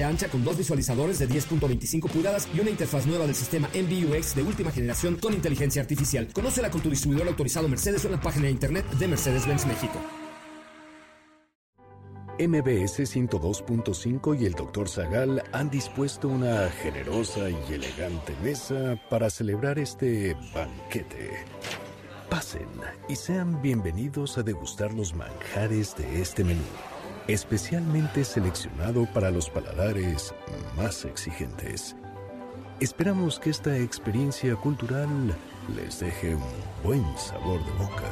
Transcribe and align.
ancha 0.00 0.28
con 0.28 0.42
dos 0.42 0.56
visualizadores 0.56 1.18
de 1.18 1.28
10.25 1.28 2.08
pulgadas 2.08 2.48
y 2.54 2.60
una 2.60 2.70
interfaz 2.70 3.06
nueva 3.06 3.26
del 3.26 3.34
sistema 3.34 3.68
MBUX 3.74 4.34
de 4.34 4.42
última 4.42 4.70
generación 4.70 5.16
con 5.16 5.34
inteligencia 5.34 5.82
artificial. 5.82 6.28
Conócela 6.32 6.70
con 6.70 6.80
tu 6.80 6.88
distribuidor 6.88 7.28
autorizado 7.28 7.68
Mercedes 7.68 8.04
en 8.06 8.12
la 8.12 8.20
página 8.20 8.46
de 8.46 8.52
internet 8.52 8.88
de 8.92 9.08
Mercedes-Benz 9.08 9.66
México. 9.66 10.00
MBS 12.38 13.00
102.5 13.00 14.40
y 14.40 14.46
el 14.46 14.54
Dr. 14.54 14.88
Zagal 14.88 15.44
han 15.52 15.70
dispuesto 15.70 16.28
una 16.28 16.70
generosa 16.70 17.50
y 17.50 17.74
elegante 17.74 18.34
mesa 18.42 18.98
para 19.10 19.28
celebrar 19.28 19.78
este 19.78 20.34
banquete. 20.54 21.44
Pasen 22.30 22.68
y 23.08 23.16
sean 23.16 23.60
bienvenidos 23.60 24.38
a 24.38 24.42
degustar 24.42 24.94
los 24.94 25.14
manjares 25.14 25.94
de 25.94 26.22
este 26.22 26.42
menú 26.42 26.62
especialmente 27.28 28.24
seleccionado 28.24 29.06
para 29.12 29.30
los 29.30 29.48
paladares 29.50 30.34
más 30.76 31.04
exigentes. 31.04 31.96
Esperamos 32.80 33.38
que 33.38 33.50
esta 33.50 33.76
experiencia 33.76 34.56
cultural 34.56 35.08
les 35.76 36.00
deje 36.00 36.34
un 36.34 36.42
buen 36.82 37.04
sabor 37.16 37.64
de 37.64 37.72
boca. 37.72 38.10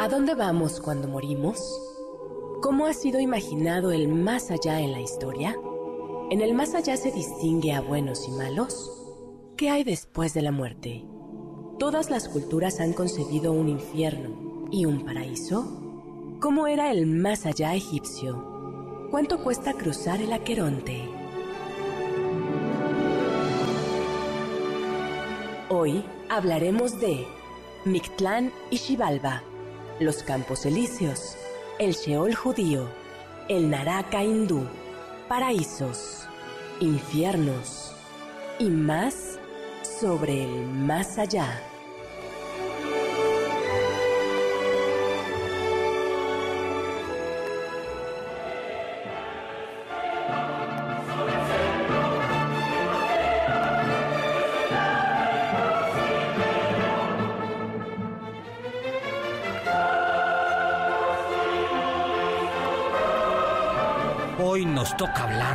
¿A 0.00 0.08
dónde 0.08 0.34
vamos 0.34 0.80
cuando 0.80 1.06
morimos? 1.06 1.60
¿Cómo 2.62 2.86
ha 2.86 2.92
sido 2.92 3.20
imaginado 3.20 3.92
el 3.92 4.08
más 4.08 4.50
allá 4.50 4.80
en 4.80 4.92
la 4.92 5.00
historia? 5.00 5.54
¿En 6.30 6.40
el 6.40 6.54
más 6.54 6.74
allá 6.74 6.96
se 6.96 7.12
distingue 7.12 7.72
a 7.72 7.80
buenos 7.80 8.26
y 8.26 8.32
malos? 8.32 8.90
¿Qué 9.56 9.70
hay 9.70 9.84
después 9.84 10.34
de 10.34 10.42
la 10.42 10.50
muerte? 10.50 11.04
Todas 11.78 12.10
las 12.10 12.28
culturas 12.28 12.80
han 12.80 12.92
concebido 12.92 13.52
un 13.52 13.68
infierno 13.68 14.68
y 14.72 14.84
un 14.84 15.04
paraíso. 15.04 15.80
¿Cómo 16.40 16.66
era 16.66 16.90
el 16.90 17.06
más 17.06 17.46
allá 17.46 17.72
egipcio? 17.72 19.06
¿Cuánto 19.12 19.44
cuesta 19.44 19.74
cruzar 19.74 20.20
el 20.20 20.32
Aqueronte? 20.32 21.08
Hoy 25.68 26.04
hablaremos 26.28 26.98
de 26.98 27.28
Mictlán 27.84 28.52
y 28.70 28.78
Xibalba, 28.78 29.44
los 30.00 30.24
campos 30.24 30.66
elíseos, 30.66 31.36
el 31.78 31.92
Sheol 31.92 32.34
judío, 32.34 32.88
el 33.48 33.70
Naraka 33.70 34.24
hindú, 34.24 34.66
paraísos, 35.28 36.26
infiernos 36.80 37.92
y 38.58 38.68
más 38.68 39.37
sobre 40.00 40.44
el 40.44 40.68
más 40.68 41.18
allá. 41.18 41.77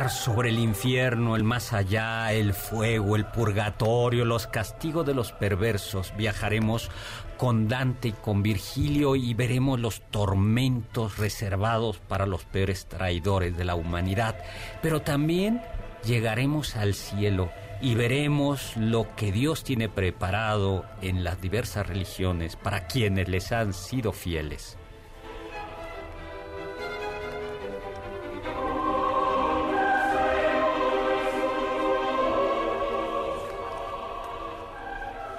Sobre 0.08 0.50
el 0.50 0.58
infierno, 0.58 1.36
el 1.36 1.44
más 1.44 1.72
allá, 1.72 2.32
el 2.32 2.54
fuego, 2.54 3.16
el 3.16 3.26
purgatorio, 3.26 4.24
los 4.24 4.46
castigos 4.46 5.06
de 5.06 5.14
los 5.14 5.32
perversos. 5.32 6.12
Viajaremos 6.16 6.90
con 7.36 7.68
Dante 7.68 8.08
y 8.08 8.12
con 8.12 8.42
Virgilio 8.42 9.16
y 9.16 9.34
veremos 9.34 9.80
los 9.80 10.02
tormentos 10.10 11.18
reservados 11.18 11.98
para 11.98 12.26
los 12.26 12.44
peores 12.44 12.86
traidores 12.86 13.56
de 13.56 13.64
la 13.64 13.74
humanidad. 13.74 14.36
Pero 14.82 15.02
también 15.02 15.62
llegaremos 16.04 16.76
al 16.76 16.94
cielo 16.94 17.50
y 17.80 17.94
veremos 17.94 18.76
lo 18.76 19.14
que 19.16 19.32
Dios 19.32 19.64
tiene 19.64 19.88
preparado 19.88 20.84
en 21.02 21.24
las 21.24 21.40
diversas 21.40 21.86
religiones 21.86 22.56
para 22.56 22.86
quienes 22.86 23.28
les 23.28 23.52
han 23.52 23.72
sido 23.72 24.12
fieles. 24.12 24.78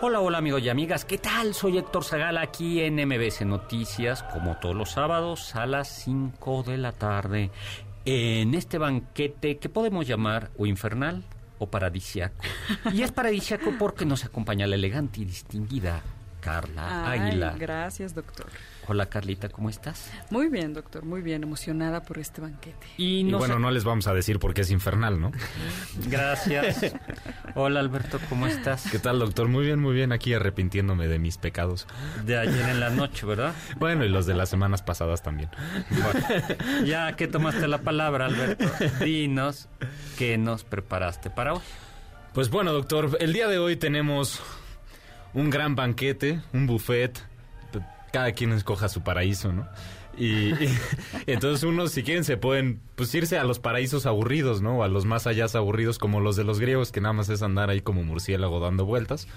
Hola, 0.07 0.19
hola 0.19 0.37
amigos 0.37 0.61
y 0.61 0.69
amigas, 0.69 1.03
¿qué 1.03 1.17
tal? 1.17 1.55
Soy 1.55 1.79
Héctor 1.79 2.03
Zagala 2.03 2.41
aquí 2.41 2.79
en 2.79 2.93
MBC 3.07 3.41
Noticias, 3.41 4.21
como 4.21 4.55
todos 4.57 4.75
los 4.75 4.91
sábados 4.91 5.55
a 5.55 5.65
las 5.65 5.87
5 6.03 6.61
de 6.61 6.77
la 6.77 6.91
tarde, 6.91 7.49
en 8.05 8.53
este 8.53 8.77
banquete 8.77 9.57
que 9.57 9.67
podemos 9.67 10.05
llamar 10.05 10.51
o 10.59 10.67
infernal 10.67 11.23
o 11.57 11.71
paradisiaco. 11.71 12.43
Y 12.93 13.01
es 13.01 13.11
paradisiaco 13.11 13.73
porque 13.79 14.05
nos 14.05 14.23
acompaña 14.23 14.67
la 14.67 14.75
elegante 14.75 15.21
y 15.21 15.25
distinguida 15.25 16.03
Carla 16.39 17.09
Ay, 17.09 17.21
Águila. 17.21 17.55
Gracias, 17.57 18.13
doctor. 18.13 18.45
Hola 18.87 19.07
Carlita, 19.07 19.49
¿cómo 19.49 19.69
estás? 19.69 20.11
Muy 20.29 20.47
bien, 20.47 20.73
doctor, 20.73 21.05
muy 21.05 21.21
bien, 21.21 21.41
emocionada 21.41 22.03
por 22.03 22.19
este 22.19 22.41
banquete. 22.41 22.85
Y, 22.97 23.31
bueno, 23.31 23.57
no 23.57 23.71
les 23.71 23.83
vamos 23.83 24.05
a 24.07 24.13
decir 24.13 24.37
por 24.37 24.53
qué 24.53 24.61
es 24.61 24.69
infernal, 24.69 25.19
¿no? 25.19 25.31
Gracias. 26.07 26.93
Hola 27.55 27.79
Alberto, 27.79 28.19
¿cómo 28.29 28.45
estás? 28.45 28.87
¿Qué 28.91 28.99
tal, 28.99 29.17
doctor? 29.19 29.47
Muy 29.47 29.65
bien, 29.65 29.79
muy 29.79 29.95
bien. 29.95 30.11
Aquí 30.11 30.33
arrepintiéndome 30.33 31.07
de 31.07 31.17
mis 31.17 31.37
pecados. 31.37 31.87
De 32.25 32.37
ayer 32.37 32.69
en 32.69 32.79
la 32.79 32.91
noche, 32.91 33.25
¿verdad? 33.25 33.55
Bueno, 33.77 34.05
y 34.05 34.09
los 34.09 34.27
de 34.27 34.35
las 34.35 34.49
semanas 34.49 34.83
pasadas 34.83 35.23
también. 35.23 35.49
Bueno, 35.89 36.85
ya 36.85 37.15
que 37.15 37.27
tomaste 37.27 37.67
la 37.67 37.79
palabra, 37.79 38.25
Alberto, 38.25 38.65
dinos 39.03 39.67
qué 40.17 40.37
nos 40.37 40.63
preparaste 40.63 41.29
para 41.31 41.53
hoy. 41.53 41.61
Pues 42.33 42.49
bueno, 42.49 42.71
doctor, 42.71 43.17
el 43.19 43.33
día 43.33 43.47
de 43.47 43.57
hoy 43.57 43.77
tenemos 43.77 44.41
un 45.33 45.49
gran 45.49 45.75
banquete, 45.75 46.41
un 46.53 46.67
buffet. 46.67 47.34
Cada 48.15 48.31
quien 48.31 48.53
escoja 48.53 48.87
su 48.87 49.01
paraíso, 49.01 49.51
¿no? 49.51 49.67
Y, 50.17 50.53
y 50.53 50.77
entonces 51.27 51.63
unos, 51.63 51.91
si 51.91 52.01
quieren, 52.01 52.23
se 52.23 52.37
pueden 52.37 52.79
pues 52.95 53.13
irse 53.13 53.37
a 53.37 53.43
los 53.43 53.59
paraísos 53.59 54.05
aburridos, 54.05 54.61
¿no? 54.61 54.77
O 54.77 54.83
a 54.83 54.87
los 54.87 55.03
más 55.03 55.27
allá 55.27 55.47
aburridos, 55.53 55.97
como 55.99 56.21
los 56.21 56.37
de 56.37 56.45
los 56.45 56.61
griegos, 56.61 56.93
que 56.93 57.01
nada 57.01 57.11
más 57.11 57.27
es 57.27 57.41
andar 57.41 57.69
ahí 57.69 57.81
como 57.81 58.03
murciélago 58.03 58.61
dando 58.61 58.85
vueltas. 58.85 59.27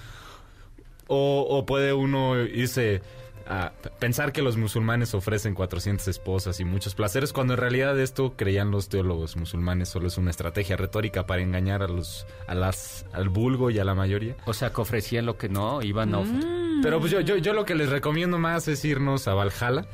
O, 1.07 1.45
o 1.49 1.65
puede 1.65 1.91
uno 1.91 2.39
irse 2.39 3.01
a 3.49 3.73
pensar 3.99 4.31
que 4.31 4.41
los 4.43 4.55
musulmanes 4.55 5.13
ofrecen 5.13 5.55
400 5.55 6.07
esposas 6.07 6.59
y 6.61 6.65
muchos 6.65 6.95
placeres, 6.95 7.33
cuando 7.33 7.55
en 7.55 7.59
realidad 7.59 7.99
esto, 7.99 8.35
creían 8.37 8.71
los 8.71 8.87
teólogos 8.87 9.35
musulmanes, 9.35 9.89
solo 9.89 10.07
es 10.07 10.17
una 10.17 10.29
estrategia 10.29 10.77
retórica 10.77 11.25
para 11.25 11.41
engañar 11.41 11.81
a 11.81 11.89
los, 11.89 12.27
a 12.47 12.53
las, 12.55 13.05
al 13.11 13.27
vulgo 13.27 13.71
y 13.71 13.79
a 13.79 13.83
la 13.83 13.95
mayoría. 13.95 14.37
O 14.45 14.53
sea, 14.53 14.71
que 14.71 14.79
ofrecían 14.79 15.25
lo 15.25 15.37
que 15.37 15.49
no, 15.49 15.81
iban 15.81 16.13
a 16.13 16.19
ofrecer. 16.19 16.68
Pero 16.81 16.99
pues 16.99 17.11
yo, 17.11 17.21
yo, 17.21 17.37
yo 17.37 17.53
lo 17.53 17.65
que 17.65 17.75
les 17.75 17.89
recomiendo 17.89 18.37
más 18.37 18.67
es 18.67 18.83
irnos 18.85 19.27
a 19.27 19.33
Valhalla 19.33 19.85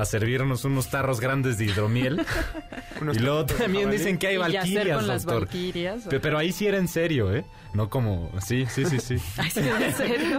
a 0.00 0.06
servirnos 0.06 0.64
unos 0.64 0.88
tarros 0.88 1.20
grandes 1.20 1.58
de 1.58 1.66
hidromiel. 1.66 2.24
y 3.14 3.18
luego 3.18 3.44
también 3.44 3.90
dicen 3.90 4.16
que 4.16 4.28
hay 4.28 4.36
valquirias, 4.38 5.06
doctor. 5.06 5.44
valquirias. 5.44 6.04
Pero 6.08 6.38
ahí 6.38 6.52
sí 6.52 6.66
era 6.66 6.78
en 6.78 6.88
serio, 6.88 7.34
¿eh? 7.34 7.44
No 7.74 7.90
como... 7.90 8.32
Sí, 8.40 8.66
sí, 8.68 8.86
sí, 8.86 8.98
sí. 8.98 9.16
Ay, 9.36 9.50
sí, 9.50 9.60
en 9.60 9.94
serio. 9.94 10.38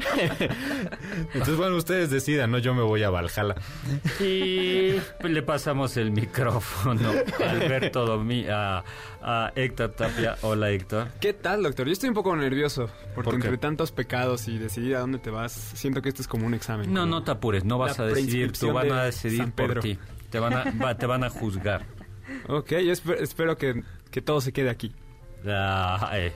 Entonces, 1.34 1.56
bueno, 1.56 1.76
ustedes 1.76 2.10
decidan, 2.10 2.50
¿no? 2.50 2.58
Yo 2.58 2.74
me 2.74 2.82
voy 2.82 3.04
a 3.04 3.12
Valhalla. 3.12 3.56
Y 4.20 4.96
le 5.24 5.42
pasamos 5.44 5.96
el 5.96 6.12
micrófono 6.12 7.12
a 7.40 7.50
Alberto 7.52 8.06
Domi, 8.06 8.48
a, 8.50 8.84
a 9.24 9.52
Héctor 9.56 9.90
Tapia. 9.92 10.36
Hola, 10.42 10.72
Héctor. 10.72 11.08
¿Qué 11.20 11.34
tal, 11.34 11.64
doctor? 11.64 11.86
Yo 11.88 11.94
estoy 11.94 12.10
un 12.10 12.16
poco 12.16 12.36
nervioso 12.36 12.90
porque 13.16 13.36
entre 13.36 13.58
tantos 13.58 13.92
pecados 13.92 14.48
y 14.48 14.58
decidir 14.58 14.96
a 14.96 15.00
dónde 15.00 15.20
te 15.20 15.30
vas, 15.30 15.52
siento 15.52 16.02
que 16.02 16.10
esto 16.10 16.22
es 16.22 16.28
como 16.28 16.46
un 16.48 16.54
examen. 16.54 16.94
No, 16.94 17.02
como 17.02 17.12
no 17.12 17.24
te 17.24 17.32
apures, 17.32 17.64
no 17.64 17.78
vas 17.78 17.98
la 17.98 18.06
a 18.06 18.08
decidir, 18.08 18.52
tú 18.52 18.72
van 18.74 18.92
a 18.92 19.00
de 19.02 19.06
decidir 19.06 19.52
por 19.52 19.80
ti. 19.80 19.98
Te 20.30 20.40
van 20.40 20.54
a, 20.54 20.64
va- 20.84 20.96
te 20.98 21.06
van 21.06 21.24
a 21.24 21.30
juzgar. 21.30 21.86
Ok, 22.48 22.70
yo 22.72 22.94
espe- 22.94 23.20
espero 23.20 23.58
que, 23.58 23.84
que 24.10 24.22
todo 24.22 24.40
se 24.40 24.54
quede 24.54 24.70
aquí. 24.70 24.94
Ay, 25.46 26.32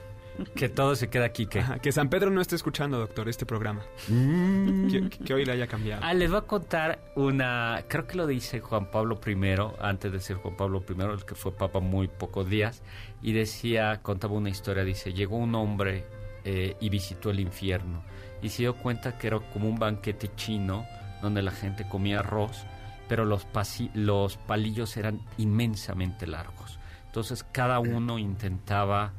que 0.56 0.70
todo 0.70 0.96
se 0.96 1.10
queda 1.10 1.26
aquí. 1.26 1.46
Que, 1.46 1.60
Ajá, 1.60 1.80
que 1.80 1.92
San 1.92 2.10
Pedro 2.10 2.30
no 2.32 2.42
esté 2.42 2.56
escuchando, 2.56 2.98
doctor, 3.00 3.30
este 3.30 3.46
programa. 3.46 3.82
Mm. 4.08 4.88
Que, 4.88 5.10
que 5.10 5.34
hoy 5.34 5.46
le 5.46 5.54
haya 5.54 5.68
cambiado. 5.68 6.02
Ah, 6.04 6.14
les 6.14 6.30
voy 6.30 6.40
a 6.40 6.42
contar 6.42 7.00
una, 7.16 7.84
creo 7.88 8.08
que 8.08 8.16
lo 8.18 8.28
dice 8.28 8.60
Juan 8.60 8.92
Pablo 8.92 9.20
I, 9.26 9.36
antes 9.80 10.12
de 10.12 10.20
ser 10.20 10.38
Juan 10.38 10.56
Pablo 10.56 10.84
I, 10.88 11.02
el 11.02 11.26
que 11.26 11.36
fue 11.36 11.52
papa 11.52 11.80
muy 11.80 12.08
pocos 12.08 12.50
días, 12.50 12.84
y 13.22 13.34
decía, 13.34 14.02
contaba 14.02 14.34
una 14.34 14.50
historia, 14.50 14.84
dice, 14.84 15.14
llegó 15.14 15.38
un 15.38 15.56
hombre 15.56 16.06
eh, 16.44 16.76
y 16.80 16.90
visitó 16.90 17.30
el 17.32 17.40
infierno, 17.40 18.04
y 18.42 18.50
se 18.50 18.64
dio 18.64 18.76
cuenta 18.76 19.18
que 19.18 19.28
era 19.28 19.40
como 19.40 19.70
un 19.70 19.80
banquete 19.80 20.30
chino, 20.36 20.86
donde 21.22 21.42
la 21.42 21.52
gente 21.52 21.88
comía 21.88 22.20
arroz, 22.20 22.66
pero 23.08 23.24
los, 23.26 23.48
pasi- 23.48 23.90
los 23.94 24.38
palillos 24.38 24.98
eran 24.98 25.22
inmensamente 25.38 26.28
largos. 26.28 26.78
Entonces 27.06 27.44
cada 27.52 27.80
uno 27.80 28.20
intentaba 28.20 29.14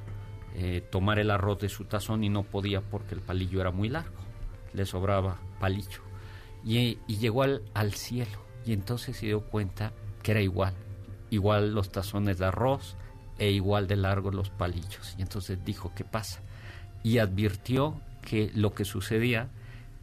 eh, 0.58 0.82
tomar 0.90 1.18
el 1.18 1.30
arroz 1.30 1.60
de 1.60 1.68
su 1.68 1.84
tazón 1.84 2.24
y 2.24 2.30
no 2.30 2.42
podía 2.42 2.80
porque 2.80 3.14
el 3.14 3.20
palillo 3.20 3.60
era 3.60 3.72
muy 3.72 3.90
largo, 3.90 4.16
le 4.72 4.86
sobraba 4.86 5.36
palillo. 5.60 6.00
Y, 6.64 6.98
y 7.06 7.18
llegó 7.18 7.42
al, 7.42 7.60
al 7.74 7.92
cielo 7.92 8.38
y 8.64 8.72
entonces 8.72 9.18
se 9.18 9.26
dio 9.26 9.42
cuenta 9.42 9.92
que 10.22 10.30
era 10.30 10.40
igual, 10.40 10.72
igual 11.28 11.74
los 11.74 11.92
tazones 11.92 12.38
de 12.38 12.46
arroz 12.46 12.96
e 13.36 13.50
igual 13.50 13.86
de 13.86 13.96
largos 13.96 14.34
los 14.34 14.48
palillos. 14.48 15.14
Y 15.18 15.22
entonces 15.22 15.62
dijo, 15.62 15.92
¿qué 15.94 16.04
pasa? 16.04 16.40
Y 17.02 17.18
advirtió 17.18 18.00
que 18.22 18.50
lo 18.54 18.72
que 18.72 18.86
sucedía 18.86 19.50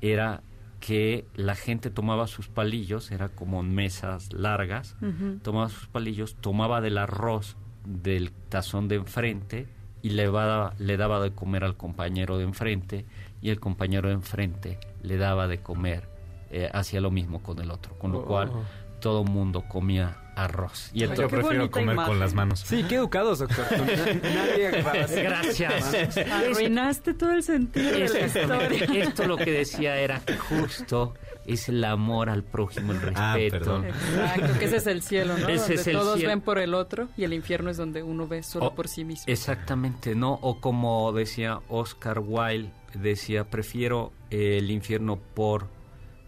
era 0.01 0.43
que 0.79 1.25
la 1.33 1.55
gente 1.55 1.89
tomaba 1.89 2.27
sus 2.27 2.47
palillos, 2.47 3.09
era 3.09 3.29
como 3.29 3.63
mesas 3.63 4.31
largas, 4.33 4.95
tomaba 5.41 5.69
sus 5.69 5.87
palillos, 5.87 6.35
tomaba 6.35 6.79
del 6.79 6.99
arroz 6.99 7.57
del 7.85 8.31
tazón 8.49 8.87
de 8.87 8.97
enfrente 8.97 9.67
y 10.03 10.11
le, 10.11 10.27
va- 10.27 10.73
le 10.77 10.97
daba 10.97 11.19
de 11.19 11.31
comer 11.31 11.63
al 11.63 11.75
compañero 11.75 12.37
de 12.37 12.43
enfrente 12.43 13.05
y 13.41 13.49
el 13.49 13.59
compañero 13.59 14.09
de 14.09 14.13
enfrente 14.13 14.77
le 15.01 15.17
daba 15.17 15.47
de 15.47 15.59
comer, 15.61 16.07
eh, 16.51 16.69
hacía 16.71 17.01
lo 17.01 17.09
mismo 17.09 17.41
con 17.41 17.59
el 17.59 17.71
otro, 17.71 17.97
con 17.97 18.11
lo 18.11 18.23
cual 18.25 18.51
todo 18.99 19.23
mundo 19.23 19.63
comía 19.67 20.17
arroz. 20.35 20.89
Y 20.93 20.99
Ay, 21.03 21.09
entonces, 21.09 21.23
Yo 21.23 21.29
prefiero 21.29 21.69
comer 21.71 21.93
imagen. 21.93 22.11
con 22.11 22.19
las 22.19 22.33
manos. 22.33 22.59
Sí, 22.61 22.83
qué 22.87 22.95
educados, 22.95 23.39
doctor. 23.39 23.65
Nadie 24.23 24.81
va 24.81 24.91
a 24.91 25.03
hacer- 25.03 25.23
Gracias. 25.29 26.17
Arruinaste 26.17 27.13
todo 27.13 27.31
el 27.33 27.43
sentido 27.43 27.91
de 27.91 27.99
la 27.99 28.05
Exactamente. 28.19 28.75
historia. 28.75 29.03
Esto 29.03 29.27
lo 29.27 29.37
que 29.37 29.51
decía 29.51 29.97
era 29.97 30.19
que 30.21 30.37
justo 30.37 31.15
es 31.45 31.67
el 31.69 31.83
amor 31.83 32.29
al 32.29 32.43
prójimo, 32.43 32.91
el 32.93 32.99
Ah, 33.15 33.33
respeto. 33.35 33.57
perdón. 33.59 33.85
Exacto, 33.85 34.59
que 34.59 34.65
ese 34.65 34.77
es 34.77 34.87
el 34.87 35.01
cielo, 35.01 35.37
¿no? 35.37 35.47
Ese 35.49 35.59
donde 35.67 35.73
es 35.75 35.87
el 35.87 35.93
todos 35.97 36.15
cielo. 36.15 36.29
ven 36.29 36.41
por 36.41 36.57
el 36.59 36.73
otro 36.73 37.09
y 37.17 37.23
el 37.23 37.33
infierno 37.33 37.69
es 37.69 37.77
donde 37.77 38.01
uno 38.03 38.27
ve 38.27 38.43
solo 38.43 38.67
O- 38.67 38.75
por 38.75 38.87
sí 38.87 39.03
mismo. 39.03 39.25
Exactamente, 39.27 40.15
¿no? 40.15 40.33
O 40.41 40.59
como 40.61 41.11
decía 41.11 41.59
Oscar 41.69 42.19
Wilde, 42.19 42.71
decía, 42.93 43.43
prefiero 43.49 44.11
el 44.29 44.69
infierno 44.71 45.17
por... 45.17 45.67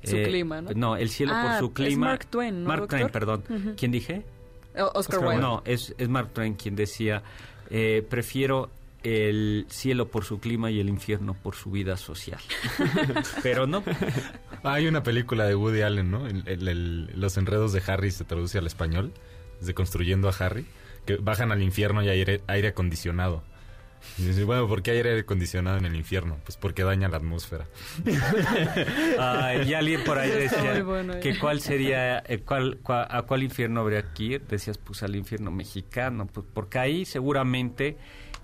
eh, 0.03 0.07
Su 0.07 0.15
clima, 0.29 0.61
¿no? 0.61 0.95
el 0.97 1.09
cielo 1.09 1.31
Ah, 1.35 1.43
por 1.43 1.59
su 1.59 1.65
es 1.67 1.71
clima. 1.89 2.07
Mark 2.07 2.25
Twain, 2.27 2.63
¿no, 2.63 2.67
Mark 2.67 2.81
doctor? 2.81 2.99
Twain, 2.99 3.11
perdón. 3.11 3.43
¿Quién 3.77 3.91
dije? 3.91 4.25
O- 4.77 4.91
Oscar 4.99 5.19
Wilde. 5.19 5.37
No, 5.41 5.61
es, 5.65 5.95
es 5.97 6.09
Mark 6.09 6.31
Twain 6.33 6.53
quien 6.55 6.75
decía, 6.75 7.23
eh, 7.69 8.05
prefiero 8.09 8.69
el 9.05 9.65
cielo 9.69 10.07
por 10.09 10.25
su 10.25 10.39
clima 10.39 10.71
y 10.71 10.79
el 10.79 10.89
infierno 10.89 11.33
por 11.33 11.55
su 11.55 11.71
vida 11.71 11.95
social. 11.97 12.39
Pero 13.43 13.67
no, 13.67 13.83
Hay 14.63 14.87
una 14.87 15.03
película 15.03 15.45
de 15.45 15.55
Woody 15.55 15.81
Allen, 15.81 16.09
¿no? 16.11 16.27
El- 16.27 16.43
el- 16.47 16.67
el- 16.67 17.09
los 17.19 17.37
enredos 17.37 17.71
de 17.73 17.81
Harry 17.87 18.11
se 18.11 18.23
traduce 18.25 18.57
al 18.57 18.67
español, 18.67 19.13
de 19.61 19.73
construyendo 19.73 20.27
a 20.29 20.33
Harry, 20.39 20.65
que 21.05 21.17
bajan 21.17 21.51
al 21.51 21.61
infierno 21.61 22.01
y 22.03 22.09
hay 22.09 22.19
aire, 22.19 22.41
aire 22.47 22.69
acondicionado. 22.69 23.43
Y 24.19 24.23
dice, 24.23 24.43
bueno, 24.43 24.67
¿por 24.67 24.83
qué 24.83 24.91
hay 24.91 24.97
aire 24.97 25.19
acondicionado 25.21 25.77
en 25.77 25.85
el 25.85 25.95
infierno? 25.95 26.37
Pues 26.43 26.57
porque 26.57 26.83
daña 26.83 27.07
la 27.07 27.17
atmósfera. 27.17 27.65
Ah, 29.17 29.53
y 29.65 29.73
alguien 29.73 30.03
por 30.03 30.17
ahí 30.19 30.29
decía 30.31 30.83
bueno, 30.83 31.13
eh. 31.13 31.19
que 31.19 31.37
cuál 31.39 31.61
sería, 31.61 32.19
eh, 32.19 32.39
cuál, 32.45 32.81
cua- 32.83 33.07
a 33.09 33.23
cuál 33.23 33.43
infierno 33.43 33.81
habría 33.81 34.13
que 34.13 34.23
ir. 34.23 34.41
Decías, 34.47 34.77
pues 34.77 35.03
al 35.03 35.15
infierno 35.15 35.51
mexicano, 35.51 36.27
pues 36.31 36.45
porque 36.53 36.79
ahí 36.79 37.05
seguramente 37.05 37.97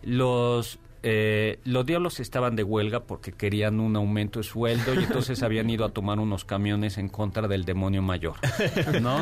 los 0.04 0.80
eh, 1.04 1.60
los 1.64 1.84
diablos 1.86 2.20
estaban 2.20 2.56
de 2.56 2.64
huelga 2.64 3.06
porque 3.06 3.32
querían 3.32 3.80
un 3.80 3.96
aumento 3.96 4.40
de 4.40 4.44
sueldo 4.44 4.94
y 4.94 5.00
entonces 5.04 5.42
habían 5.44 5.70
ido 5.70 5.84
a 5.84 5.90
tomar 5.90 6.20
unos 6.20 6.46
camiones 6.46 6.98
en 6.98 7.10
contra 7.10 7.48
del 7.48 7.66
demonio 7.66 8.02
mayor, 8.02 8.36
¿no? 9.02 9.22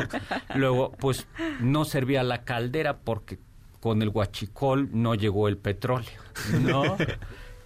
Luego, 0.54 0.92
pues 0.92 1.26
no 1.60 1.84
servía 1.84 2.22
la 2.22 2.44
caldera 2.44 2.98
porque 2.98 3.38
con 3.80 4.02
el 4.02 4.10
huachicol 4.10 4.90
no 4.92 5.14
llegó 5.14 5.48
el 5.48 5.56
petróleo, 5.56 6.20
¿no? 6.60 6.96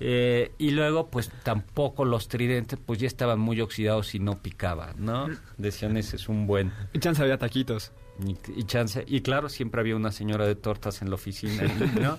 Eh, 0.00 0.52
y 0.58 0.70
luego, 0.70 1.08
pues 1.08 1.30
tampoco 1.44 2.04
los 2.04 2.28
tridentes, 2.28 2.78
pues 2.84 2.98
ya 2.98 3.06
estaban 3.06 3.38
muy 3.38 3.60
oxidados 3.60 4.14
y 4.14 4.18
no 4.18 4.42
picaban, 4.42 4.96
¿no? 4.98 5.28
Decían, 5.56 5.96
ese 5.96 6.16
es 6.16 6.28
un 6.28 6.48
buen. 6.48 6.72
Y 6.92 6.98
chance 6.98 7.22
había 7.22 7.38
taquitos. 7.38 7.92
Y, 8.26 8.36
y 8.60 8.64
chance. 8.64 9.04
Y 9.06 9.22
claro, 9.22 9.48
siempre 9.48 9.80
había 9.80 9.96
una 9.96 10.12
señora 10.12 10.46
de 10.46 10.54
tortas 10.54 11.02
en 11.02 11.08
la 11.08 11.16
oficina, 11.16 11.62
¿no? 12.00 12.18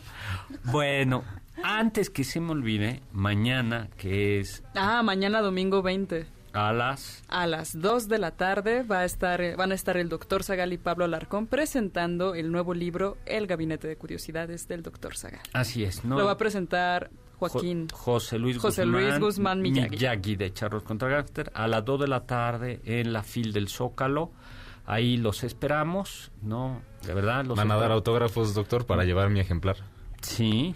bueno, 0.65 1.23
antes 1.63 2.09
que 2.09 2.23
se 2.23 2.39
me 2.39 2.51
olvide, 2.51 3.01
mañana, 3.13 3.87
que 3.97 4.39
es 4.39 4.63
Ah, 4.75 5.01
mañana 5.03 5.41
domingo 5.41 5.81
20. 5.81 6.25
a 6.53 6.73
las. 6.73 7.23
A 7.27 7.47
las 7.47 7.79
2 7.79 8.07
de 8.07 8.17
la 8.19 8.31
tarde 8.31 8.83
va 8.83 8.99
a 8.99 9.05
estar, 9.05 9.55
van 9.55 9.71
a 9.71 9.75
estar 9.75 9.97
el 9.97 10.09
doctor 10.09 10.43
Zagal 10.43 10.73
y 10.73 10.77
Pablo 10.77 11.05
Alarcón 11.05 11.47
presentando 11.47 12.35
el 12.35 12.51
nuevo 12.51 12.73
libro 12.73 13.17
El 13.25 13.47
Gabinete 13.47 13.87
de 13.87 13.95
Curiosidades 13.97 14.67
del 14.67 14.81
doctor 14.83 15.15
Zagal. 15.17 15.41
Así 15.53 15.83
es, 15.83 16.03
¿no? 16.05 16.17
Lo 16.17 16.25
va 16.25 16.31
a 16.31 16.37
presentar 16.37 17.09
Joaquín. 17.39 17.87
Jo- 17.91 17.97
José 17.97 18.39
Luis 18.39 18.57
José 18.57 18.83
Guzmán. 18.85 19.01
Luis 19.03 19.19
Guzmán 19.19 19.61
Miyagi. 19.61 20.35
de 20.37 20.53
Charros 20.53 20.83
contra 20.83 21.09
Gangster 21.09 21.51
a 21.53 21.67
las 21.67 21.83
2 21.83 21.99
de 22.01 22.07
la 22.07 22.25
tarde 22.25 22.79
en 22.85 23.11
la 23.11 23.23
FIL 23.23 23.51
del 23.51 23.67
Zócalo. 23.67 24.31
Ahí 24.85 25.17
los 25.17 25.43
esperamos, 25.43 26.31
¿no? 26.41 26.81
De 27.05 27.13
verdad, 27.13 27.43
los 27.45 27.57
¿Van 27.57 27.71
a 27.71 27.75
dar 27.77 27.91
autógrafos, 27.91 28.53
doctor, 28.53 28.85
para 28.85 29.03
llevar 29.03 29.29
mi 29.29 29.39
ejemplar? 29.39 29.77
Sí, 30.21 30.75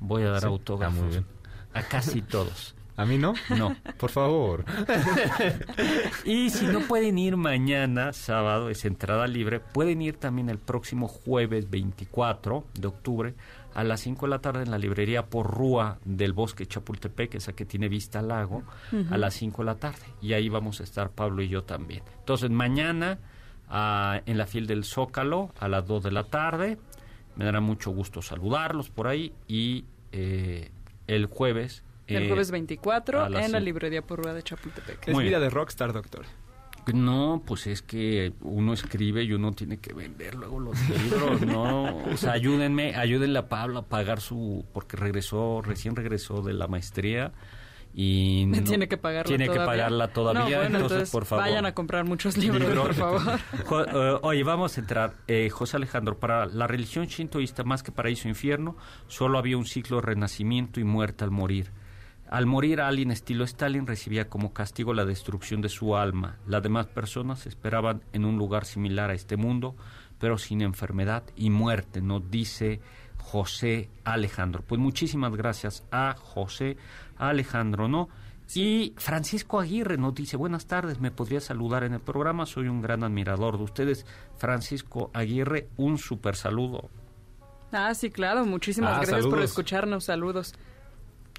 voy 0.00 0.22
a 0.22 0.30
dar 0.30 0.40
Sí, 0.40 0.46
autógrafos. 0.46 0.98
ah, 0.98 1.02
muy 1.02 1.10
bien. 1.10 1.26
A 1.74 1.82
casi 1.82 2.22
todos. 2.22 2.74
¿A 2.96 3.06
mí 3.06 3.16
no? 3.16 3.32
No. 3.56 3.74
Por 3.98 4.10
favor. 4.10 4.64
Y 6.24 6.50
si 6.50 6.66
no 6.66 6.80
pueden 6.80 7.18
ir 7.18 7.36
mañana, 7.36 8.12
sábado, 8.12 8.68
es 8.70 8.84
entrada 8.84 9.26
libre, 9.26 9.60
pueden 9.60 10.02
ir 10.02 10.16
también 10.16 10.48
el 10.50 10.58
próximo 10.58 11.08
jueves 11.08 11.68
24 11.70 12.64
de 12.74 12.86
octubre 12.86 13.34
a 13.74 13.82
las 13.84 14.00
5 14.00 14.26
de 14.26 14.30
la 14.30 14.40
tarde 14.40 14.62
en 14.64 14.70
la 14.70 14.78
librería 14.78 15.26
Porrúa 15.26 15.98
del 16.04 16.34
Bosque 16.34 16.66
Chapultepec, 16.66 17.34
esa 17.36 17.54
que 17.54 17.64
tiene 17.64 17.88
vista 17.88 18.18
al 18.18 18.28
lago, 18.28 18.62
a 19.10 19.16
las 19.16 19.32
5 19.34 19.62
de 19.62 19.66
la 19.66 19.76
tarde. 19.76 20.02
Y 20.20 20.34
ahí 20.34 20.48
vamos 20.50 20.80
a 20.80 20.84
estar 20.84 21.10
Pablo 21.10 21.42
y 21.42 21.48
yo 21.48 21.64
también. 21.64 22.02
Entonces, 22.18 22.50
mañana 22.50 23.18
en 23.72 24.38
la 24.38 24.46
fil 24.46 24.66
del 24.66 24.84
Zócalo 24.84 25.50
a 25.58 25.68
las 25.68 25.86
2 25.86 26.04
de 26.04 26.12
la 26.12 26.24
tarde. 26.24 26.78
Me 27.36 27.44
dará 27.44 27.60
mucho 27.60 27.90
gusto 27.90 28.20
saludarlos 28.20 28.90
por 28.90 29.08
ahí. 29.08 29.32
Y 29.48 29.84
eh, 30.12 30.70
el 31.06 31.26
jueves... 31.26 31.82
El 32.06 32.24
eh, 32.24 32.28
jueves 32.28 32.50
24 32.50 33.22
a 33.22 33.28
las 33.30 33.46
en 33.46 33.52
la 33.52 33.60
librería 33.60 34.02
Porrúa 34.02 34.34
de 34.34 34.42
Chapultepec. 34.42 35.08
Es 35.08 35.14
Muy 35.14 35.24
vida 35.24 35.38
bien. 35.38 35.48
de 35.48 35.54
rockstar, 35.54 35.92
doctor. 35.92 36.26
No, 36.92 37.42
pues 37.46 37.68
es 37.68 37.80
que 37.80 38.32
uno 38.40 38.72
escribe 38.72 39.22
y 39.22 39.32
uno 39.32 39.52
tiene 39.52 39.78
que 39.78 39.94
vender 39.94 40.34
luego 40.34 40.58
los 40.58 40.76
libros, 40.88 41.40
¿no? 41.42 41.96
O 42.12 42.16
sea, 42.16 42.32
ayúdenme, 42.32 42.96
ayúdenle 42.96 43.38
a 43.38 43.48
Pablo 43.48 43.78
a 43.78 43.82
pagar 43.86 44.20
su... 44.20 44.64
porque 44.72 44.96
regresó, 44.96 45.62
recién 45.62 45.94
regresó 45.94 46.42
de 46.42 46.54
la 46.54 46.66
maestría 46.66 47.32
y... 47.94 48.46
No- 48.48 48.62
tiene 48.64 48.88
que 48.88 48.96
pagarla 48.96 49.24
Tiene 49.28 49.46
todavía. 49.46 49.62
que 49.64 49.66
pagarla 49.66 50.08
todavía, 50.08 50.40
No, 50.42 50.46
bueno, 50.48 50.64
entonces, 50.64 50.90
entonces, 50.90 51.10
por 51.10 51.24
favor. 51.24 51.44
vayan 51.44 51.66
a 51.66 51.74
comprar 51.74 52.04
muchos 52.04 52.36
libros, 52.36 52.60
Libro. 52.60 52.82
por 52.82 52.94
favor. 52.94 53.22
Jo- 53.66 53.84
eh, 53.84 54.18
oye, 54.22 54.42
vamos 54.44 54.76
a 54.76 54.80
entrar. 54.80 55.14
Eh, 55.28 55.50
José 55.50 55.76
Alejandro, 55.76 56.18
para 56.18 56.46
la 56.46 56.66
religión 56.66 57.06
shintoísta, 57.06 57.64
más 57.64 57.82
que 57.82 57.92
paraíso 57.92 58.28
e 58.28 58.30
infierno, 58.30 58.76
solo 59.08 59.38
había 59.38 59.56
un 59.58 59.66
ciclo 59.66 59.96
de 59.96 60.02
renacimiento 60.06 60.80
y 60.80 60.84
muerte 60.84 61.24
al 61.24 61.30
morir. 61.30 61.70
Al 62.30 62.46
morir, 62.46 62.80
alguien 62.80 63.10
estilo 63.10 63.44
Stalin 63.44 63.86
recibía 63.86 64.30
como 64.30 64.54
castigo 64.54 64.94
la 64.94 65.04
destrucción 65.04 65.60
de 65.60 65.68
su 65.68 65.96
alma. 65.96 66.38
Las 66.46 66.62
demás 66.62 66.86
personas 66.86 67.46
esperaban 67.46 68.02
en 68.14 68.24
un 68.24 68.38
lugar 68.38 68.64
similar 68.64 69.10
a 69.10 69.14
este 69.14 69.36
mundo, 69.36 69.76
pero 70.18 70.38
sin 70.38 70.62
enfermedad 70.62 71.24
y 71.36 71.50
muerte, 71.50 72.00
nos 72.00 72.30
dice 72.30 72.80
José 73.18 73.90
Alejandro. 74.04 74.64
Pues 74.66 74.80
muchísimas 74.80 75.36
gracias 75.36 75.84
a 75.92 76.14
José 76.18 76.78
Alejandro, 77.16 77.88
¿no? 77.88 78.08
Y 78.54 78.92
Francisco 78.98 79.60
Aguirre 79.60 79.96
nos 79.96 80.14
dice, 80.14 80.36
buenas 80.36 80.66
tardes, 80.66 81.00
me 81.00 81.10
podría 81.10 81.40
saludar 81.40 81.84
en 81.84 81.94
el 81.94 82.00
programa, 82.00 82.44
soy 82.44 82.68
un 82.68 82.82
gran 82.82 83.02
admirador 83.02 83.56
de 83.56 83.64
ustedes. 83.64 84.04
Francisco 84.36 85.10
Aguirre, 85.14 85.68
un 85.78 85.96
super 85.96 86.36
saludo. 86.36 86.90
Ah, 87.72 87.94
sí, 87.94 88.10
claro. 88.10 88.44
Muchísimas 88.44 88.98
Ah, 88.98 89.00
gracias 89.06 89.26
por 89.26 89.40
escucharnos. 89.40 90.04
Saludos. 90.04 90.54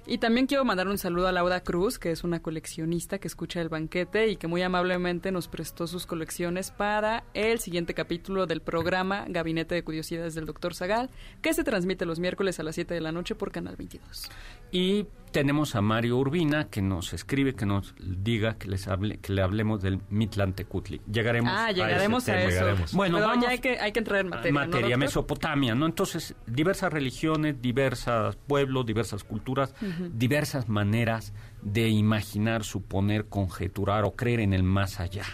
Y 0.06 0.18
también 0.18 0.46
quiero 0.46 0.66
mandar 0.66 0.88
un 0.88 0.98
saludo 0.98 1.28
a 1.28 1.32
Laura 1.32 1.62
Cruz, 1.62 1.98
que 1.98 2.10
es 2.10 2.24
una 2.24 2.42
coleccionista 2.42 3.18
que 3.18 3.26
escucha 3.28 3.62
el 3.62 3.70
banquete 3.70 4.28
y 4.28 4.36
que 4.36 4.48
muy 4.48 4.60
amablemente 4.60 5.32
nos 5.32 5.48
prestó 5.48 5.86
sus 5.86 6.04
colecciones 6.04 6.70
para 6.72 7.24
el 7.32 7.58
siguiente 7.60 7.94
capítulo 7.94 8.46
del 8.46 8.60
programa 8.60 9.24
Gabinete 9.28 9.76
de 9.76 9.82
Curiosidades 9.84 10.34
del 10.34 10.44
Dr. 10.44 10.74
Zagal, 10.74 11.08
que 11.40 11.54
se 11.54 11.64
transmite 11.64 12.04
los 12.04 12.18
miércoles 12.18 12.60
a 12.60 12.64
las 12.64 12.74
7 12.74 12.92
de 12.92 13.00
la 13.00 13.12
noche 13.12 13.34
por 13.34 13.50
Canal 13.50 13.76
22. 13.76 14.30
Y 14.72 15.06
tenemos 15.34 15.74
a 15.74 15.80
Mario 15.82 16.16
Urbina 16.18 16.68
que 16.68 16.80
nos 16.80 17.12
escribe, 17.12 17.54
que 17.56 17.66
nos 17.66 17.92
diga 17.98 18.54
que 18.56 18.68
les 18.68 18.86
hable, 18.86 19.18
que 19.18 19.32
le 19.32 19.42
hablemos 19.42 19.82
del 19.82 20.00
Mitlantecutli. 20.08 21.00
Llegaremos 21.10 21.52
Ah, 21.52 21.66
a 21.66 21.72
llegaremos 21.72 22.22
ese 22.22 22.30
a, 22.32 22.34
tema. 22.36 22.48
eso. 22.48 22.58
Llegaremos. 22.60 22.92
Bueno, 22.94 23.16
Pero 23.16 23.26
vamos 23.28 23.44
ya 23.44 23.50
hay 23.50 23.58
que, 23.58 23.78
hay 23.80 23.90
que 23.90 23.98
entrar 23.98 24.20
en 24.20 24.28
materia. 24.28 24.52
¿no, 24.52 24.66
materia? 24.66 24.96
Mesopotamia, 24.96 25.74
¿no? 25.74 25.86
Entonces, 25.86 26.36
diversas 26.46 26.92
religiones, 26.92 27.60
diversos 27.60 28.36
pueblos, 28.46 28.86
diversas 28.86 29.24
culturas, 29.24 29.74
diversas 30.12 30.68
maneras 30.68 31.32
de 31.62 31.88
imaginar, 31.88 32.62
suponer, 32.62 33.24
conjeturar 33.26 34.04
o 34.04 34.12
creer 34.14 34.38
en 34.38 34.52
el 34.52 34.62
más 34.62 35.00
allá. 35.00 35.24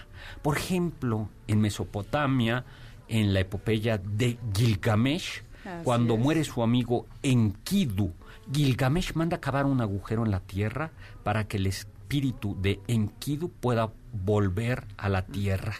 Por 0.40 0.56
ejemplo, 0.56 1.28
en 1.46 1.60
Mesopotamia, 1.60 2.64
en 3.08 3.34
la 3.34 3.40
epopeya 3.40 3.98
de 3.98 4.38
Gilgamesh, 4.56 5.42
Así 5.62 5.84
cuando 5.84 6.14
es. 6.14 6.20
muere 6.20 6.42
su 6.44 6.62
amigo 6.62 7.06
Enkidu, 7.22 8.14
Gilgamesh 8.52 9.14
manda 9.14 9.40
cavar 9.40 9.66
un 9.66 9.80
agujero 9.80 10.24
en 10.24 10.30
la 10.30 10.40
tierra 10.40 10.90
para 11.22 11.46
que 11.46 11.56
el 11.58 11.66
espíritu 11.66 12.56
de 12.60 12.80
Enkidu 12.88 13.50
pueda 13.50 13.92
volver 14.12 14.86
a 14.96 15.08
la 15.08 15.26
tierra. 15.26 15.74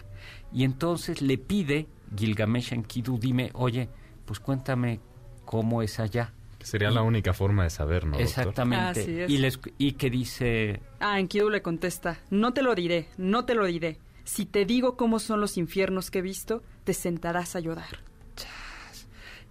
Y 0.53 0.63
entonces 0.63 1.21
le 1.21 1.37
pide 1.37 1.87
Gilgamesh 2.15 2.71
a 2.71 2.75
Enkidu, 2.75 3.17
dime, 3.17 3.51
oye, 3.53 3.89
pues 4.25 4.39
cuéntame 4.39 4.99
cómo 5.45 5.81
es 5.81 5.99
allá. 5.99 6.33
Sería 6.61 6.91
la 6.91 7.01
única 7.01 7.33
forma 7.33 7.63
de 7.63 7.71
saber, 7.71 8.05
¿no? 8.05 8.11
doctor? 8.11 8.27
Exactamente. 8.27 9.01
Así 9.01 9.19
es. 9.19 9.29
Y, 9.29 9.37
les, 9.39 9.59
y 9.77 9.93
que 9.93 10.09
dice, 10.09 10.79
Ah, 10.99 11.19
Enkidu 11.19 11.49
le 11.49 11.61
contesta, 11.61 12.19
no 12.29 12.53
te 12.53 12.61
lo 12.61 12.75
diré, 12.75 13.07
no 13.17 13.45
te 13.45 13.55
lo 13.55 13.65
diré. 13.65 13.97
Si 14.23 14.45
te 14.45 14.65
digo 14.65 14.95
cómo 14.95 15.19
son 15.19 15.41
los 15.41 15.57
infiernos 15.57 16.11
que 16.11 16.19
he 16.19 16.21
visto, 16.21 16.61
te 16.83 16.93
sentarás 16.93 17.55
a 17.55 17.59
llorar. 17.59 18.10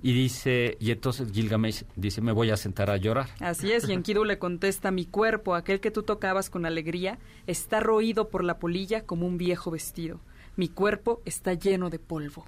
Y 0.02 0.12
dice, 0.12 0.76
y 0.80 0.90
entonces 0.90 1.30
Gilgamesh 1.32 1.84
dice, 1.96 2.20
me 2.20 2.32
voy 2.32 2.50
a 2.50 2.56
sentar 2.56 2.90
a 2.90 2.96
llorar. 2.96 3.28
Así 3.40 3.72
es, 3.72 3.88
y 3.88 3.92
Enkidu 3.92 4.24
le 4.24 4.38
contesta, 4.38 4.90
mi 4.90 5.04
cuerpo, 5.04 5.54
aquel 5.54 5.80
que 5.80 5.90
tú 5.90 6.02
tocabas 6.02 6.50
con 6.50 6.64
alegría, 6.66 7.18
está 7.46 7.80
roído 7.80 8.28
por 8.28 8.44
la 8.44 8.58
polilla 8.58 9.04
como 9.04 9.26
un 9.26 9.36
viejo 9.36 9.70
vestido. 9.70 10.20
Mi 10.56 10.68
cuerpo 10.68 11.20
está 11.24 11.54
lleno 11.54 11.90
de 11.90 11.98
polvo. 11.98 12.46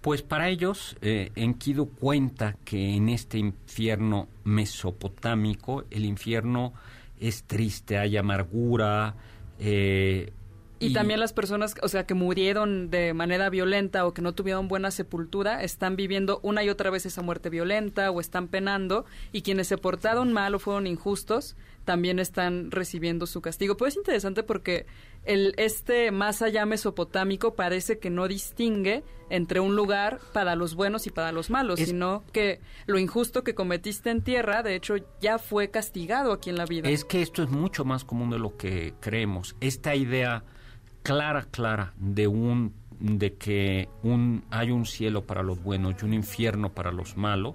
Pues 0.00 0.22
para 0.22 0.48
ellos, 0.48 0.96
eh, 1.02 1.30
Enkidu 1.34 1.88
cuenta 1.88 2.56
que 2.64 2.94
en 2.94 3.08
este 3.08 3.38
infierno 3.38 4.28
mesopotámico, 4.44 5.84
el 5.90 6.04
infierno 6.04 6.74
es 7.18 7.44
triste, 7.44 7.98
hay 7.98 8.16
amargura. 8.16 9.14
eh, 9.58 10.32
Y, 10.80 10.92
también 10.92 11.20
las 11.20 11.32
personas, 11.32 11.74
o 11.82 11.88
sea, 11.88 12.04
que 12.04 12.14
murieron 12.14 12.90
de 12.90 13.14
manera 13.14 13.48
violenta 13.48 14.06
o 14.06 14.12
que 14.12 14.20
no 14.22 14.34
tuvieron 14.34 14.68
buena 14.68 14.90
sepultura, 14.90 15.62
están 15.62 15.96
viviendo 15.96 16.40
una 16.42 16.62
y 16.62 16.68
otra 16.68 16.90
vez 16.90 17.06
esa 17.06 17.22
muerte 17.22 17.48
violenta 17.48 18.10
o 18.10 18.20
están 18.20 18.48
penando 18.48 19.06
y 19.32 19.42
quienes 19.42 19.68
se 19.68 19.78
portaron 19.78 20.32
mal 20.32 20.54
o 20.54 20.58
fueron 20.58 20.86
injustos 20.86 21.56
también 21.84 22.18
están 22.18 22.70
recibiendo 22.70 23.26
su 23.26 23.40
castigo. 23.40 23.76
Pues 23.76 23.94
es 23.94 23.98
interesante 23.98 24.42
porque 24.42 24.86
el 25.24 25.54
este 25.58 26.10
más 26.10 26.42
allá 26.42 26.64
mesopotámico 26.66 27.54
parece 27.54 27.98
que 27.98 28.10
no 28.10 28.26
distingue 28.26 29.04
entre 29.30 29.60
un 29.60 29.76
lugar 29.76 30.18
para 30.32 30.54
los 30.56 30.74
buenos 30.74 31.06
y 31.06 31.10
para 31.10 31.30
los 31.32 31.50
malos, 31.50 31.80
Es- 31.80 31.88
sino 31.88 32.24
que 32.32 32.60
lo 32.86 32.98
injusto 32.98 33.42
que 33.44 33.54
cometiste 33.54 34.10
en 34.10 34.22
tierra, 34.22 34.62
de 34.62 34.74
hecho, 34.74 34.94
ya 35.20 35.38
fue 35.38 35.70
castigado 35.70 36.32
aquí 36.32 36.50
en 36.50 36.56
la 36.56 36.66
vida. 36.66 36.88
Es 36.88 37.04
que 37.04 37.22
esto 37.22 37.42
es 37.42 37.48
mucho 37.50 37.84
más 37.84 38.04
común 38.04 38.30
de 38.30 38.38
lo 38.38 38.56
que 38.56 38.94
creemos. 39.00 39.54
Esta 39.60 39.94
idea 39.94 40.42
clara, 41.04 41.42
clara 41.52 41.92
de 41.98 42.26
un 42.26 42.72
de 42.98 43.34
que 43.34 43.88
un 44.02 44.44
hay 44.50 44.70
un 44.70 44.86
cielo 44.86 45.24
para 45.26 45.42
los 45.42 45.62
buenos 45.62 45.94
y 46.00 46.04
un 46.04 46.14
infierno 46.14 46.72
para 46.72 46.90
los 46.90 47.16
malos 47.16 47.54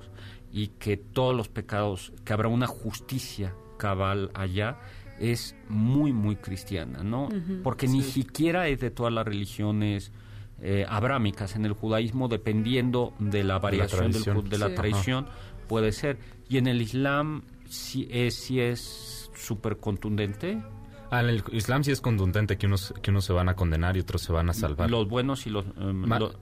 y 0.53 0.67
que 0.79 0.95
todos 0.97 1.35
los 1.35 1.47
pecados 1.49 2.13
que 2.23 2.33
habrá 2.33 2.47
una 2.49 2.67
justicia 2.67 3.53
cabal 3.77 4.31
allá 4.33 4.77
es 5.19 5.55
muy 5.67 6.13
muy 6.13 6.35
cristiana, 6.35 7.03
¿no? 7.03 7.27
Porque 7.63 7.87
ni 7.87 8.01
siquiera 8.03 8.67
es 8.67 8.79
de 8.79 8.91
todas 8.91 9.11
las 9.13 9.25
religiones 9.25 10.11
eh, 10.61 10.85
abrámicas 10.87 11.55
en 11.55 11.65
el 11.65 11.73
judaísmo 11.73 12.27
dependiendo 12.27 13.13
de 13.19 13.43
la 13.43 13.59
variación 13.59 14.11
del 14.11 14.23
tradición. 14.23 14.37
ju- 14.45 14.49
de 14.49 14.57
la 14.57 14.67
Sí. 14.69 14.75
tradición 14.75 15.25
puede 15.67 15.91
ser 15.93 16.17
y 16.49 16.57
en 16.57 16.67
el 16.67 16.81
Islam 16.81 17.43
sí 17.69 18.07
es 18.11 18.35
sí 18.35 18.59
es 18.59 19.29
súper 19.35 19.77
contundente 19.77 20.61
Ah, 21.11 21.21
en 21.21 21.29
el 21.29 21.43
Islam 21.51 21.83
sí 21.83 21.91
es 21.91 22.01
contundente 22.01 22.57
que 22.57 22.67
unos, 22.67 22.93
que 23.01 23.09
unos 23.11 23.25
se 23.25 23.33
van 23.33 23.49
a 23.49 23.55
condenar 23.55 23.97
y 23.97 24.01
otros 24.01 24.21
se 24.21 24.31
van 24.31 24.49
a 24.49 24.53
salvar. 24.53 24.89
los 24.91 25.07
buenos 25.09 25.47
y 25.47 25.49
los 25.49 25.65
Ma- 25.75 26.19
lo- 26.19 26.33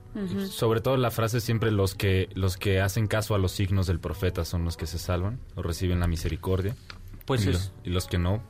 Sobre 0.50 0.82
todo 0.82 0.98
la 0.98 1.10
frase 1.12 1.40
siempre 1.40 1.72
los 1.72 1.96
que 1.96 2.30
los 2.36 2.58
que 2.58 2.82
hacen 2.82 3.08
caso 3.08 3.34
a 3.34 3.38
los 3.38 3.52
signos 3.54 3.88
del 3.88 4.00
profeta 4.00 4.44
son 4.46 4.66
los 4.66 4.76
que 4.76 4.86
se 4.88 4.98
salvan 5.00 5.40
o 5.56 5.62
reciben 5.62 6.00
la 6.02 6.08
misericordia. 6.08 6.76
pues 7.26 7.46
y, 7.46 7.50
es 7.50 7.54
los, 7.56 7.72
y 7.86 7.90
los 7.92 8.08
que 8.08 8.18
no 8.18 8.42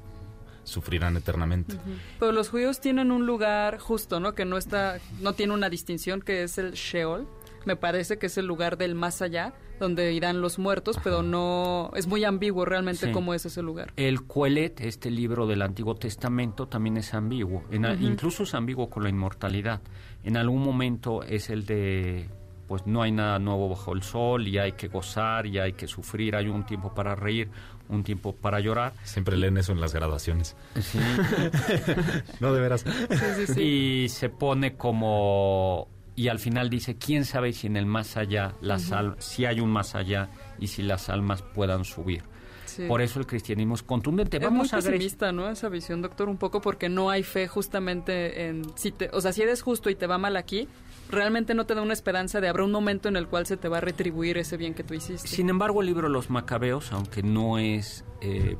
sufrirán 0.63 1.15
eternamente. 1.17 1.77
Pero 2.19 2.31
los 2.31 2.49
judíos 2.49 2.81
tienen 2.81 3.11
un 3.11 3.25
lugar 3.25 3.77
justo, 3.79 4.19
¿no? 4.19 4.33
Que 4.35 4.43
no 4.43 4.57
está, 4.57 4.99
no 5.21 5.33
tiene 5.33 5.53
una 5.53 5.69
distinción, 5.69 6.21
que 6.21 6.43
es 6.43 6.57
el 6.57 6.73
Sheol. 6.73 7.27
Me 7.65 7.75
parece 7.75 8.17
que 8.17 8.25
es 8.25 8.37
el 8.37 8.45
lugar 8.47 8.77
del 8.77 8.93
más 8.95 9.21
allá, 9.21 9.53
donde 9.79 10.13
irán 10.13 10.41
los 10.41 10.59
muertos, 10.59 10.97
pero 11.03 11.21
no, 11.23 11.91
es 11.95 12.07
muy 12.07 12.23
ambiguo 12.23 12.65
realmente 12.65 13.07
Sí. 13.07 13.11
cómo 13.11 13.33
es 13.33 13.45
ese 13.45 13.61
lugar. 13.61 13.93
el 13.95 14.23
Coelet, 14.25 14.81
este 14.81 15.11
libro 15.11 15.47
del 15.47 15.61
Antiguo 15.61 15.95
Testamento, 15.95 16.67
también 16.67 16.97
es 16.97 17.13
ambiguo. 17.13 17.63
En 17.71 17.85
Incluso 18.01 18.43
es 18.43 18.53
ambiguo 18.53 18.89
con 18.89 19.03
la 19.03 19.09
inmortalidad. 19.09 19.81
En 20.23 20.37
algún 20.37 20.61
momento 20.63 21.23
es 21.23 21.49
el 21.49 21.65
de, 21.65 22.29
pues 22.67 22.85
no 22.85 23.01
hay 23.01 23.11
nada 23.11 23.39
nuevo 23.39 23.69
bajo 23.69 23.93
el 23.93 24.03
sol 24.03 24.47
y 24.47 24.57
hay 24.57 24.73
que 24.73 24.87
gozar 24.87 25.45
y 25.45 25.59
hay 25.59 25.73
que 25.73 25.87
sufrir. 25.87 26.35
Hay 26.35 26.47
un 26.47 26.65
tiempo 26.65 26.93
para 26.93 27.15
reír, 27.15 27.49
un 27.89 28.03
tiempo 28.03 28.33
para 28.35 28.59
llorar. 28.59 28.93
Siempre 29.03 29.37
leen 29.37 29.57
eso 29.57 29.71
en 29.71 29.79
las 29.79 29.93
graduaciones. 29.93 30.55
Sí. 30.81 30.99
No, 32.39 32.53
de 32.53 32.61
veras. 32.61 32.81
Sí, 33.09 33.17
sí, 33.45 33.53
sí. 33.53 33.61
Y 33.61 34.09
se 34.09 34.29
pone 34.29 34.75
como 34.75 35.87
y 36.17 36.27
al 36.27 36.39
final 36.39 36.69
dice 36.69 36.97
quién 36.97 37.23
sabe 37.23 37.53
si 37.53 37.67
en 37.67 37.77
el 37.77 37.85
más 37.85 38.17
allá 38.17 38.55
las 38.59 38.91
al- 38.91 39.15
si 39.19 39.45
hay 39.45 39.61
un 39.61 39.69
más 39.71 39.95
allá 39.95 40.29
y 40.59 40.67
si 40.67 40.81
las 40.83 41.07
almas 41.07 41.41
puedan 41.41 41.85
subir. 41.85 42.23
Sí. 42.65 42.83
Por 42.87 43.01
eso 43.01 43.19
el 43.19 43.25
cristianismo 43.25 43.75
es 43.75 43.83
contundente. 43.83 44.37
Es 44.37 44.43
Vamos 44.43 44.71
muy 44.73 44.79
a 44.79 44.83
ver 44.83 44.93
pesimista, 44.93 45.31
¿no? 45.31 45.49
Esa 45.49 45.69
visión, 45.69 46.01
doctor, 46.01 46.27
un 46.27 46.37
poco 46.37 46.59
porque 46.59 46.89
no 46.89 47.09
hay 47.09 47.23
fe 47.23 47.47
justamente 47.47 48.47
en... 48.47 48.63
Si 48.75 48.91
te, 48.91 49.09
o 49.13 49.21
sea, 49.21 49.31
si 49.31 49.41
eres 49.41 49.61
justo 49.61 49.89
y 49.89 49.95
te 49.95 50.05
va 50.05 50.17
mal 50.17 50.35
aquí, 50.35 50.67
realmente 51.09 51.53
no 51.55 51.65
te 51.65 51.73
da 51.75 51.81
una 51.81 51.93
esperanza 51.93 52.41
de 52.41 52.47
habrá 52.49 52.63
un 52.65 52.71
momento 52.71 53.07
en 53.09 53.15
el 53.15 53.27
cual 53.27 53.45
se 53.47 53.55
te 53.57 53.67
va 53.69 53.77
a 53.77 53.81
retribuir 53.81 54.37
ese 54.37 54.57
bien 54.57 54.73
que 54.73 54.83
tú 54.83 54.93
hiciste. 54.95 55.27
Sin 55.27 55.49
embargo, 55.49 55.81
el 55.81 55.87
libro 55.87 56.09
los 56.09 56.29
Macabeos, 56.29 56.91
aunque 56.91 57.23
no 57.23 57.57
es 57.57 58.03
eh, 58.21 58.57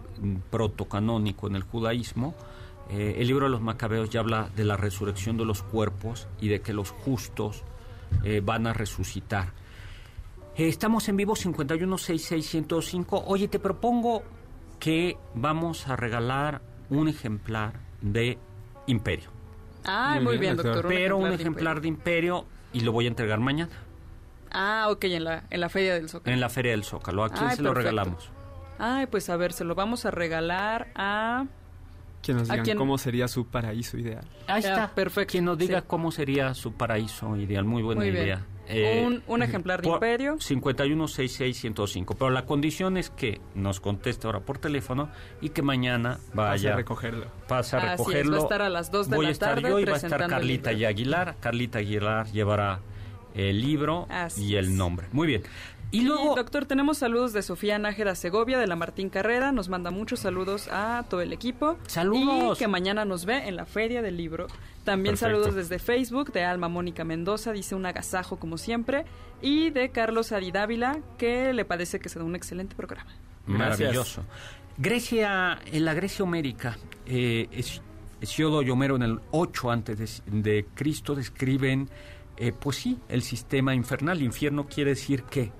protocanónico 0.49 1.47
en 1.47 1.55
el 1.55 1.63
judaísmo, 1.63 2.33
eh, 2.89 3.15
el 3.17 3.27
libro 3.27 3.45
de 3.45 3.51
los 3.51 3.61
Macabeos 3.61 4.09
ya 4.09 4.19
habla 4.21 4.49
de 4.55 4.63
la 4.63 4.77
resurrección 4.77 5.37
de 5.37 5.45
los 5.45 5.61
cuerpos 5.63 6.27
y 6.39 6.47
de 6.47 6.61
que 6.61 6.73
los 6.73 6.91
justos 6.91 7.63
eh, 8.23 8.41
van 8.43 8.67
a 8.67 8.73
resucitar. 8.73 9.49
Eh, 10.55 10.67
estamos 10.67 11.07
en 11.09 11.17
vivo 11.17 11.35
5166105. 11.35 13.23
Oye, 13.27 13.47
te 13.47 13.59
propongo 13.59 14.23
que 14.79 15.17
vamos 15.35 15.87
a 15.87 15.95
regalar 15.95 16.61
un 16.89 17.07
ejemplar 17.07 17.73
de 18.01 18.37
Imperio. 18.87 19.29
Ah, 19.85 20.13
Muy 20.21 20.37
bien, 20.37 20.55
bien, 20.55 20.57
doctor. 20.57 20.87
Pero 20.87 21.17
un 21.17 21.29
de 21.29 21.35
ejemplar 21.35 21.81
de 21.81 21.87
Imperio 21.87 22.45
y 22.73 22.81
lo 22.81 22.91
voy 22.91 23.05
a 23.05 23.07
entregar 23.09 23.39
mañana 23.39 23.71
Ah, 24.51 24.87
ok, 24.89 25.03
en 25.05 25.23
la, 25.25 25.43
en 25.49 25.59
la 25.59 25.69
Feria 25.69 25.93
del 25.93 26.09
Zócalo. 26.09 26.33
en 26.33 26.39
la 26.39 26.49
Feria 26.49 26.71
del 26.71 26.83
Zócalo. 26.83 27.23
¿A 27.25 27.29
quién 27.29 27.49
Ay, 27.49 27.55
se 27.57 27.61
lo 27.61 27.73
regalamos? 27.73 28.29
Ay, 28.79 29.07
pues 29.07 29.29
a 29.29 29.35
ver, 29.37 29.51
se 29.53 29.63
lo 29.65 29.75
vamos 29.75 30.05
a 30.05 30.11
regalar 30.11 30.87
a... 30.95 31.45
Que 32.21 32.33
nos 32.33 32.49
¿A 32.49 32.53
digan 32.53 32.65
quién? 32.65 32.77
cómo 32.77 32.97
sería 32.97 33.27
su 33.27 33.45
paraíso 33.47 33.97
ideal. 33.97 34.25
Ahí 34.47 34.59
está. 34.59 34.93
perfecto, 34.93 35.31
Quien 35.31 35.45
nos 35.45 35.57
diga 35.57 35.79
sí. 35.81 35.85
cómo 35.87 36.11
sería 36.11 36.53
su 36.53 36.73
paraíso 36.73 37.35
ideal. 37.37 37.63
Muy 37.63 37.83
buena 37.83 38.01
Muy 38.01 38.09
idea. 38.09 38.45
Eh, 38.69 39.05
un, 39.07 39.23
un 39.27 39.43
ejemplar 39.43 39.81
de 39.81 39.87
Imperio. 39.87 40.35
5166105. 40.39 42.15
Pero 42.17 42.29
la 42.31 42.45
condición 42.45 42.97
es 42.97 43.09
que 43.09 43.39
nos 43.55 43.79
conteste 43.79 44.27
ahora 44.27 44.41
por 44.41 44.57
teléfono 44.57 45.09
y 45.41 45.49
que 45.49 45.61
mañana 45.61 46.19
Vaya 46.33 46.49
vaya 46.49 46.73
a 46.73 46.75
recogerlo. 46.75 47.27
pasa 47.47 47.77
a 47.77 47.79
Así 47.79 47.91
es, 47.93 47.97
recogerlo. 47.99 48.31
va 48.33 48.37
a 48.37 48.41
estar 48.43 48.61
a 48.61 48.69
las 48.69 48.91
dos 48.91 49.09
de 49.09 49.15
Voy 49.15 49.25
la 49.25 49.29
a 49.29 49.31
estar 49.31 49.61
yo 49.61 49.79
y 49.79 49.85
va 49.85 49.93
a 49.93 49.97
estar 49.97 50.27
Carlita 50.27 50.73
y 50.73 50.83
Aguilar. 50.83 51.35
Carlita 51.39 51.79
Aguilar 51.79 52.27
llevará 52.31 52.81
el 53.35 53.61
libro 53.61 54.05
Así 54.09 54.45
y 54.47 54.55
el 54.55 54.75
nombre. 54.75 55.07
Muy 55.13 55.27
bien. 55.27 55.43
Y 55.91 55.99
Y, 55.99 56.01
luego 56.03 56.35
doctor, 56.35 56.65
tenemos 56.65 56.97
saludos 56.97 57.31
de 57.31 57.41
Sofía 57.41 57.79
Nájera 57.79 58.13
Segovia, 58.15 58.57
de 58.59 58.67
la 58.67 58.75
Martín 58.75 59.09
Carrera. 59.09 59.51
Nos 59.53 59.69
manda 59.69 59.89
muchos 59.89 60.19
saludos 60.19 60.67
a 60.69 61.05
todo 61.09 61.21
el 61.21 61.31
equipo. 61.31 61.77
¡Saludos! 61.87 62.57
Y 62.57 62.59
que 62.59 62.67
mañana 62.67 63.05
nos 63.05 63.25
ve 63.25 63.47
en 63.47 63.55
la 63.55 63.65
Feria 63.65 64.01
del 64.01 64.17
Libro. 64.17 64.47
También 64.83 65.13
Perfecto. 65.15 65.35
saludos 65.39 65.55
desde 65.55 65.79
Facebook 65.79 66.31
de 66.33 66.43
Alma 66.43 66.67
Mónica 66.67 67.03
Mendoza, 67.05 67.53
dice 67.53 67.73
un 67.75 67.85
agasajo 67.85 68.37
como 68.37 68.57
siempre. 68.57 69.05
Y 69.41 69.69
de 69.69 69.89
Carlos 69.89 70.31
Adi 70.33 70.51
Dávila, 70.51 70.99
que 71.17 71.53
le 71.53 71.63
parece 71.63 71.99
que 71.99 72.09
se 72.09 72.19
da 72.19 72.25
un 72.25 72.35
excelente 72.35 72.75
programa. 72.75 73.09
Maravilloso. 73.45 74.23
Grecia, 74.77 75.59
en 75.71 75.85
la 75.85 75.93
Grecia 75.93 76.23
homérica, 76.23 76.77
eh, 77.05 77.47
Es- 77.51 77.81
Hesiodo 78.19 78.61
y 78.63 78.69
Homero 78.71 78.95
en 78.95 79.03
el 79.03 79.19
8 79.31 79.69
antes 79.71 80.23
de, 80.25 80.41
de 80.41 80.65
Cristo 80.73 81.13
describen, 81.15 81.87
eh, 82.35 82.51
pues 82.51 82.77
sí, 82.77 82.97
el 83.09 83.21
sistema 83.21 83.75
infernal. 83.75 84.21
Infierno 84.23 84.65
quiere 84.67 84.91
decir 84.91 85.21
que 85.23 85.51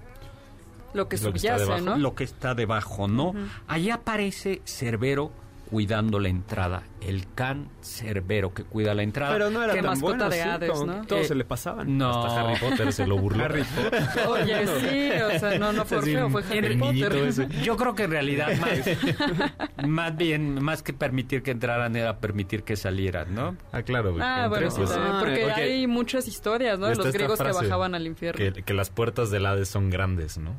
Lo 0.98 1.08
que 1.08 1.18
Lo 1.18 1.32
que 1.32 1.38
está 1.38 1.58
subyace, 1.58 1.64
debajo. 1.64 1.86
¿no? 1.86 1.98
lo 1.98 2.16
que 2.16 2.24
está 2.26 2.56
debajo, 2.56 3.08
¿no? 3.08 3.34
Allí 3.68 3.90
aparece 3.92 4.62
Cerbero 4.66 5.32
cuidando 5.70 6.18
la 6.22 6.30
entrada, 6.30 6.84
el 7.02 7.26
can 7.36 7.68
Cerbero 7.82 8.54
que 8.54 8.64
cuida 8.64 8.94
la 8.94 9.04
entrada. 9.04 9.34
Pero 9.34 9.50
no 9.50 9.62
era 9.62 9.74
Qué 9.74 9.80
tan 9.82 9.90
mascota 9.92 10.16
bueno, 10.16 10.30
de 10.30 10.42
Hades, 10.42 10.86
¿no? 10.86 11.02
que 11.02 11.08
Todos 11.08 11.22
Eh, 11.24 11.28
se 11.28 11.36
le 11.36 11.44
pasaban. 11.44 11.98
no, 11.98 12.24
Hasta 12.26 12.40
Harry 12.42 12.58
Potter 12.58 12.94
se 12.94 13.06
lo 13.06 13.18
burló. 13.20 13.44
Harry 13.44 13.64
Potter. 13.76 14.04
Oye, 14.30 14.66
sí, 14.80 15.36
o 15.36 15.40
sea, 15.40 15.60
no, 15.60 15.74
no 15.74 15.84
fue 15.84 16.02
feo, 16.04 16.30
fue 16.30 16.42
Harry 16.58 16.78
Potter. 16.78 17.14
ese. 17.18 17.50
Yo 17.64 17.76
creo 17.76 17.96
que 17.96 18.04
en 18.04 18.12
realidad 18.12 18.48
más, 18.62 19.88
más 19.90 20.16
bien, 20.16 20.64
más 20.64 20.84
que 20.84 20.94
permitir 20.94 21.44
que 21.44 21.52
entraran 21.52 21.98
era 21.98 22.18
permitir 22.20 22.64
que 22.64 22.78
salieran, 22.78 23.36
¿no? 23.36 23.58
Ah, 23.74 23.82
claro. 23.82 24.16
Ah, 24.22 24.48
bueno, 24.48 24.72
sí, 24.72 24.82
Ah, 24.88 25.18
porque 25.20 25.42
porque 25.48 25.62
hay 25.64 25.86
muchas 25.86 26.30
historias, 26.30 26.80
¿no? 26.80 26.88
Los 26.94 27.12
griegos 27.12 27.40
que 27.40 27.52
bajaban 27.52 27.94
al 27.94 28.08
infierno. 28.08 28.38
Que, 28.54 28.64
que 28.64 28.74
las 28.74 28.90
puertas 28.90 29.32
del 29.32 29.46
Hades 29.46 29.68
son 29.68 29.90
grandes, 29.90 30.38
¿no? 30.38 30.56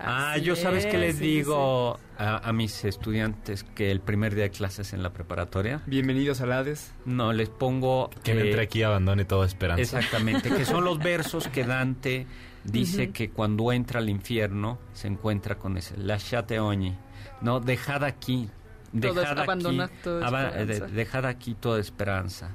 Ah, 0.00 0.36
yo 0.38 0.56
sabes 0.56 0.84
que 0.86 0.94
es, 0.96 1.00
les 1.00 1.16
sí, 1.16 1.24
digo 1.24 1.98
A, 2.18 2.48
a 2.48 2.52
mis 2.52 2.84
estudiantes 2.84 3.64
que 3.64 3.90
el 3.90 4.00
primer 4.00 4.34
día 4.34 4.44
de 4.44 4.50
clases 4.50 4.92
en 4.92 5.02
la 5.02 5.12
preparatoria, 5.12 5.80
Bienvenidos 5.86 6.40
a 6.40 6.44
Hades. 6.44 6.92
no, 7.04 7.32
les 7.32 7.48
pongo... 7.48 8.10
Quien 8.22 8.38
eh, 8.38 8.46
entre 8.48 8.62
aquí 8.62 8.82
abandone 8.82 9.24
toda 9.24 9.46
esperanza. 9.46 9.82
Exactamente, 9.82 10.50
que 10.50 10.64
son 10.64 10.84
los 10.84 10.98
versos 10.98 11.48
que 11.48 11.64
Dante 11.64 12.26
dice 12.64 13.10
que 13.10 13.30
cuando 13.30 13.72
entra 13.72 14.00
al 14.00 14.08
infierno 14.08 14.78
se 14.92 15.08
encuentra 15.08 15.56
con 15.56 15.76
ese 15.76 15.96
lasciate 15.96 16.58
ogni, 16.60 16.96
no 17.40 17.60
dejad 17.60 18.04
aquí, 18.04 18.48
Todo 18.92 19.10
es- 19.10 19.16
dejad 19.16 19.32
aquí, 19.32 19.42
abandonad 19.42 19.90
toda 20.02 20.26
aba- 20.26 20.50
eh, 20.60 20.66
dejad 20.66 21.26
aquí 21.26 21.54
toda 21.54 21.80
esperanza, 21.80 22.50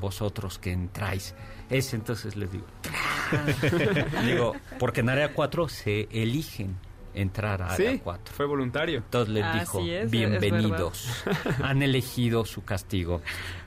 vosotros 0.00 0.58
que 0.58 0.72
entráis. 0.72 1.34
Ese 1.70 1.96
entonces 1.96 2.36
les 2.36 2.50
digo, 2.52 2.66
digo, 4.24 4.52
porque 4.78 5.00
en 5.00 5.08
área 5.08 5.32
4 5.32 5.68
se 5.68 6.08
eligen 6.10 6.76
entrar 7.14 7.62
a 7.62 7.72
área 7.74 7.92
Sí, 7.92 8.00
4. 8.02 8.34
fue 8.34 8.46
voluntario. 8.46 8.98
Entonces 8.98 9.32
les 9.34 9.44
Así 9.44 9.58
dijo, 9.60 9.80
es, 9.80 10.04
es 10.04 10.10
bienvenidos. 10.10 11.24
Han 11.62 11.82
elegido 11.82 12.44
su 12.44 12.64
castigo. 12.64 13.22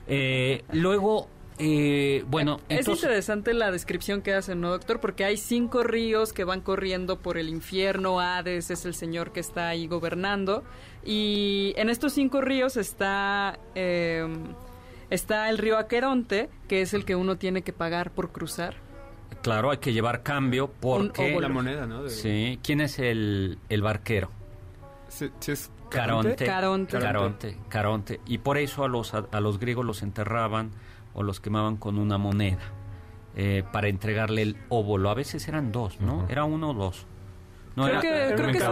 Eh, 0.06 0.62
luego, 0.72 1.28
eh, 1.58 2.24
bueno, 2.28 2.56
es 2.68 2.80
entonces... 2.80 3.04
interesante 3.04 3.54
la 3.54 3.70
descripción 3.70 4.22
que 4.22 4.34
hacen, 4.34 4.60
¿no, 4.60 4.70
doctor? 4.70 5.00
Porque 5.00 5.24
hay 5.24 5.36
cinco 5.36 5.82
ríos 5.82 6.32
que 6.32 6.44
van 6.44 6.60
corriendo 6.60 7.18
por 7.20 7.38
el 7.38 7.48
infierno. 7.48 8.20
Hades 8.20 8.70
es 8.70 8.84
el 8.84 8.94
señor 8.94 9.32
que 9.32 9.40
está 9.40 9.68
ahí 9.68 9.86
gobernando. 9.86 10.64
Y 11.04 11.72
en 11.76 11.88
estos 11.88 12.12
cinco 12.12 12.40
ríos 12.40 12.76
está, 12.76 13.58
eh, 13.76 14.26
está 15.10 15.48
el 15.48 15.58
río 15.58 15.78
Aqueronte, 15.78 16.48
que 16.68 16.82
es 16.82 16.94
el 16.94 17.04
que 17.04 17.16
uno 17.16 17.36
tiene 17.36 17.62
que 17.62 17.72
pagar 17.72 18.10
por 18.10 18.30
cruzar. 18.32 18.74
Claro, 19.42 19.70
hay 19.70 19.78
que 19.78 19.92
llevar 19.92 20.22
cambio 20.22 20.70
porque... 20.80 21.38
La 21.40 21.48
moneda, 21.48 21.86
¿no? 21.86 22.02
De- 22.04 22.10
Sí, 22.10 22.58
¿quién 22.62 22.80
es 22.80 22.98
el, 22.98 23.58
el 23.68 23.82
barquero? 23.82 24.30
Sí, 25.08 25.30
sí 25.40 25.52
es 25.52 25.70
Caronte. 25.88 26.44
Caronte. 26.44 26.98
Caronte. 26.98 27.56
Caronte. 27.68 28.20
Y 28.26 28.38
por 28.38 28.58
eso 28.58 28.84
a 28.84 28.88
los, 28.88 29.14
a, 29.14 29.26
a 29.30 29.40
los 29.40 29.58
griegos 29.60 29.84
los 29.84 30.02
enterraban 30.02 30.70
o 31.14 31.22
los 31.22 31.38
quemaban 31.40 31.76
con 31.76 31.98
una 31.98 32.18
moneda 32.18 32.58
eh, 33.36 33.62
para 33.72 33.88
entregarle 33.88 34.42
el 34.42 34.56
óvulo. 34.68 35.10
A 35.10 35.14
veces 35.14 35.46
eran 35.46 35.70
dos, 35.70 36.00
¿no? 36.00 36.26
Era 36.28 36.44
uno 36.44 36.70
o 36.70 36.74
dos. 36.74 37.06
No, 37.76 37.84
creo 37.84 38.00
era- 38.00 38.00
que, 38.00 38.08
uno 38.08 38.34
creo 38.36 38.46
en 38.46 38.52
que 38.52 38.58
es 38.58 38.64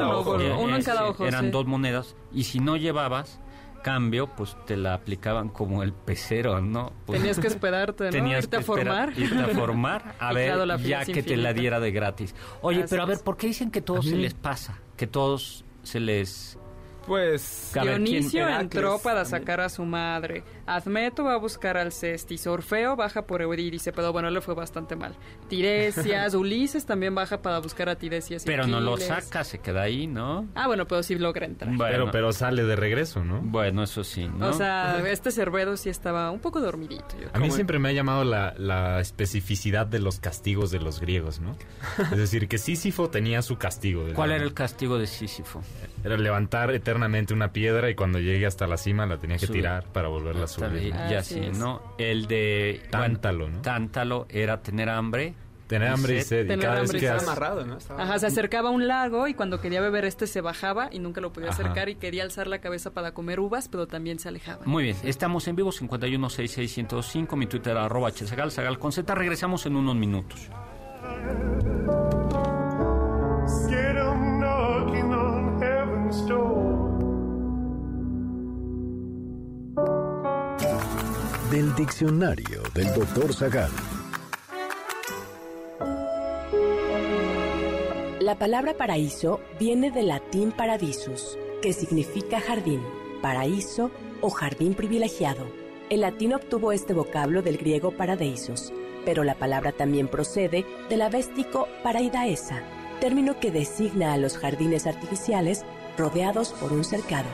uno 0.58 0.76
en 0.76 0.82
cada 0.82 0.98
sí, 1.04 1.04
ojo. 1.10 1.24
Eran 1.26 1.44
sí. 1.44 1.50
dos 1.50 1.66
monedas. 1.66 2.16
Y 2.32 2.44
si 2.44 2.58
no 2.58 2.76
llevabas 2.76 3.38
cambio, 3.84 4.26
pues 4.34 4.56
te 4.66 4.76
la 4.76 4.94
aplicaban 4.94 5.50
como 5.50 5.82
el 5.82 5.92
pecero, 5.92 6.60
¿no? 6.62 6.92
Pues, 7.04 7.20
Tenías 7.20 7.38
que 7.38 7.46
esperarte, 7.46 8.04
¿no? 8.04 8.10
Tenías 8.10 8.44
Irte 8.44 8.56
a 8.56 8.58
que 8.60 8.64
esperar, 8.64 9.12
formar. 9.14 9.18
irte 9.18 9.42
a 9.42 9.54
formar, 9.54 10.14
a 10.18 10.32
ver, 10.32 10.46
claro, 10.48 10.66
la 10.66 10.78
fila 10.78 11.04
ya 11.04 11.12
que 11.12 11.22
te 11.22 11.36
la 11.36 11.52
diera 11.52 11.78
de 11.78 11.92
gratis. 11.92 12.34
Oye, 12.62 12.80
Así 12.80 12.90
pero 12.90 13.02
a 13.02 13.06
ver. 13.06 13.20
¿por 13.20 13.36
qué 13.36 13.46
dicen 13.46 13.70
que 13.70 13.82
todos 13.82 14.06
se 14.06 14.16
les 14.16 14.34
pasa? 14.34 14.80
Que 14.96 15.06
todos 15.06 15.64
se 15.82 16.00
les... 16.00 16.58
Pues. 17.06 17.76
A 17.76 17.84
ver, 17.84 17.94
¿quién- 17.96 18.04
Dionisio 18.04 18.48
entró 18.48 18.98
para 18.98 19.24
sacar 19.24 19.60
a 19.60 19.68
su 19.68 19.84
madre. 19.84 20.42
Admeto 20.66 21.24
va 21.24 21.34
a 21.34 21.36
buscar 21.38 21.76
al 21.76 21.92
Cestis. 21.92 22.46
Orfeo 22.46 22.96
baja 22.96 23.26
por 23.26 23.42
Eurídice, 23.42 23.92
pero 23.92 24.12
bueno, 24.12 24.30
le 24.30 24.40
fue 24.40 24.54
bastante 24.54 24.96
mal. 24.96 25.14
Tiresias, 25.48 26.34
Ulises 26.34 26.86
también 26.86 27.14
baja 27.14 27.42
para 27.42 27.58
buscar 27.58 27.88
a 27.88 27.96
Tiresias. 27.96 28.44
y 28.44 28.46
Pero 28.46 28.66
no 28.66 28.80
lo 28.80 28.96
saca, 28.96 29.44
se 29.44 29.58
queda 29.58 29.82
ahí, 29.82 30.06
¿no? 30.06 30.48
Ah, 30.54 30.66
bueno, 30.66 30.86
pero 30.86 31.02
sí 31.02 31.16
logra 31.16 31.46
entrar. 31.46 31.68
Bueno, 31.74 31.84
Pero, 31.92 32.10
pero 32.10 32.32
sale 32.32 32.64
de 32.64 32.76
regreso, 32.76 33.24
¿no? 33.24 33.40
bueno, 33.42 33.82
eso 33.82 34.02
sí, 34.04 34.26
¿no? 34.28 34.48
O 34.48 34.52
sea, 34.52 35.02
este 35.08 35.30
Cervedo 35.30 35.76
sí 35.76 35.90
estaba 35.90 36.30
un 36.30 36.40
poco 36.40 36.60
dormidito. 36.60 37.16
yo 37.20 37.28
A 37.32 37.38
mí 37.38 37.50
siempre 37.50 37.78
me 37.78 37.90
ha 37.90 37.92
llamado 37.92 38.24
la, 38.24 38.54
la 38.56 39.00
especificidad 39.00 39.86
de 39.86 39.98
los 39.98 40.18
castigos 40.20 40.70
de 40.70 40.80
los 40.80 41.00
griegos, 41.00 41.40
¿no? 41.40 41.56
Es 42.10 42.16
decir, 42.18 42.48
que 42.48 42.58
Sísifo 42.58 43.10
tenía 43.10 43.42
su 43.42 43.56
castigo. 43.58 44.04
¿Cuál 44.14 44.32
era 44.32 44.44
el 44.44 44.54
castigo 44.54 44.98
de 44.98 45.06
Sísifo? 45.06 45.62
Era 46.04 46.16
levantar 46.18 46.70
eternamente 46.72 47.32
una 47.34 47.52
piedra 47.52 47.88
y 47.90 47.94
cuando 47.94 48.18
llegue 48.18 48.44
hasta 48.46 48.66
la 48.66 48.76
cima 48.76 49.06
la 49.06 49.16
tenía 49.18 49.38
que 49.38 49.46
Subir. 49.46 49.62
tirar 49.62 49.84
para 49.92 50.08
volverla 50.08 50.44
a 50.44 50.48
subir. 50.48 50.94
¿no? 50.94 51.10
ya 51.10 51.18
Así 51.20 51.34
sí, 51.34 51.40
es. 51.40 51.58
¿no? 51.58 51.80
El 51.98 52.26
de... 52.26 52.82
Tántalo, 52.90 53.44
bueno, 53.44 53.56
¿no? 53.56 53.62
Tántalo 53.62 54.26
era 54.28 54.60
tener 54.62 54.90
hambre. 54.90 55.34
Tener 55.66 55.88
Y 55.88 55.92
hambre 55.94 56.18
y 56.18 56.22
sed. 56.22 56.44
Y 56.44 56.58
cada 56.58 56.74
vez 56.74 56.90
hambre 56.90 56.98
y 56.98 57.00
que. 57.00 57.06
Estaba 57.06 57.22
has- 57.22 57.26
amarrado, 57.38 57.64
¿no? 57.66 57.78
Estaba- 57.78 58.02
Ajá, 58.02 58.18
se 58.18 58.26
acercaba 58.26 58.68
a 58.68 58.72
un 58.72 58.86
lago 58.86 59.26
y 59.28 59.32
cuando 59.34 59.62
quería 59.62 59.80
beber 59.80 60.04
este 60.04 60.26
se 60.26 60.42
bajaba 60.42 60.90
y 60.92 60.98
nunca 60.98 61.22
lo 61.22 61.32
podía 61.32 61.48
Ajá. 61.48 61.62
acercar 61.62 61.88
y 61.88 61.94
quería 61.94 62.22
alzar 62.22 62.48
la 62.48 62.58
cabeza 62.58 62.90
para 62.92 63.12
comer 63.14 63.40
uvas, 63.40 63.68
pero 63.68 63.86
también 63.86 64.18
se 64.18 64.28
alejaba. 64.28 64.60
Muy 64.66 64.84
bien, 64.84 64.96
estamos 65.04 65.48
en 65.48 65.56
vivo 65.56 65.72
5166105, 65.72 67.34
mi 67.36 67.46
Twitter 67.46 67.78
arroba 67.78 68.10
hsagal, 68.10 68.50
sagal 68.50 68.78
con 68.78 68.92
Z. 68.92 69.14
Regresamos 69.14 69.64
en 69.64 69.76
unos 69.76 69.96
minutos. 69.96 70.50
Del 81.50 81.74
diccionario 81.74 82.62
del 82.72 82.94
doctor 82.94 83.34
Zagal. 83.34 83.70
La 88.20 88.38
palabra 88.38 88.74
paraíso 88.76 89.40
viene 89.58 89.90
del 89.90 90.06
latín 90.08 90.52
paradisus, 90.52 91.36
que 91.60 91.72
significa 91.72 92.40
jardín, 92.40 92.80
paraíso 93.20 93.90
o 94.20 94.30
jardín 94.30 94.74
privilegiado. 94.74 95.46
El 95.90 96.02
latín 96.02 96.32
obtuvo 96.34 96.70
este 96.70 96.94
vocablo 96.94 97.42
del 97.42 97.58
griego 97.58 97.90
paradeisos, 97.90 98.72
pero 99.04 99.24
la 99.24 99.34
palabra 99.34 99.72
también 99.72 100.06
procede 100.06 100.64
del 100.88 101.02
avéstico 101.02 101.66
paraidaesa, 101.82 102.62
término 103.00 103.40
que 103.40 103.50
designa 103.50 104.12
a 104.12 104.16
los 104.16 104.38
jardines 104.38 104.86
artificiales 104.86 105.64
rodeados 105.96 106.52
por 106.52 106.72
un 106.72 106.84
cercado. 106.84 107.28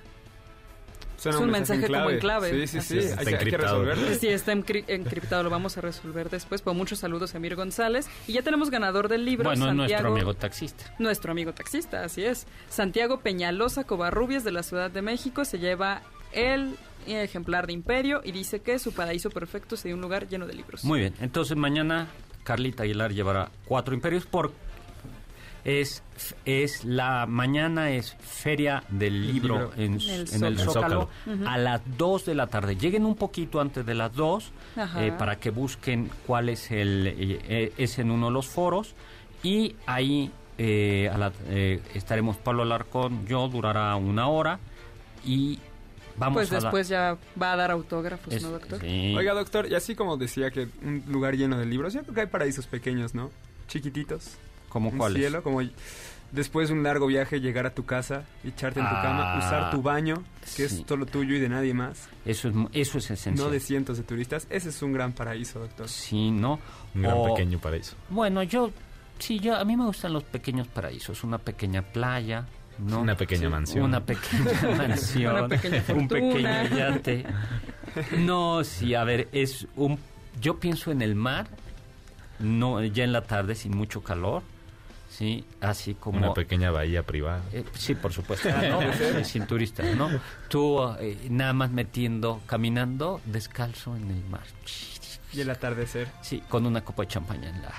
Suena 1.21 1.37
Es 1.37 1.43
un 1.43 1.51
mensaje 1.51 1.85
como 1.87 2.09
en 2.09 2.19
clave. 2.19 2.67
Sí, 2.67 2.81
sí, 2.81 2.99
sí. 2.99 3.07
Hay, 3.17 3.25
que 3.25 3.57
resolverlo. 3.57 4.15
Sí, 4.15 4.27
está 4.27 4.53
encri- 4.53 4.85
encriptado, 4.87 5.43
lo 5.43 5.51
vamos 5.51 5.77
a 5.77 5.81
resolver 5.81 6.31
después. 6.31 6.63
Pues 6.63 6.75
muchos 6.75 6.97
saludos 6.97 7.35
a 7.35 7.37
Emir 7.37 7.55
González. 7.55 8.07
Y 8.27 8.33
ya 8.33 8.41
tenemos 8.41 8.71
ganador 8.71 9.07
del 9.07 9.23
libro, 9.23 9.43
Bueno, 9.49 9.65
es 9.65 9.69
Santiago. 9.77 9.85
nuestro 10.03 10.11
amigo 10.13 10.33
taxista. 10.33 10.95
Nuestro 10.97 11.31
amigo 11.31 11.53
taxista, 11.53 12.03
así 12.03 12.23
es. 12.23 12.47
Santiago 12.69 13.19
Peñalosa 13.19 13.83
Covarrubias 13.83 14.43
de 14.43 14.51
la 14.51 14.63
Ciudad 14.63 14.89
de 14.89 15.03
México 15.03 15.45
se 15.45 15.59
lleva 15.59 16.01
el 16.33 16.75
ejemplar 17.05 17.67
de 17.67 17.73
Imperio 17.73 18.21
y 18.23 18.31
dice 18.31 18.61
que 18.61 18.79
su 18.79 18.91
paraíso 18.93 19.29
perfecto 19.29 19.75
sería 19.77 19.93
un 19.95 20.01
lugar 20.01 20.27
lleno 20.27 20.47
de 20.47 20.53
libros. 20.55 20.83
Muy 20.83 20.99
bien, 21.01 21.13
entonces 21.19 21.55
mañana 21.55 22.07
Carlita 22.43 22.81
Aguilar 22.83 23.13
llevará 23.13 23.51
cuatro 23.65 23.93
imperios 23.93 24.25
por 24.25 24.51
es 25.63 26.03
es 26.45 26.83
la 26.85 27.25
mañana 27.27 27.91
es 27.91 28.15
feria 28.19 28.83
del 28.89 29.27
libro, 29.33 29.55
libro. 29.55 29.73
en, 29.75 29.93
En 29.93 30.01
el 30.01 30.33
en 30.33 30.43
el 30.45 30.59
Zócalo. 30.59 31.09
Zócalo, 31.25 31.47
a 31.49 31.57
las 31.57 31.81
2 31.97 32.25
de 32.25 32.35
la 32.35 32.47
tarde. 32.47 32.75
Lleguen 32.75 33.05
un 33.05 33.15
poquito 33.15 33.59
antes 33.61 33.85
de 33.85 33.93
las 33.93 34.13
2 34.15 34.51
Ajá. 34.75 35.05
eh, 35.05 35.11
para 35.11 35.37
que 35.39 35.49
busquen 35.51 36.09
cuál 36.25 36.49
es 36.49 36.71
el 36.71 37.07
eh, 37.07 37.39
eh, 37.47 37.73
es 37.77 37.99
en 37.99 38.11
uno 38.11 38.27
de 38.27 38.33
los 38.33 38.47
foros 38.47 38.95
y 39.43 39.75
ahí 39.85 40.31
eh, 40.57 41.09
a 41.13 41.17
la- 41.17 41.31
eh, 41.49 41.81
estaremos 41.95 42.37
Pablo 42.37 42.63
Alarcón, 42.63 43.25
yo 43.27 43.47
durará 43.47 43.95
una 43.95 44.27
hora 44.27 44.59
y 45.25 45.59
vamos 46.17 46.35
pues 46.37 46.49
después 46.49 46.87
ya 46.87 47.17
va 47.41 47.53
a 47.53 47.55
dar 47.55 47.71
autógrafos, 47.71 48.33
es- 48.33 48.43
¿no, 48.43 48.49
doctor? 48.51 48.79
sí. 48.81 49.15
Oiga, 49.17 49.33
doctor, 49.33 49.67
y 49.71 49.75
así 49.75 49.95
como 49.95 50.17
decía 50.17 50.51
que 50.51 50.67
un 50.83 51.03
lugar 51.07 51.35
lleno 51.35 51.57
de 51.57 51.65
libros, 51.65 51.93
yo 51.93 52.01
creo 52.03 52.13
que 52.13 52.21
hay 52.21 52.27
paraísos 52.27 52.67
pequeños, 52.67 53.15
¿no? 53.15 53.31
Chiquititos. 53.67 54.37
¿Cómo 54.71 54.89
un 54.89 54.97
cuáles? 54.97 55.19
cielo, 55.19 55.43
como 55.43 55.61
después 56.31 56.69
de 56.69 56.73
un 56.75 56.81
largo 56.83 57.07
viaje 57.07 57.41
llegar 57.41 57.65
a 57.65 57.71
tu 57.75 57.85
casa, 57.85 58.23
echarte 58.43 58.79
en 58.79 58.87
tu 58.87 58.95
cama, 58.95 59.33
Ah, 59.33 59.37
usar 59.37 59.69
tu 59.71 59.81
baño, 59.81 60.23
que 60.55 60.69
sí. 60.69 60.81
es 60.81 60.83
solo 60.87 61.05
tuyo 61.05 61.35
y 61.35 61.39
de 61.39 61.49
nadie 61.49 61.73
más, 61.73 62.07
Eso 62.25 62.47
es, 62.47 62.55
eso 62.71 62.97
es 62.99 63.11
esencial. 63.11 63.35
no 63.47 63.51
de 63.51 63.59
cientos 63.59 63.97
de 63.97 64.03
turistas. 64.03 64.47
Ese 64.49 64.69
es 64.69 64.81
un 64.81 64.93
gran 64.93 65.11
paraíso, 65.11 65.59
doctor. 65.59 65.89
Sí, 65.89 66.31
¿no? 66.31 66.59
Un 66.95 67.01
gran 67.01 67.17
O- 67.17 67.33
pequeño 67.33 67.59
paraíso. 67.59 67.95
Bueno, 68.09 68.43
yo, 68.43 68.71
sí, 69.19 69.39
yo, 69.39 69.55
a 69.57 69.65
mí 69.65 69.75
me 69.75 69.85
gustan 69.85 70.13
los 70.13 70.23
pequeños 70.23 70.67
paraísos, 70.67 71.23
una 71.25 71.37
pequeña 71.37 71.81
playa, 71.81 72.45
¿no? 72.79 73.01
Una 73.01 73.15
pequeña 73.17 73.49
mansión. 73.49 73.83
Una 73.83 73.99
pequeña 74.05 74.75
mansión, 74.77 75.35
Una 75.35 75.47
pequeña 75.49 75.83
un 75.93 76.07
pequeño 76.07 76.63
yate. 76.77 77.25
No, 78.19 78.63
sí, 78.63 78.95
a 78.95 79.03
ver, 79.03 79.27
es 79.33 79.67
un, 79.75 79.99
yo 80.39 80.59
pienso 80.61 80.91
en 80.91 81.01
el 81.01 81.13
mar, 81.15 81.47
no, 82.39 82.81
ya 82.85 83.03
en 83.03 83.11
la 83.11 83.23
tarde 83.23 83.53
sin 83.55 83.75
mucho 83.75 84.01
calor, 84.01 84.43
sí, 85.21 85.45
así 85.59 85.93
como 85.93 86.17
Una 86.17 86.33
pequeña 86.33 86.71
bahía 86.71 87.03
privada. 87.03 87.43
eh, 87.53 87.63
sí, 87.73 87.93
por 87.93 88.11
supuesto, 88.11 88.49
¿no? 88.49 88.81
Sí, 88.93 89.23
sin 89.23 89.45
turistas, 89.45 89.95
¿no? 89.95 90.09
Tú 90.49 90.79
eh, 90.99 91.27
nada 91.29 91.53
más 91.53 91.69
metiendo, 91.69 92.41
caminando 92.47 93.21
descalzo 93.25 93.95
en 93.95 94.09
el 94.09 94.23
mar. 94.25 94.41
Y 95.31 95.41
el 95.41 95.49
atardecer. 95.51 96.07
Sí, 96.21 96.41
con 96.49 96.65
una 96.65 96.81
copa 96.83 97.03
de 97.03 97.07
champaña 97.09 97.49
en 97.49 97.61
la 97.61 97.71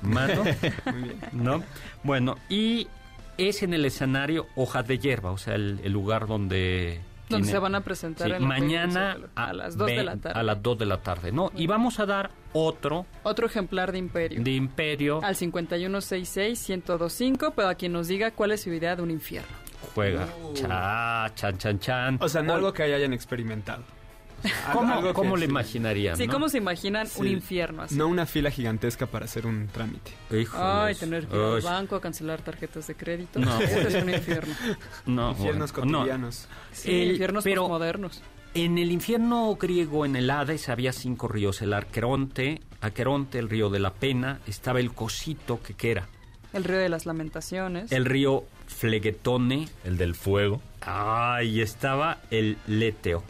mano, 0.00 0.42
Muy 0.92 1.02
bien. 1.02 1.20
¿no? 1.32 1.62
Bueno, 2.02 2.36
y 2.48 2.88
es 3.36 3.62
en 3.62 3.74
el 3.74 3.84
escenario 3.84 4.46
Hojas 4.56 4.86
de 4.88 4.98
Hierba, 4.98 5.32
o 5.32 5.38
sea, 5.38 5.54
el, 5.54 5.80
el 5.84 5.92
lugar 5.92 6.26
donde... 6.26 7.00
Donde 7.28 7.48
se 7.48 7.58
van 7.58 7.74
a 7.74 7.80
presentar 7.80 8.28
Sí, 8.28 8.34
en 8.34 8.46
mañana 8.46 9.16
a 9.34 9.52
las 9.52 9.76
2 9.76 9.86
de 9.88 10.04
la 10.04 10.16
tarde. 10.16 10.38
A 10.38 10.42
las 10.42 10.62
2 10.62 10.78
de 10.78 10.86
la 10.86 10.98
tarde, 11.02 11.32
¿no? 11.32 11.50
Y 11.56 11.66
vamos 11.66 11.98
a 12.00 12.06
dar 12.06 12.30
otro 12.52 13.04
Otro 13.24 13.46
ejemplar 13.46 13.92
de 13.92 13.98
Imperio. 13.98 14.42
de 14.42 14.50
Imperio. 14.52 15.20
Al 15.22 15.34
5166-1025, 15.34 17.52
pero 17.54 17.68
a 17.68 17.74
quien 17.74 17.92
nos 17.92 18.08
diga 18.08 18.30
cuál 18.30 18.52
es 18.52 18.62
su 18.62 18.70
idea 18.72 18.96
de 18.96 19.02
un 19.02 19.10
infierno. 19.10 19.48
Juega. 19.94 20.26
Cha, 20.54 21.30
chan, 21.34 21.58
chan, 21.58 21.78
chan. 21.78 22.18
O 22.20 22.28
sea, 22.28 22.42
no 22.42 22.54
O- 22.54 22.56
algo 22.56 22.72
que 22.72 22.82
hayan 22.82 23.12
experimentado. 23.12 23.82
¿Cómo, 24.72 25.12
cómo 25.14 25.36
le 25.36 25.46
sí. 25.46 25.50
imaginarían? 25.50 26.16
Sí, 26.16 26.26
no? 26.26 26.32
¿cómo 26.32 26.48
se 26.48 26.58
imaginan 26.58 27.06
un 27.16 27.26
Sí. 27.26 27.32
infierno 27.32 27.82
así? 27.82 27.94
No 27.96 28.06
una 28.08 28.26
fila 28.26 28.50
gigantesca 28.50 29.06
para 29.06 29.24
hacer 29.24 29.46
un 29.46 29.68
trámite. 29.68 30.12
Híjoles. 30.30 30.54
Ay, 30.54 30.94
tener 30.94 31.26
que 31.26 31.36
ir 31.36 31.42
al 31.42 31.60
banco 31.62 31.96
a 31.96 32.00
cancelar 32.00 32.42
tarjetas 32.42 32.86
de 32.86 32.94
crédito. 32.94 33.38
No, 33.40 33.56
bueno. 33.56 33.66
es 33.88 33.94
un 34.02 34.10
infierno. 34.10 34.54
No, 35.06 35.30
Infiernos 35.30 35.72
bueno, 35.72 35.90
no. 35.90 35.98
cotidianos. 35.98 36.48
Sí, 36.72 36.90
El- 37.02 37.10
infiernos 37.12 37.44
pero- 37.44 37.68
modernos. 37.68 38.22
En 38.54 38.78
el 38.78 38.90
infierno 38.90 39.54
griego, 39.56 40.06
en 40.06 40.16
el 40.16 40.30
Hades, 40.30 40.70
había 40.70 40.94
cinco 40.94 41.28
ríos. 41.28 41.60
El 41.60 41.74
Arqueronte, 41.74 42.62
Aqueronte, 42.80 43.38
el 43.38 43.50
río 43.50 43.68
de 43.68 43.80
la 43.80 43.92
Pena, 43.92 44.40
estaba 44.46 44.80
el 44.80 44.94
Cosito, 44.94 45.60
que, 45.62 45.74
que 45.74 45.90
era 45.90 46.08
El 46.54 46.64
río 46.64 46.78
de 46.78 46.88
las 46.88 47.04
lamentaciones. 47.04 47.92
el 47.92 48.06
río 48.06 48.44
Flegetone, 48.66 49.68
El 49.84 49.98
del 49.98 50.14
fuego. 50.14 50.62
ay, 50.80 51.60
estaba 51.60 52.18
el 52.30 52.56
Leteo. 52.66 53.22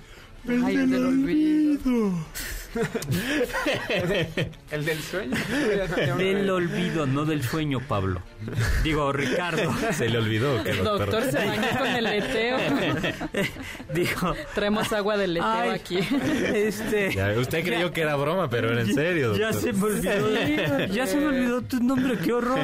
El 0.49 0.91
del 0.91 1.05
olvido. 1.05 2.13
El 4.71 4.85
del 4.85 5.01
sueño. 5.01 5.37
Del 6.17 6.51
olvido, 6.51 7.07
no 7.07 7.25
del 7.25 7.43
sueño, 7.43 7.81
Pablo. 7.81 8.23
Digo, 8.83 9.13
Ricardo. 9.13 9.73
Se 9.93 10.09
le 10.09 10.19
olvidó 10.19 10.63
que 10.63 10.71
El 10.71 10.85
doctor 10.85 11.23
se 11.31 11.39
bañó 11.47 11.69
con 11.79 11.87
el 11.89 12.05
leteo. 12.05 12.59
Digo, 13.95 14.35
Traemos 14.55 14.93
agua 14.93 15.17
del 15.17 15.35
leteo 15.35 15.49
ay, 15.49 15.71
aquí. 15.71 15.99
Este. 16.55 17.15
Ya, 17.15 17.33
usted 17.39 17.65
creyó 17.65 17.93
que 17.93 18.03
era 18.03 18.17
broma, 18.17 18.49
pero 18.51 18.71
era 18.73 18.81
en 18.83 18.93
serio. 18.95 19.37
Ya 19.37 19.53
doctor. 19.53 19.63
se 19.63 19.73
me 19.73 19.85
olvidó. 19.85 20.87
ya 20.87 21.07
se 21.07 21.17
me 21.17 21.27
olvidó 21.27 21.63
tu 21.63 21.81
nombre, 21.83 22.19
qué 22.19 22.33
horror. 22.33 22.61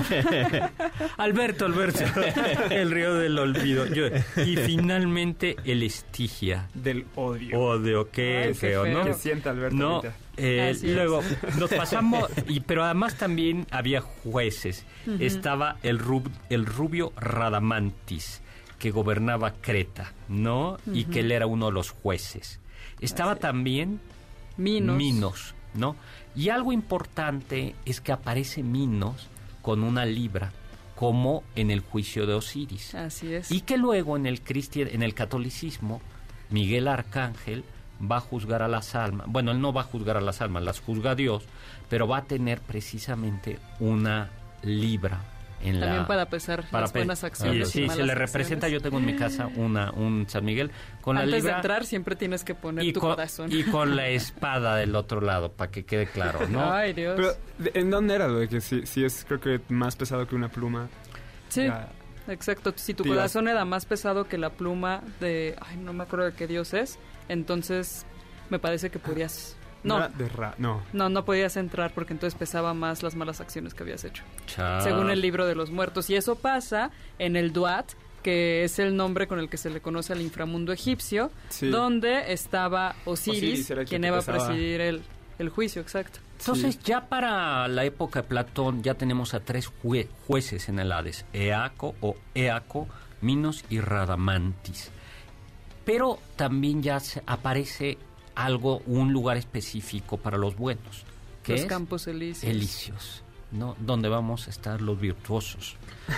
Alberto, 1.17 1.67
Alberto. 1.67 2.01
El 2.71 2.91
río 2.91 3.15
del 3.15 3.39
olvido. 3.39 3.87
Yo- 3.87 4.07
y 4.45 4.57
finalmente 4.57 5.57
el 5.65 5.83
Estigia. 5.83 6.69
Del 6.75 7.07
odio. 7.17 7.59
Odio, 7.59 8.11
qué 8.11 8.39
Ay, 8.39 8.49
qué 8.49 8.55
feo, 8.55 8.85
feo. 8.85 8.99
¿no? 8.99 9.05
Que 9.05 9.15
sienta 9.15 9.51
Alberto 9.51 9.77
No, 9.77 10.02
eh, 10.37 10.75
luego 10.83 11.21
nos 11.59 11.71
pasamos, 11.75 12.29
y, 12.49 12.61
pero 12.61 12.85
además 12.85 13.17
también 13.17 13.67
había 13.71 14.01
jueces. 14.01 14.85
Estaba 15.21 15.77
el, 15.83 15.99
rub- 15.99 16.31
el 16.51 16.67
rubio 16.67 17.13
Radamantis, 17.17 18.41
que 18.79 18.91
gobernaba 18.91 19.53
Creta, 19.61 20.13
¿no? 20.29 20.79
Y 20.93 21.05
que 21.05 21.21
él 21.21 21.33
era 21.33 21.47
uno 21.47 21.67
de 21.67 21.73
los 21.73 21.91
jueces. 21.91 22.61
Estaba 23.01 23.37
también 23.37 24.01
Minos. 24.57 24.97
Minos, 24.97 25.55
¿no? 25.75 25.97
Y 26.35 26.49
algo 26.49 26.73
importante 26.73 27.75
es 27.85 28.01
que 28.01 28.13
aparece 28.13 28.63
Minos 28.63 29.29
con 29.61 29.83
una 29.85 30.05
libra, 30.05 30.53
como 30.95 31.43
en 31.57 31.71
el 31.71 31.81
juicio 31.81 32.27
de 32.27 32.35
Osiris. 32.35 32.95
Así 32.95 33.35
es. 33.35 33.51
Y 33.51 33.61
que 33.63 33.77
luego 33.77 34.17
en 34.17 34.27
el, 34.27 34.41
cristian, 34.41 34.89
en 34.93 35.03
el 35.03 35.15
catolicismo, 35.15 36.01
Miguel 36.51 36.87
Arcángel 36.89 37.65
va 38.11 38.17
a 38.17 38.21
juzgar 38.21 38.63
a 38.63 38.69
las 38.69 38.95
almas. 38.95 39.27
Bueno, 39.31 39.53
él 39.53 39.61
no 39.61 39.73
va 39.73 39.83
a 39.83 39.85
juzgar 39.85 40.17
a 40.17 40.21
las 40.21 40.41
almas, 40.41 40.63
las 40.63 40.81
juzga 40.81 41.15
Dios, 41.15 41.45
pero 41.89 42.09
va 42.09 42.19
a 42.19 42.25
tener 42.25 42.61
precisamente 42.61 43.59
una 43.81 44.31
libra 44.63 45.21
en 45.63 45.79
la... 45.79 45.87
También 45.87 46.07
para 46.07 46.27
pesar 46.27 46.65
para 46.71 46.83
las 46.83 46.93
pe- 46.93 46.99
buenas 47.01 47.23
acciones. 47.23 47.69
sí, 47.69 47.75
se 47.75 47.81
le 47.81 47.87
acciones. 47.91 48.19
representa. 48.19 48.69
Yo 48.69 48.81
tengo 48.81 48.99
en 48.99 49.07
mi 49.07 49.15
casa 49.15 49.49
una, 49.55 49.93
un 49.93 50.27
San 50.29 50.45
Miguel 50.45 50.73
con 51.01 51.15
la 51.15 51.23
Antes 51.23 51.37
libra 51.37 51.53
de 51.53 51.57
entrar 51.59 51.85
siempre 51.87 52.17
tienes 52.17 52.43
que 52.43 52.55
poner 52.57 52.85
y 52.85 52.93
tu 52.93 52.99
con, 53.01 53.11
corazón. 53.11 53.49
y 53.53 53.63
con 53.63 53.95
la 53.95 54.09
espada 54.09 54.75
del 54.77 54.97
otro 54.97 55.21
lado, 55.21 55.53
para 55.53 55.71
que 55.71 55.85
quede 55.85 56.07
claro, 56.09 56.49
¿no? 56.49 56.73
Ay, 56.73 56.93
Dios. 56.95 57.15
Pero, 57.17 57.33
¿de- 57.59 57.79
¿en 57.79 57.91
dónde 57.91 58.15
era, 58.17 58.27
güey? 58.27 58.49
Que 58.49 58.61
sí 58.61 59.05
es, 59.05 59.25
creo 59.29 59.39
que 59.41 59.61
más 59.69 59.95
pesado 59.95 60.27
que 60.27 60.35
una 60.35 60.49
pluma. 60.49 60.89
sí, 61.49 61.63
Ya, 61.67 61.89
exacto. 62.27 62.73
Si 62.75 62.95
tu 62.95 63.05
corazón 63.05 63.47
era 63.47 63.65
más 63.65 63.85
pesado 63.87 64.27
que 64.27 64.39
la 64.39 64.51
pluma 64.51 65.03
de... 65.21 65.55
Ay, 65.61 65.77
no 65.77 65.93
me 65.93 66.03
acuerdo 66.03 66.25
de 66.27 66.33
qué 66.33 66.49
dios 66.49 66.75
es. 66.75 66.99
Entonces, 67.33 68.05
me 68.51 68.59
parece 68.59 68.91
que 68.91 68.99
podías... 68.99 69.57
no. 69.83 69.99
No, 69.99 70.05
era 70.05 70.09
de 70.11 70.29
ra- 70.29 70.55
no. 70.59 70.83
no, 70.93 71.09
no 71.09 71.25
podías 71.25 71.57
entrar 71.57 71.93
porque 71.93 72.13
entonces 72.13 72.39
pesaba 72.39 72.73
más 72.75 73.03
las 73.03 73.17
malas 73.17 73.41
acciones 73.41 73.75
que 73.75 73.83
habías 73.83 74.05
hecho. 74.05 74.23
Cha- 74.47 74.81
según 74.83 75.11
el 75.11 75.21
libro 75.21 75.47
de 75.47 75.55
los 75.57 75.71
muertos. 75.71 76.09
Y 76.11 76.15
eso 76.17 76.37
pasa 76.37 76.91
en 77.19 77.35
el 77.37 77.53
Duat, 77.53 77.87
que 78.23 78.63
es 78.63 78.79
el 78.79 78.95
nombre 78.97 79.27
con 79.27 79.41
el 79.41 79.49
que 79.49 79.57
se 79.57 79.71
le 79.71 79.81
conoce 79.81 80.13
al 80.13 80.21
inframundo 80.21 80.73
egipcio, 80.73 81.31
Sí. 81.49 81.69
donde 81.71 82.33
estaba 82.33 82.95
Osiris, 83.05 83.73
quien 83.89 84.05
iba 84.05 84.19
a 84.19 84.23
presidir 84.23 84.81
el, 84.81 85.03
el 85.41 85.49
juicio, 85.49 85.83
exacto. 85.83 86.21
Entonces, 86.39 86.79
ya 86.81 87.09
para 87.09 87.67
la 87.69 87.85
época 87.85 88.23
de 88.23 88.29
Platón, 88.29 88.83
ya 88.83 88.95
tenemos 88.95 89.33
a 89.35 89.41
tres 89.41 89.71
jue- 89.83 90.09
jueces 90.27 90.69
en 90.69 90.79
el 90.81 90.91
Hades: 90.93 91.25
Eaco 91.33 91.95
o 92.01 92.17
Eaco, 92.35 92.89
Minos 93.21 93.65
y 93.71 93.81
Radamantis. 93.81 94.91
Pero 95.85 96.19
también 96.37 96.83
ya 96.83 97.01
se- 97.01 97.23
aparece 97.27 97.99
algo, 98.35 98.83
un 98.87 99.13
lugar 99.13 99.37
específico 99.37 100.17
para 100.17 100.39
los 100.39 100.57
buenos, 100.57 101.05
que 101.43 101.53
Los 101.53 101.61
es 101.63 101.67
campos 101.67 102.07
elíseos. 102.07 102.51
Elíseos. 102.55 103.23
¿no? 103.51 103.77
Donde 103.81 104.09
vamos 104.09 104.47
a 104.47 104.51
estar 104.51 104.81
los 104.81 104.99
virtuosos, 104.99 105.77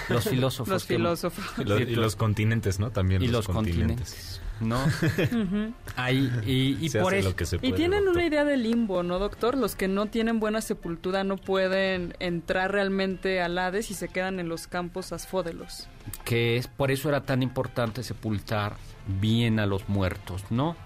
los 0.08 0.22
filósofos. 0.28 0.68
Los 0.68 0.84
que- 0.84 0.94
filósofos. 0.96 1.44
Y 1.58 1.64
los, 1.64 1.80
y 1.80 1.86
los 1.96 2.14
continentes, 2.14 2.78
¿no? 2.78 2.90
También 2.90 3.22
y 3.22 3.26
los, 3.26 3.46
los 3.48 3.56
continentes, 3.56 4.40
¿no? 4.60 4.78
Ahí, 5.96 6.30
y 6.46 6.78
y 6.84 6.88
Se 6.88 7.00
por 7.00 7.12
hace 7.12 7.20
eso... 7.20 7.28
lo 7.30 7.36
que 7.36 7.46
se 7.46 7.56
Y 7.62 7.72
tienen 7.72 8.00
doctor. 8.04 8.14
una 8.16 8.26
idea 8.26 8.44
de 8.44 8.56
limbo, 8.56 9.02
¿no, 9.02 9.18
doctor? 9.18 9.56
Los 9.56 9.76
que 9.76 9.88
no 9.88 10.06
tienen 10.06 10.40
buena 10.40 10.60
sepultura 10.60 11.24
no 11.24 11.36
pueden 11.36 12.14
entrar 12.20 12.72
realmente 12.72 13.40
al 13.40 13.58
Hades 13.58 13.90
y 13.90 13.94
se 13.94 14.08
quedan 14.08 14.40
en 14.40 14.48
los 14.48 14.66
campos 14.66 15.12
asfódelos. 15.12 15.88
que 16.24 16.56
es 16.56 16.66
por 16.68 16.90
eso 16.90 17.08
era 17.08 17.22
tan 17.24 17.42
importante 17.42 18.02
sepultar 18.02 18.76
bien 19.20 19.58
a 19.60 19.66
los 19.66 19.88
muertos, 19.88 20.44
¿no? 20.50 20.76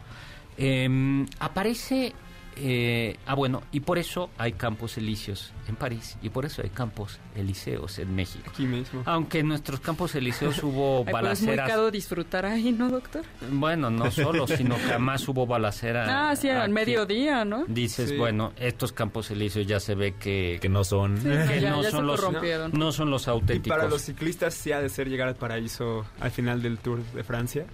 Em, 0.56 1.26
aparece, 1.38 2.12
eh, 2.60 3.16
ah 3.26 3.34
bueno, 3.34 3.62
y 3.72 3.80
por 3.80 3.98
eso 3.98 4.30
hay 4.38 4.52
campos 4.52 4.96
elíseos 4.98 5.52
en 5.68 5.76
París 5.76 6.16
y 6.22 6.28
por 6.30 6.44
eso 6.44 6.62
hay 6.62 6.70
campos 6.70 7.18
elíseos 7.34 7.98
en 7.98 8.14
México. 8.14 8.44
Aquí 8.48 8.64
mismo. 8.66 9.02
Aunque 9.06 9.40
en 9.40 9.48
nuestros 9.48 9.80
campos 9.80 10.14
elíseos 10.14 10.62
hubo 10.62 10.98
Ay, 10.98 11.12
pero 11.12 11.30
es 11.30 11.40
muy 11.40 11.48
balaceras, 11.48 11.68
caro 11.70 11.90
disfrutar 11.90 12.46
ahí, 12.46 12.72
¿no, 12.72 12.88
doctor? 12.90 13.24
bueno, 13.50 13.90
no 13.90 14.10
solo, 14.10 14.46
sino 14.46 14.76
que 14.76 14.84
además 14.90 15.26
hubo 15.28 15.46
balacera. 15.46 16.30
Ah, 16.30 16.36
sí, 16.36 16.48
al 16.48 16.70
mediodía, 16.70 17.44
¿no? 17.44 17.64
Dices, 17.66 18.10
Sí. 18.10 18.16
bueno, 18.16 18.52
estos 18.56 18.92
campos 18.92 19.30
elíseos 19.30 19.66
ya 19.66 19.80
se 19.80 19.94
ve 19.94 20.14
que, 20.16 20.58
Que 20.60 20.68
no 20.68 20.84
son. 20.84 21.16
Sí, 21.18 21.28
que 21.48 21.60
ya- 21.60 21.70
no, 21.70 21.82
ya 21.82 21.90
se 21.90 21.96
son 21.96 22.06
los, 22.06 22.20
corrompieron. 22.20 22.72
no 22.74 22.92
son 22.92 23.10
los 23.10 23.26
Y 23.26 23.30
auténticos. 23.30 23.76
para 23.78 23.88
los 23.88 24.02
ciclistas 24.02 24.54
sí 24.54 24.72
ha 24.72 24.80
de 24.80 24.88
ser 24.88 25.08
llegar 25.08 25.28
al 25.28 25.36
paraíso 25.36 26.04
al 26.20 26.30
final 26.30 26.62
del 26.62 26.78
Tour 26.78 27.02
de 27.14 27.22
Francia. 27.24 27.66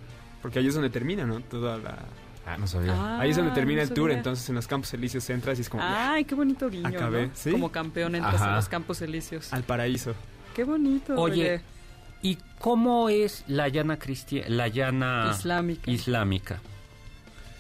Porque 0.42 0.58
ahí 0.58 0.66
es 0.66 0.74
donde 0.74 0.90
termina, 0.90 1.24
¿no? 1.24 1.40
Toda 1.40 1.78
la... 1.78 1.98
Ah, 2.46 2.56
no 2.58 2.66
sabía. 2.66 2.92
Ah, 2.94 3.20
ahí 3.20 3.30
es 3.30 3.36
donde 3.36 3.52
termina 3.52 3.82
no 3.82 3.88
el 3.88 3.94
tour, 3.94 4.10
entonces 4.10 4.48
en 4.48 4.54
los 4.54 4.66
campos 4.66 4.92
elíseos 4.92 5.28
entras 5.30 5.58
y 5.58 5.62
es 5.62 5.68
como 5.70 5.82
Ay, 5.84 6.24
qué 6.24 6.34
bonito 6.34 6.68
guiño, 6.68 6.86
Acabé, 6.88 7.26
¿no? 7.28 7.32
¿sí? 7.34 7.50
Como 7.50 7.72
campeón 7.72 8.14
entras 8.14 8.34
Ajá. 8.36 8.52
a 8.52 8.56
los 8.56 8.68
campos 8.68 9.00
elíseos. 9.02 9.52
al 9.52 9.62
paraíso. 9.62 10.14
Qué 10.54 10.64
bonito. 10.64 11.14
Oye, 11.16 11.62
¿y 12.22 12.38
cómo 12.58 13.08
es 13.08 13.44
la 13.48 13.68
llana 13.68 13.98
cristiana, 13.98 14.48
la 14.48 14.68
llana 14.68 15.30
Islámica. 15.34 15.90
islámica? 15.90 16.60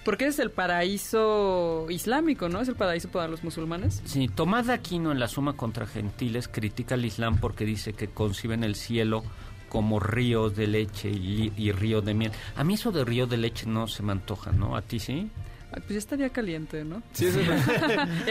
Porque 0.04 0.26
es 0.26 0.38
el 0.38 0.50
paraíso 0.50 1.86
islámico, 1.88 2.50
¿no? 2.50 2.60
Es 2.60 2.68
el 2.68 2.74
paraíso 2.76 3.08
para 3.08 3.26
los 3.26 3.42
musulmanes. 3.42 4.02
Sí, 4.04 4.28
Tomás 4.28 4.66
de 4.66 4.74
Aquino 4.74 5.12
en 5.12 5.18
la 5.18 5.28
Suma 5.28 5.54
contra 5.54 5.86
Gentiles 5.86 6.46
critica 6.46 6.94
al 6.94 7.04
Islam 7.06 7.38
porque 7.38 7.64
dice 7.64 7.94
que 7.94 8.08
conciben 8.08 8.64
el 8.64 8.74
cielo 8.74 9.24
como 9.74 9.98
ríos 9.98 10.54
de 10.54 10.68
leche 10.68 11.10
y, 11.10 11.52
y 11.56 11.72
río 11.72 12.00
de 12.00 12.14
miel. 12.14 12.30
A 12.54 12.62
mí 12.62 12.74
eso 12.74 12.92
de 12.92 13.04
río 13.04 13.26
de 13.26 13.36
leche 13.38 13.66
no 13.66 13.88
se 13.88 14.04
me 14.04 14.12
antoja, 14.12 14.52
¿no? 14.52 14.76
¿A 14.76 14.82
ti 14.82 15.00
sí? 15.00 15.28
Pues 15.72 15.88
ya 15.88 15.98
estaría 15.98 16.28
caliente, 16.30 16.84
¿no? 16.84 17.02
Sí, 17.12 17.26
eso 17.26 17.40
es 17.40 17.48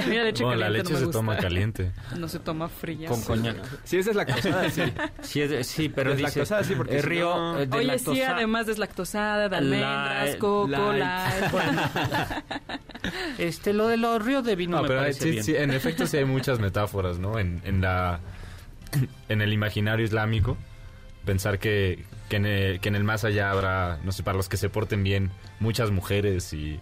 la 0.07 0.23
leche 0.23 0.45
Bueno, 0.45 0.59
la 0.61 0.67
caliente 0.67 0.69
leche 0.69 0.93
no 0.93 0.99
se 0.99 1.05
gusta. 1.07 1.19
toma 1.19 1.35
caliente. 1.35 1.91
No 2.17 2.29
se 2.29 2.39
toma 2.39 2.69
fría. 2.69 3.09
Con 3.09 3.19
Sí. 3.19 3.27
coñac. 3.27 3.57
Sí, 3.83 3.97
esa 3.97 4.11
es 4.11 4.15
la 4.15 4.25
casada, 4.25 4.69
sí. 4.69 4.81
Sí, 5.21 5.41
es 5.41 5.67
sí, 5.67 5.89
pero 5.89 6.11
dice 6.11 6.23
Deslactosada, 6.39 6.63
sí, 6.63 6.75
porque 6.77 6.95
el 6.95 7.01
si 7.01 7.07
río 7.09 7.35
no- 7.35 7.59
eh, 7.59 7.67
de 7.67 7.77
Oye, 7.77 7.99
sí, 7.99 8.05
lactosa- 8.05 8.35
además 8.37 8.65
deslactosada, 8.67 9.43
de 9.43 9.49
La- 9.49 9.57
almendras, 9.57 10.35
coco, 10.37 10.67
light. 10.93 11.03
light. 11.53 12.43
Este, 13.37 13.73
lo 13.73 13.87
de 13.89 13.97
los 13.97 14.23
ríos 14.23 14.45
de 14.45 14.55
vino 14.55 14.77
No, 14.77 14.83
me 14.83 14.87
pero 14.87 15.01
parece 15.01 15.23
sí, 15.23 15.31
bien. 15.31 15.43
sí, 15.43 15.53
en 15.57 15.71
efecto 15.71 16.07
sí 16.07 16.15
hay 16.15 16.25
muchas 16.25 16.59
metáforas, 16.59 17.19
¿no? 17.19 17.37
En, 17.39 17.61
en 17.65 17.81
la 17.81 18.21
en 19.27 19.41
el 19.41 19.51
imaginario 19.51 20.05
islámico 20.05 20.55
pensar 21.25 21.59
que, 21.59 22.05
que, 22.29 22.35
en 22.37 22.45
el, 22.45 22.79
que 22.79 22.89
en 22.89 22.95
el 22.95 23.03
más 23.03 23.23
allá 23.23 23.51
habrá, 23.51 23.99
no 24.03 24.11
sé, 24.11 24.23
para 24.23 24.37
los 24.37 24.49
que 24.49 24.57
se 24.57 24.69
porten 24.69 25.03
bien, 25.03 25.31
muchas 25.59 25.91
mujeres 25.91 26.53
y, 26.53 26.79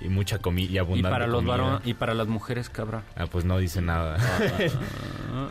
y 0.00 0.08
mucha 0.08 0.38
comida 0.38 0.70
y 0.70 0.74
y 0.74 0.78
abundante 0.78 1.10
para 1.10 1.26
los 1.26 1.44
varones 1.44 1.80
y 1.84 1.94
para 1.94 2.14
las 2.14 2.26
mujeres 2.26 2.68
cabrá. 2.68 3.04
Ah, 3.16 3.26
pues 3.30 3.44
no 3.44 3.58
dice 3.58 3.80
nada. 3.80 4.16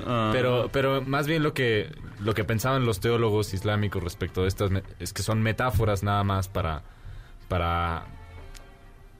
Ah, 0.05 0.29
pero 0.31 0.69
pero 0.71 1.01
más 1.01 1.27
bien 1.27 1.43
lo 1.43 1.53
que 1.53 1.93
lo 2.19 2.33
que 2.33 2.45
pensaban 2.45 2.85
los 2.85 3.01
teólogos 3.01 3.53
islámicos 3.53 4.01
respecto 4.01 4.43
de 4.43 4.47
estas 4.47 4.71
es 4.99 5.11
que 5.11 5.23
son 5.23 5.41
metáforas 5.41 6.03
nada 6.03 6.23
más 6.23 6.47
para 6.47 6.83
para 7.49 8.05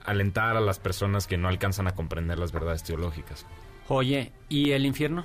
alentar 0.04 0.56
a 0.56 0.60
las 0.60 0.78
personas 0.78 1.26
que 1.26 1.36
no 1.36 1.48
alcanzan 1.48 1.86
a 1.86 1.94
comprender 1.94 2.38
las 2.38 2.52
verdades 2.52 2.82
teológicas. 2.82 3.46
Oye, 3.88 4.32
¿y 4.48 4.70
el 4.70 4.86
infierno? 4.86 5.24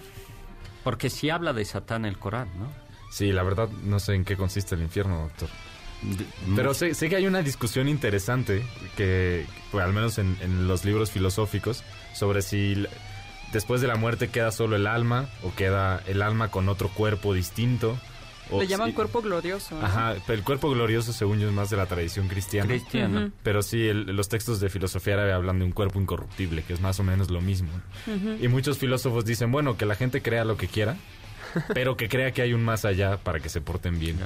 Porque 0.84 1.10
sí 1.10 1.30
habla 1.30 1.54
de 1.54 1.66
Satán 1.66 2.06
el 2.06 2.18
Corán, 2.18 2.50
¿no? 2.58 2.68
Sí, 3.10 3.32
la 3.32 3.44
verdad 3.44 3.70
no 3.84 4.00
sé 4.00 4.14
en 4.14 4.24
qué 4.26 4.36
consiste 4.38 4.76
el 4.76 4.82
infierno, 4.82 5.22
doctor. 5.22 5.50
Pero 6.56 6.74
sé, 6.74 6.94
sé 6.94 7.10
que 7.10 7.18
hay 7.18 7.28
una 7.28 7.42
discusión 7.42 7.90
interesante, 7.90 8.64
que, 8.96 9.46
pues, 9.72 9.84
al 9.84 9.92
menos 9.94 10.18
en, 10.18 10.38
en 10.42 10.68
los 10.68 10.86
libros 10.86 11.12
filosóficos, 11.12 11.84
sobre 12.14 12.42
si 12.42 12.86
después 13.52 13.82
de 13.82 13.88
la 13.88 13.96
muerte 13.96 14.30
queda 14.30 14.52
solo 14.52 14.76
el 14.78 14.88
alma 14.88 15.28
o 15.44 15.54
queda 15.56 16.02
el 16.08 16.22
alma 16.22 16.50
con 16.52 16.70
otro 16.70 16.88
cuerpo 16.90 17.34
distinto. 17.34 18.00
o 18.52 18.62
Le 18.62 18.68
llaman 18.68 18.90
si- 18.90 18.94
cuerpo 18.94 19.22
glorioso. 19.22 19.76
¿no? 19.78 19.86
Ajá, 19.86 20.16
pero 20.26 20.38
el 20.40 20.46
cuerpo 20.46 20.70
glorioso 20.70 21.12
según 21.12 21.40
yo 21.40 21.48
es 21.50 21.54
más 21.54 21.70
de 21.70 21.76
la 21.78 21.86
tradición 21.88 22.28
cristiana. 22.30 22.68
cristiano. 22.70 23.20
Ujú. 23.26 23.32
Pero 23.44 23.62
sí, 23.62 23.86
el- 23.88 24.06
los 24.16 24.30
textos 24.30 24.60
de 24.62 24.70
filosofía 24.70 25.16
árabe 25.16 25.34
hablan 25.34 25.60
de 25.60 25.66
un 25.66 25.72
cuerpo 25.72 26.00
incorruptible, 26.00 26.64
que 26.64 26.74
es 26.74 26.80
más 26.80 27.00
o 27.00 27.04
menos 27.04 27.30
lo 27.30 27.42
mismo. 27.42 27.70
Y 28.42 28.48
muchos 28.48 28.78
filósofos 28.78 29.26
dicen, 29.26 29.52
bueno, 29.52 29.76
que 29.76 29.86
la 29.86 29.96
gente 29.96 30.22
crea 30.22 30.46
lo 30.46 30.56
que 30.56 30.68
quiera, 30.68 30.96
pero 31.74 31.96
que 31.98 32.10
crea 32.10 32.32
que 32.32 32.42
hay 32.42 32.54
un 32.54 32.64
más 32.64 32.86
allá 32.86 33.18
para 33.18 33.40
que 33.40 33.50
se 33.50 33.62
porten 33.62 34.00
bien. 34.00 34.20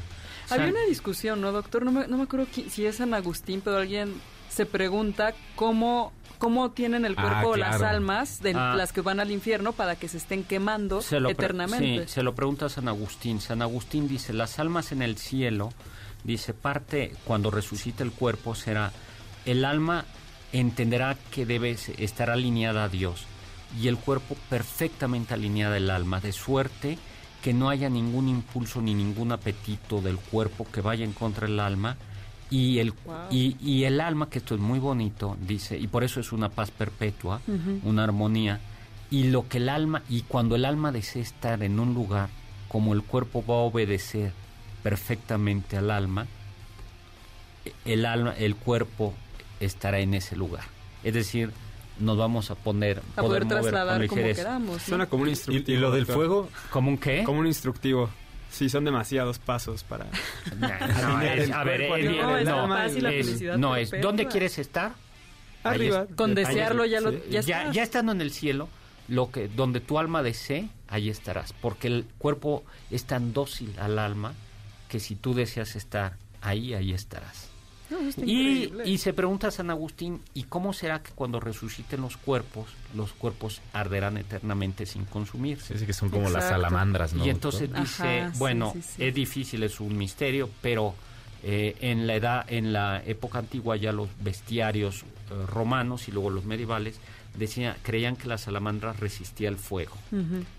Había 0.50 0.68
una 0.68 0.84
discusión, 0.88 1.42
¿no, 1.42 1.52
doctor? 1.52 1.84
No 1.84 1.92
me, 1.92 2.08
no 2.08 2.18
me 2.18 2.24
acuerdo 2.24 2.48
qui- 2.54 2.70
si 2.70 2.86
es 2.86 2.98
San 2.98 3.14
Agustín, 3.14 3.62
pero 3.64 3.78
alguien 3.78 4.14
se 4.50 4.66
pregunta 4.66 5.34
cómo, 5.56 6.12
cómo 6.38 6.72
tienen 6.72 7.06
el 7.06 7.16
Ah, 7.18 7.22
cuerpo 7.42 7.56
las 7.56 7.78
claro. 7.78 7.96
almas 7.96 8.42
de 8.42 8.54
Ah. 8.56 8.76
las 8.76 8.92
que 8.94 9.02
van 9.02 9.20
al 9.20 9.32
infierno 9.32 9.72
para 9.74 9.96
que 9.96 10.08
se 10.08 10.18
estén 10.18 10.44
quemando 10.44 11.02
Se 11.02 11.20
lo 11.20 11.30
pre- 11.30 11.34
eternamente. 11.46 12.08
sí, 12.08 12.14
se 12.14 12.24
lo 12.24 12.36
pregunta 12.36 12.66
a 12.68 12.70
San 12.70 12.88
Agustín. 12.88 13.40
San 13.42 13.62
Agustín 13.62 14.08
dice, 14.08 14.34
las 14.34 14.60
almas 14.60 14.92
en 14.92 15.02
el 15.02 15.18
cielo, 15.18 15.72
dice, 16.24 16.54
parte, 16.54 17.14
cuando 17.24 17.50
resucita 17.50 18.04
el 18.04 18.12
cuerpo, 18.12 18.54
será, 18.54 18.92
el 19.46 19.66
alma 19.66 20.06
entenderá 20.52 21.18
que 21.32 21.46
debe 21.46 21.72
estar 21.98 22.30
alineada 22.30 22.84
a 22.84 22.90
Dios 22.90 23.26
y 23.82 23.88
el 23.88 23.98
cuerpo 23.98 24.36
perfectamente 24.50 25.34
alineada 25.34 25.78
al 25.78 25.90
alma, 25.90 26.20
de 26.20 26.32
suerte 26.32 27.00
que 27.44 27.54
no 27.54 27.70
haya 27.70 27.90
ningún 27.90 28.30
impulso 28.30 28.82
ni 28.82 28.96
ningún 28.96 29.32
apetito 29.34 30.02
del 30.02 30.18
cuerpo 30.18 30.66
que 30.72 30.82
vaya 30.82 31.04
en 31.04 31.12
contra 31.12 31.46
del 31.46 31.60
alma 31.60 31.98
y 32.50 32.80
el, 32.80 32.92
Wow. 32.92 33.16
y, 33.32 33.58
y 33.62 33.84
el 33.84 34.00
alma, 34.00 34.30
que 34.30 34.38
esto 34.40 34.56
es 34.56 34.62
muy 34.62 34.80
bonito, 34.80 35.38
dice, 35.46 35.78
y 35.78 35.88
por 35.88 36.04
eso 36.04 36.20
es 36.22 36.32
una 36.32 36.50
paz 36.50 36.72
perpetua, 36.72 37.42
una 37.84 38.04
armonía, 38.06 38.62
y 39.12 39.26
lo 39.26 39.48
que 39.50 39.58
el 39.58 39.70
alma, 39.70 40.04
y 40.08 40.22
cuando 40.22 40.56
el 40.56 40.64
alma 40.66 40.92
desea 40.92 41.22
estar 41.22 41.62
en 41.64 41.80
un 41.80 41.94
lugar, 41.94 42.30
como 42.70 42.94
el 42.94 43.04
cuerpo 43.04 43.44
va 43.48 43.56
a 43.56 43.58
obedecer 43.60 44.32
perfectamente 44.84 45.78
al 45.78 45.92
alma, 45.92 46.28
el 47.86 48.06
alma, 48.06 48.34
el 48.38 48.56
cuerpo 48.56 49.14
estará 49.60 50.00
en 50.00 50.14
ese 50.14 50.36
lugar. 50.36 50.64
Es 51.04 51.14
decir, 51.14 51.52
nos 52.04 52.18
vamos 52.18 52.52
a 52.52 52.56
poner 52.56 53.02
a 53.16 53.22
poder 53.22 53.44
mover 53.46 53.62
con 53.64 53.72
trasladar 53.72 54.08
como 54.08 54.22
queramos. 54.24 54.74
¿no? 54.76 54.80
Suena 54.80 55.06
como 55.08 55.24
un 55.24 55.30
¿Y, 55.30 55.32
instructivo. 55.32 55.78
y 55.78 55.82
lo 55.82 55.92
del 55.92 56.02
doctor. 56.02 56.16
fuego? 56.16 56.50
¿Cómo 56.70 56.90
un 56.90 56.98
qué? 56.98 57.24
Como 57.24 57.40
un 57.40 57.48
instructivo. 57.48 58.10
Sí, 58.52 58.70
son 58.70 58.86
demasiados 58.86 59.40
pasos 59.40 59.84
para... 59.84 60.06
No, 60.60 60.68
no, 60.68 60.74
Alinear 61.18 61.40
es- 61.40 61.44
el 61.46 61.54
a 61.54 61.64
ver, 61.64 61.82
es- 61.82 61.92
alinear 61.92 62.26
No, 62.28 62.38
es 62.38 62.46
la 63.02 63.58
no 63.58 63.76
es. 63.76 63.92
¿dónde 64.02 64.28
quieres 64.28 64.60
estar? 64.60 64.94
Arriba. 65.64 66.06
es- 66.10 66.16
Con 66.16 66.36
desearlo 66.36 66.84
es- 66.84 66.92
ya, 66.92 67.02
lo, 67.02 67.12
sí. 67.12 67.18
ya, 67.32 67.42
ya, 67.42 67.58
estás. 67.60 67.76
ya 67.76 67.84
estando 67.84 68.12
en 68.12 68.22
el 68.22 68.32
cielo, 68.32 68.70
lo 69.08 69.32
que 69.32 69.48
donde 69.48 69.80
tu 69.80 69.98
alma 69.98 70.22
desee, 70.22 70.70
ahí 70.88 71.10
estarás, 71.10 71.54
porque 71.54 71.88
el 71.88 72.06
cuerpo 72.20 72.64
es 72.92 73.06
tan 73.06 73.34
dócil 73.34 73.74
al 73.80 73.98
alma 73.98 74.34
que 74.88 75.00
si 75.00 75.16
tú 75.16 75.34
deseas 75.34 75.76
estar 75.76 76.14
ahí, 76.42 76.74
ahí 76.76 76.94
estarás. 76.94 77.50
No, 78.18 78.26
Y, 78.26 78.72
y 78.86 78.98
se 78.98 79.14
pregunta 79.14 79.48
a 79.48 79.52
San 79.52 79.70
Agustín, 79.70 80.22
¿y 80.34 80.44
cómo 80.44 80.74
será 80.74 81.04
que 81.04 81.12
cuando 81.12 81.40
resuciten 81.40 82.02
los 82.02 82.18
cuerpos, 82.18 82.68
los 82.96 83.12
cuerpos 83.14 83.62
arderán 83.74 84.18
eternamente 84.18 84.86
sin 84.86 85.06
consumirse? 85.06 85.78
Sí, 85.78 85.86
que 85.86 85.94
son 85.94 86.10
como 86.10 86.30
las 86.30 86.46
salamandras, 86.50 87.14
¿no? 87.14 87.26
y 87.26 87.30
entonces 87.30 87.70
doctor? 87.70 87.82
dice, 87.84 88.30
sí, 88.34 88.40
bueno, 88.40 88.72
sí, 88.74 88.82
sí. 88.82 89.04
es 89.04 89.14
difícil, 89.14 89.64
es 89.64 89.80
un 89.80 89.98
misterio, 89.98 90.50
pero 90.62 90.96
eh, 91.44 91.76
en 91.82 92.08
la 92.08 92.16
edad, 92.16 92.46
en 92.48 92.74
la 92.74 93.04
época 93.06 93.40
antigua 93.40 93.76
ya 93.76 93.92
los 93.92 94.08
bestiarios 94.22 95.02
eh, 95.04 95.46
romanos 95.48 96.08
y 96.08 96.12
luego 96.12 96.30
los 96.30 96.46
medievales 96.46 97.00
decía, 97.38 97.76
creían 97.82 98.16
que 98.16 98.28
la 98.28 98.38
salamandra 98.38 98.94
resistía 98.94 99.50
el 99.50 99.58
fuego. 99.58 99.96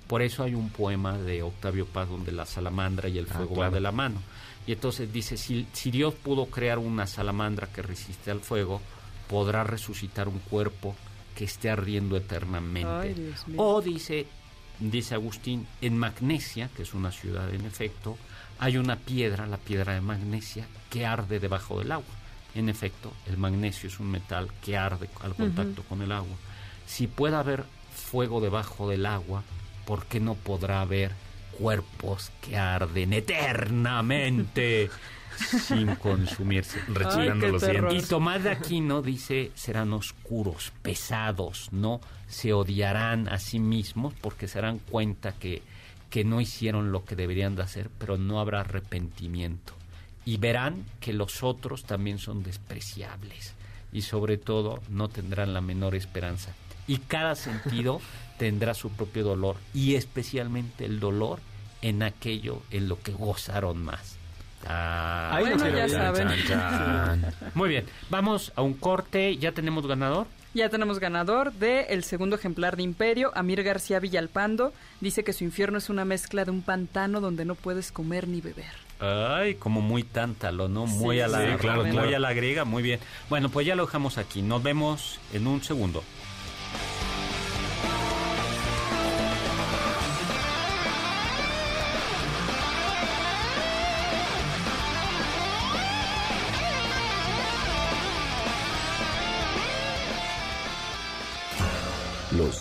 Por 0.09 0.23
eso 0.23 0.43
hay 0.43 0.55
un 0.57 0.71
poema 0.71 1.17
de 1.17 1.43
Octavio 1.43 1.87
Paz 1.87 2.09
donde 2.09 2.33
la 2.33 2.47
salamandra 2.47 3.09
y 3.09 3.17
el 3.19 3.27
Ah, 3.31 3.35
fuego 3.35 3.55
claro. 3.55 3.61
van 3.71 3.75
de 3.75 3.81
la 3.81 3.93
mano. 3.93 4.21
Y 4.67 4.73
entonces 4.73 5.13
dice, 5.13 5.37
si, 5.37 5.67
si 5.73 5.91
Dios 5.91 6.15
pudo 6.15 6.47
crear 6.47 6.79
una 6.79 7.07
salamandra 7.07 7.69
que 7.69 7.83
resiste 7.83 8.31
al 8.31 8.41
fuego, 8.41 8.81
podrá 9.29 9.65
resucitar 9.65 10.29
un 10.29 10.39
cuerpo 10.39 10.95
que 11.35 11.45
esté 11.45 11.71
ardiendo 11.71 12.17
eternamente. 12.17 12.89
Ay. 12.89 13.35
O 13.57 13.81
dice, 13.83 14.27
dice 14.79 15.15
Agustín, 15.15 15.67
en 15.81 15.99
Magnesia, 15.99 16.71
que 16.75 16.83
es 16.83 16.95
una 16.95 17.11
ciudad 17.11 17.53
en 17.53 17.65
efecto, 17.67 18.17
hay 18.59 18.77
una 18.77 18.97
piedra, 18.97 19.47
la 19.47 19.57
piedra 19.57 19.95
de 19.95 20.01
magnesia, 20.01 20.67
que 20.91 21.05
arde 21.05 21.41
debajo 21.41 21.79
del 21.79 21.93
agua. 21.93 22.15
En 22.55 22.69
efecto, 22.69 23.13
el 23.27 23.37
magnesio 23.37 23.89
es 23.89 23.99
un 23.99 24.11
metal 24.11 24.49
que 24.63 24.77
arde 24.77 25.11
al 25.23 25.35
contacto 25.35 25.83
con 25.83 26.03
el 26.03 26.13
agua. 26.13 26.37
Si 26.87 27.09
puede 27.09 27.35
haber 27.35 27.65
fuego 27.93 28.41
debajo 28.41 28.89
del 28.89 29.07
agua, 29.07 29.43
porque 29.87 30.21
no 30.21 30.35
podrá 30.35 30.81
haber 30.81 31.13
cuerpos 31.59 32.31
que 32.41 32.57
arden 32.57 33.13
eternamente 33.13 34.91
sin 35.67 35.95
consumirse. 35.97 36.81
Rechinando 36.89 37.49
los 37.49 37.63
terror. 37.63 37.91
Y 37.91 37.95
dientes. 37.95 38.09
Tomás 38.09 38.43
de 38.43 38.51
Aquino 38.51 39.03
dice, 39.03 39.51
serán 39.55 39.93
oscuros, 39.93 40.73
pesados, 40.83 41.69
¿no? 41.73 42.01
Se 42.29 42.53
odiarán 42.53 43.29
a 43.29 43.39
sí 43.39 43.59
mismos 43.59 44.15
porque 44.21 44.49
se 44.49 44.61
darán 44.61 44.79
cuenta 44.79 45.33
que, 45.33 45.63
que 46.11 46.25
no 46.25 46.41
hicieron 46.41 46.93
lo 46.93 47.05
que 47.05 47.17
deberían 47.17 47.57
de 47.57 47.63
hacer, 47.63 47.91
pero 47.99 48.17
no 48.17 48.41
habrá 48.41 48.61
arrepentimiento. 48.61 49.75
Y 50.25 50.39
verán 50.39 50.85
que 51.01 51.13
los 51.13 51.43
otros 51.43 51.85
también 51.85 52.19
son 52.19 52.43
despreciables 52.43 53.55
y 53.93 54.03
sobre 54.03 54.39
todo 54.39 54.81
no 54.89 55.09
tendrán 55.09 55.55
la 55.55 55.61
menor 55.61 55.95
esperanza. 55.95 56.53
Y 56.87 56.99
cada 56.99 57.35
sentido 57.35 58.01
tendrá 58.39 58.75
su 58.75 58.91
propio 58.91 59.25
dolor 59.25 59.57
y 59.73 59.95
especialmente 59.95 60.85
el 60.85 61.01
dolor 61.01 61.41
en 61.83 62.03
aquello 62.03 62.63
en 62.71 62.89
lo 62.89 63.01
que 63.01 63.13
gozaron 63.13 63.83
más. 63.83 64.17
Ah, 64.67 65.31
Ahí 65.35 65.45
Bueno, 65.45 65.63
quiero 65.63 65.77
ya 65.77 65.89
saben. 65.89 66.29
Chan, 66.29 66.47
chan. 66.47 67.35
Muy 67.55 67.69
bien, 67.69 67.85
vamos 68.09 68.53
a 68.57 68.63
un 68.63 68.75
corte. 68.75 69.37
¿Ya 69.37 69.53
tenemos 69.53 69.87
ganador? 69.87 70.27
Ya 70.55 70.69
tenemos 70.69 71.01
ganador 71.01 71.53
de 71.53 71.83
el 71.91 72.05
segundo 72.05 72.37
ejemplar 72.37 72.77
de 72.77 72.85
Imperio, 72.85 73.33
Amir 73.35 73.63
García 73.65 73.99
Villalpando. 73.99 74.73
Dice 75.01 75.25
que 75.25 75.33
su 75.33 75.43
infierno 75.45 75.79
es 75.79 75.91
una 75.91 76.05
mezcla 76.05 76.45
de 76.45 76.53
un 76.53 76.63
pantano 76.63 77.21
donde 77.21 77.45
no 77.45 77.57
puedes 77.57 77.91
comer 77.91 78.29
ni 78.29 78.41
beber. 78.41 78.73
Ay, 79.01 79.57
como 79.57 79.81
muy 79.81 80.05
tántalo, 80.05 80.69
¿no? 80.69 80.87
Muy 80.87 81.17
Sí, 81.17 81.23
a 81.23 81.29
la, 81.29 81.39
sí, 81.41 81.59
claro, 81.59 81.83
muy 81.83 81.91
claro. 81.91 82.17
a 82.17 82.19
la 82.21 82.33
griega, 82.33 82.65
muy 82.65 82.83
bien. 82.85 83.01
Bueno, 83.29 83.49
pues 83.51 83.67
ya 83.67 83.75
lo 83.75 83.85
dejamos 83.87 84.17
aquí. 84.17 84.43
Nos 84.43 84.63
vemos 84.63 85.19
en 85.33 85.49
un 85.49 85.63
segundo. 85.63 86.05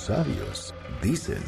Sabios 0.03 0.73
dicen. 1.01 1.43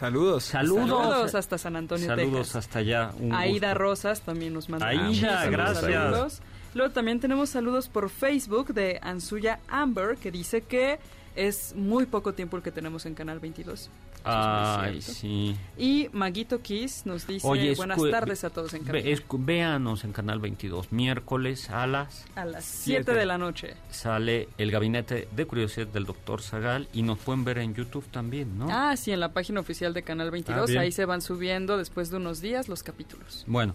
Saludos. 0.00 0.44
Saludos. 0.44 0.88
Saludos 0.88 1.34
hasta 1.34 1.58
San 1.58 1.76
Antonio, 1.76 2.06
Saludos 2.06 2.46
Texas. 2.46 2.56
hasta 2.56 2.78
allá. 2.78 3.10
un 3.20 3.34
Aida 3.34 3.68
gusto. 3.68 3.78
Rosas 3.84 4.20
también 4.22 4.54
nos 4.54 4.70
manda 4.70 4.88
Aida, 4.88 5.44
gracias. 5.50 5.80
saludos. 5.92 6.40
Luego 6.72 6.90
también 6.92 7.20
tenemos 7.20 7.50
saludos 7.50 7.88
por 7.90 8.08
Facebook 8.08 8.72
de 8.72 8.98
Ansuya 9.02 9.60
Amber, 9.68 10.16
que 10.16 10.30
dice 10.30 10.62
que 10.62 10.98
es 11.36 11.74
muy 11.74 12.06
poco 12.06 12.34
tiempo 12.34 12.56
el 12.56 12.62
que 12.62 12.70
tenemos 12.70 13.06
en 13.06 13.14
Canal 13.14 13.40
22. 13.40 13.80
Eso 13.80 13.90
es 14.22 14.26
muy 14.26 14.86
Ay, 14.86 15.02
sí. 15.02 15.56
Y 15.78 16.08
Maguito 16.12 16.60
Kiss 16.60 17.06
nos 17.06 17.26
dice 17.26 17.46
Oye, 17.46 17.74
buenas 17.74 17.98
tardes 18.10 18.44
a 18.44 18.50
todos 18.50 18.74
en 18.74 18.84
Canal 18.84 19.24
véanos 19.32 20.04
en 20.04 20.12
Canal 20.12 20.40
22. 20.40 20.92
Miércoles 20.92 21.70
a 21.70 21.86
las 21.86 22.26
A 22.34 22.44
las 22.44 22.64
7 22.64 23.04
Siete. 23.04 23.18
de 23.18 23.26
la 23.26 23.38
noche. 23.38 23.76
sale 23.90 24.48
el 24.58 24.70
gabinete 24.70 25.28
de 25.34 25.46
curiosidad 25.46 25.86
del 25.86 26.04
doctor 26.04 26.42
Zagal 26.42 26.88
y 26.92 27.02
nos 27.02 27.18
pueden 27.18 27.44
ver 27.44 27.58
en 27.58 27.74
YouTube 27.74 28.04
también, 28.10 28.58
¿no? 28.58 28.68
Ah, 28.70 28.96
sí, 28.96 29.10
en 29.12 29.20
la 29.20 29.32
página 29.32 29.60
oficial 29.60 29.94
de 29.94 30.02
Canal 30.02 30.30
22. 30.30 30.68
bien. 30.68 30.80
ahí 30.82 30.92
se 30.92 31.04
van 31.06 31.22
subiendo 31.22 31.78
después 31.78 32.10
de 32.10 32.18
unos 32.18 32.40
días 32.40 32.68
los 32.68 32.82
capítulos. 32.82 33.44
Bueno, 33.46 33.74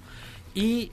y 0.54 0.91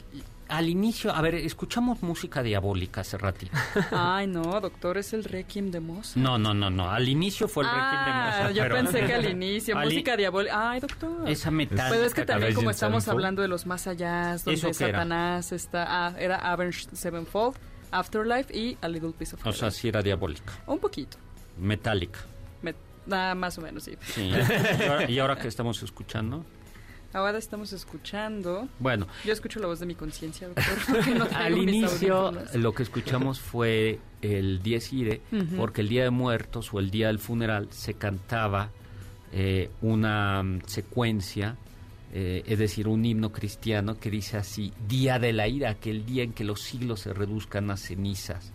al 0.49 0.69
inicio, 0.69 1.15
a 1.15 1.21
ver, 1.23 1.35
escuchamos 1.35 2.03
música 2.03 2.43
diabólica 2.43 3.01
hace 3.03 3.17
ratito. 3.19 3.53
Ay, 3.91 4.27
no, 4.27 4.61
doctor, 4.61 4.99
es 4.99 5.13
el 5.13 5.25
Requiem 5.25 5.71
de 5.71 5.81
Mozart. 5.81 6.17
No, 6.17 6.39
no, 6.39 6.53
no, 6.55 6.71
no. 6.71 6.91
Al 6.91 7.09
inicio 7.09 7.49
fue 7.49 7.65
el 7.65 7.71
Requiem 7.71 7.91
de 8.05 8.11
Ah, 8.11 8.33
Mozart. 8.37 8.55
yo 8.55 8.63
pero- 8.63 8.75
pensé 8.77 9.07
que 9.07 9.15
al 9.15 9.29
inicio, 9.31 9.79
al 9.79 9.85
música 9.87 10.17
diabólica. 10.17 10.71
Ay, 10.71 10.81
doctor. 10.81 11.29
Esa 11.29 11.51
metálica. 11.51 11.89
Pero 11.91 12.05
es 12.05 12.15
que 12.15 12.25
también 12.25 12.55
como 12.55 12.71
estamos 12.71 13.05
Sevenfold. 13.05 13.19
hablando 13.19 13.43
de 13.43 13.49
los 13.49 13.67
más 13.67 13.87
allá, 13.87 14.37
donde. 14.45 14.73
Satanás 14.75 15.53
está... 15.53 16.07
Ah, 16.09 16.15
era 16.19 16.37
Avenged 16.37 16.91
Sevenfold, 16.93 17.57
Afterlife 17.91 18.57
y 18.57 18.77
A 18.83 18.89
Little 18.89 19.13
Piece 19.19 19.35
of 19.37 19.41
O 19.47 19.53
sea, 19.53 19.69
Heaven. 19.69 19.73
sí 19.73 19.89
era 19.89 20.03
diabólica. 20.03 20.53
Un 20.67 20.79
poquito. 20.79 21.17
Metálica. 21.59 22.21
Me- 22.63 22.75
ah, 23.11 23.35
más 23.35 23.57
o 23.59 23.61
menos, 23.63 23.85
sí. 23.85 23.97
Sí. 24.03 24.31
y, 24.81 24.83
ahora, 24.89 25.11
y 25.11 25.19
ahora 25.19 25.37
que 25.37 25.49
estamos 25.49 25.83
escuchando. 25.83 26.45
Ahora 27.13 27.39
estamos 27.39 27.73
escuchando... 27.73 28.69
Bueno, 28.79 29.07
Yo 29.25 29.33
escucho 29.33 29.61
la 29.61 29.67
voz 29.67 29.81
de 29.81 29.87
mi 29.87 29.95
conciencia, 29.95 30.49
no 31.17 31.27
al 31.35 31.59
inicio 31.59 32.33
lo 32.55 32.73
que 32.75 32.83
escuchamos 32.83 33.39
fue 33.39 34.01
el 34.23 34.63
Dies 34.63 34.93
Irae, 34.93 35.21
Ujú. 35.31 35.57
porque 35.57 35.83
el 35.83 35.89
Día 35.89 36.05
de 36.05 36.11
Muertos 36.11 36.73
o 36.73 36.79
el 36.79 36.91
Día 36.91 37.09
del 37.09 37.19
Funeral 37.19 37.69
se 37.71 37.95
cantaba 37.95 38.71
eh, 39.33 39.71
una 39.83 40.43
mm, 40.43 40.63
secuencia, 40.67 41.57
eh, 42.15 42.43
es 42.47 42.59
decir, 42.59 42.89
un 42.89 43.05
himno 43.05 43.31
cristiano 43.31 43.99
que 43.99 44.11
dice 44.11 44.37
así, 44.39 44.73
Día 44.89 45.19
de 45.19 45.33
la 45.33 45.49
ira, 45.49 45.71
aquel 45.71 46.07
día 46.07 46.23
en 46.23 46.33
que 46.33 46.45
los 46.45 46.61
siglos 46.63 47.01
se 47.01 47.13
reduzcan 47.13 47.71
a 47.71 47.77
cenizas. 47.77 48.53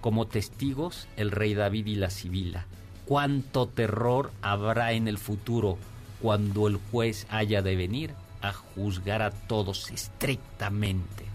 Como 0.00 0.26
testigos, 0.26 1.08
el 1.16 1.30
rey 1.30 1.54
David 1.54 1.86
y 1.86 1.94
la 1.94 2.10
Sibila. 2.10 2.66
¿Cuánto 3.06 3.66
terror 3.66 4.30
habrá 4.42 4.92
en 4.92 5.08
el 5.08 5.16
futuro 5.18 5.78
cuando 6.24 6.68
el 6.68 6.80
juez 6.90 7.26
haya 7.28 7.60
de 7.60 7.76
venir 7.76 8.14
a 8.40 8.54
juzgar 8.54 9.20
a 9.20 9.30
todos 9.30 9.90
estrictamente? 9.90 11.26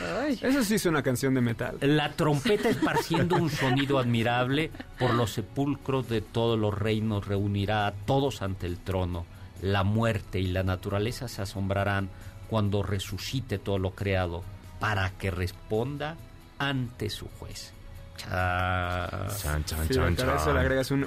Ay. 0.00 0.36
Eso 0.42 0.64
sí 0.64 0.74
es 0.74 0.86
una 0.86 1.04
canción 1.04 1.32
de 1.34 1.40
metal. 1.40 1.78
La 1.80 2.10
trompeta 2.14 2.70
esparciendo 2.70 3.36
un 3.36 3.50
sonido 3.50 4.00
admirable 4.00 4.72
por 4.98 5.14
los 5.14 5.30
sepulcros 5.30 6.08
de 6.08 6.22
todos 6.22 6.58
los 6.58 6.76
reinos 6.76 7.24
reunirá 7.24 7.86
a 7.86 7.92
todos 7.92 8.42
ante 8.42 8.66
el 8.66 8.78
trono. 8.78 9.26
La 9.62 9.84
muerte 9.84 10.40
y 10.40 10.48
la 10.48 10.64
naturaleza 10.64 11.28
se 11.28 11.42
asombrarán 11.42 12.08
cuando 12.48 12.82
resucite 12.82 13.60
todo 13.60 13.78
lo 13.78 13.92
creado 13.92 14.42
para 14.80 15.10
que 15.10 15.30
responda 15.30 16.16
ante 16.58 17.10
su 17.10 17.28
juez. 17.38 17.72
Cha- 18.22 19.26
Chan, 19.42 19.64
chan, 19.64 19.86
Sí, 19.88 19.94
chan, 19.94 20.28
a 20.28 20.36
eso 20.36 20.52
le 20.52 20.60
agregas 20.60 20.90
un 20.90 21.06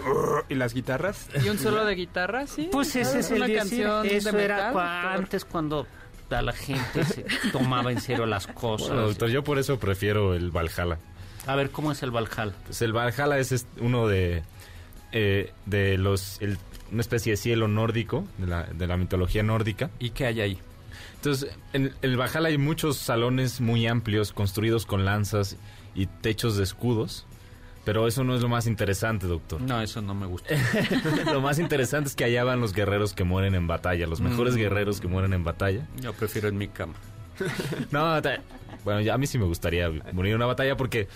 y 0.50 0.56
las 0.56 0.74
guitarras. 0.74 1.28
Y 1.44 1.50
un 1.50 1.58
solo 1.58 1.86
de 1.86 1.96
guitarra, 1.96 2.48
sí. 2.48 2.70
Pues 2.72 2.96
ese 2.96 3.20
es 3.20 3.32
el 3.32 3.42
decir, 3.42 3.58
canción 3.58 4.06
eso 4.06 4.32
de 4.32 4.44
era 4.46 4.56
metal, 4.58 4.74
cua- 4.74 5.02
doctor. 5.02 5.12
antes 5.24 5.46
cuando 5.46 5.88
puta, 6.24 6.42
la 6.42 6.54
gente 6.54 7.04
se 7.06 7.26
tomaba 7.52 7.92
en 7.92 8.02
serio 8.02 8.26
las 8.26 8.48
cosas. 8.48 8.90
Bueno, 8.90 9.04
doctor, 9.08 9.30
yo 9.30 9.44
por 9.44 9.60
eso 9.60 9.80
prefiero 9.80 10.34
el 10.34 10.52
Valhalla. 10.52 10.98
A 11.46 11.56
ver, 11.56 11.70
¿cómo 11.72 11.92
es 11.92 12.02
el 12.04 12.12
Valhalla? 12.12 12.54
Pues 12.66 12.82
el 12.82 12.94
Valhalla 12.94 13.38
es 13.38 13.66
uno 13.80 14.08
de, 14.08 14.44
eh, 15.12 15.52
de 15.66 15.98
los... 15.98 16.42
el- 16.42 16.58
una 16.92 17.02
especie 17.02 17.32
de 17.34 17.38
cielo 17.38 17.68
nórdico, 17.68 18.24
de 18.38 18.46
la, 18.46 18.64
de 18.66 18.86
la 18.86 18.98
mitología 18.98 19.42
nórdica. 19.42 19.90
¿Y 19.98 20.12
qué 20.12 20.28
hay 20.28 20.42
ahí? 20.42 20.60
Entonces, 21.24 21.56
en 21.72 21.94
el 22.02 22.18
Valhalla 22.18 22.50
hay 22.50 22.58
muchos 22.58 22.98
salones 22.98 23.62
muy 23.62 23.88
amplios, 23.88 24.34
construidos 24.34 24.86
con 24.86 25.06
lanzas 25.06 25.56
y 25.96 26.08
techos 26.08 26.58
de 26.58 26.64
escudos. 26.66 27.26
Pero 27.86 28.08
eso 28.10 28.26
no 28.26 28.36
es 28.36 28.42
lo 28.42 28.50
más 28.50 28.68
interesante, 28.68 29.26
doctor. 29.28 29.62
No, 29.62 29.82
eso 29.82 30.02
no 30.02 30.14
me 30.14 30.26
gusta. 30.26 30.54
lo 31.32 31.40
más 31.40 31.60
interesante 31.60 32.10
es 32.10 32.16
que 32.16 32.26
allá 32.26 32.44
van 32.44 32.60
los 32.60 32.74
guerreros 32.74 33.14
que 33.14 33.24
mueren 33.24 33.56
en 33.56 33.68
batalla, 33.68 34.06
los 34.06 34.20
mejores 34.20 34.56
Mm. 34.56 34.58
guerreros 34.58 35.00
que 35.00 35.08
mueren 35.08 35.32
en 35.32 35.46
batalla. 35.46 35.88
Yo 36.02 36.12
prefiero 36.12 36.50
en 36.50 36.58
mi 36.58 36.68
cama. 36.68 36.96
No, 37.92 38.20
bueno, 38.84 39.14
a 39.14 39.18
mí 39.18 39.26
sí 39.26 39.38
me 39.38 39.46
gustaría 39.46 39.90
morir 40.12 40.32
en 40.32 40.36
una 40.36 40.46
batalla 40.46 40.76
porque 40.76 41.08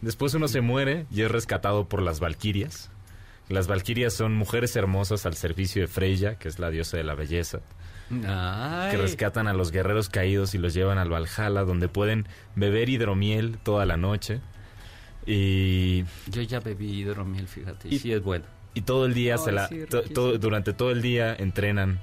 después 0.00 0.32
uno 0.32 0.48
se 0.48 0.62
muere 0.62 1.04
y 1.10 1.20
es 1.20 1.30
rescatado 1.30 1.86
por 1.86 2.00
las 2.00 2.18
valquirias. 2.18 2.88
Las 3.50 3.66
valquirias 3.66 4.14
son 4.14 4.34
mujeres 4.34 4.74
hermosas 4.76 5.26
al 5.26 5.34
servicio 5.34 5.82
de 5.82 5.88
Freya, 5.88 6.36
que 6.36 6.48
es 6.48 6.58
la 6.58 6.70
diosa 6.70 6.96
de 6.96 7.02
la 7.04 7.14
belleza, 7.14 7.60
Ay. 8.26 8.92
que 8.92 8.96
rescatan 8.96 9.46
a 9.48 9.52
los 9.52 9.72
guerreros 9.72 10.08
caídos 10.08 10.54
y 10.54 10.58
los 10.58 10.72
llevan 10.72 10.96
al 10.98 11.10
Valhalla, 11.12 11.62
donde 11.64 11.88
pueden 11.88 12.26
beber 12.54 12.88
hidromiel 12.88 13.58
toda 13.62 13.84
la 13.86 13.96
noche. 13.96 14.40
Y, 15.26 16.04
Yo 16.30 16.42
ya 16.42 16.60
bebí 16.60 17.00
hidromiel, 17.02 17.46
fíjate, 17.46 17.88
y 17.88 17.98
sí 17.98 18.12
es 18.12 18.22
bueno. 18.22 18.44
y 18.72 18.82
todo 18.82 19.04
el 19.06 19.14
día, 19.14 19.36
se 19.36 19.52
la, 19.52 19.66
sí, 19.68 19.80
to- 19.88 19.98
riquísimo. 19.98 20.14
todo- 20.14 20.38
durante 20.38 20.72
todo 20.72 20.92
el 20.92 21.02
día 21.02 21.34
entrenan 21.34 22.00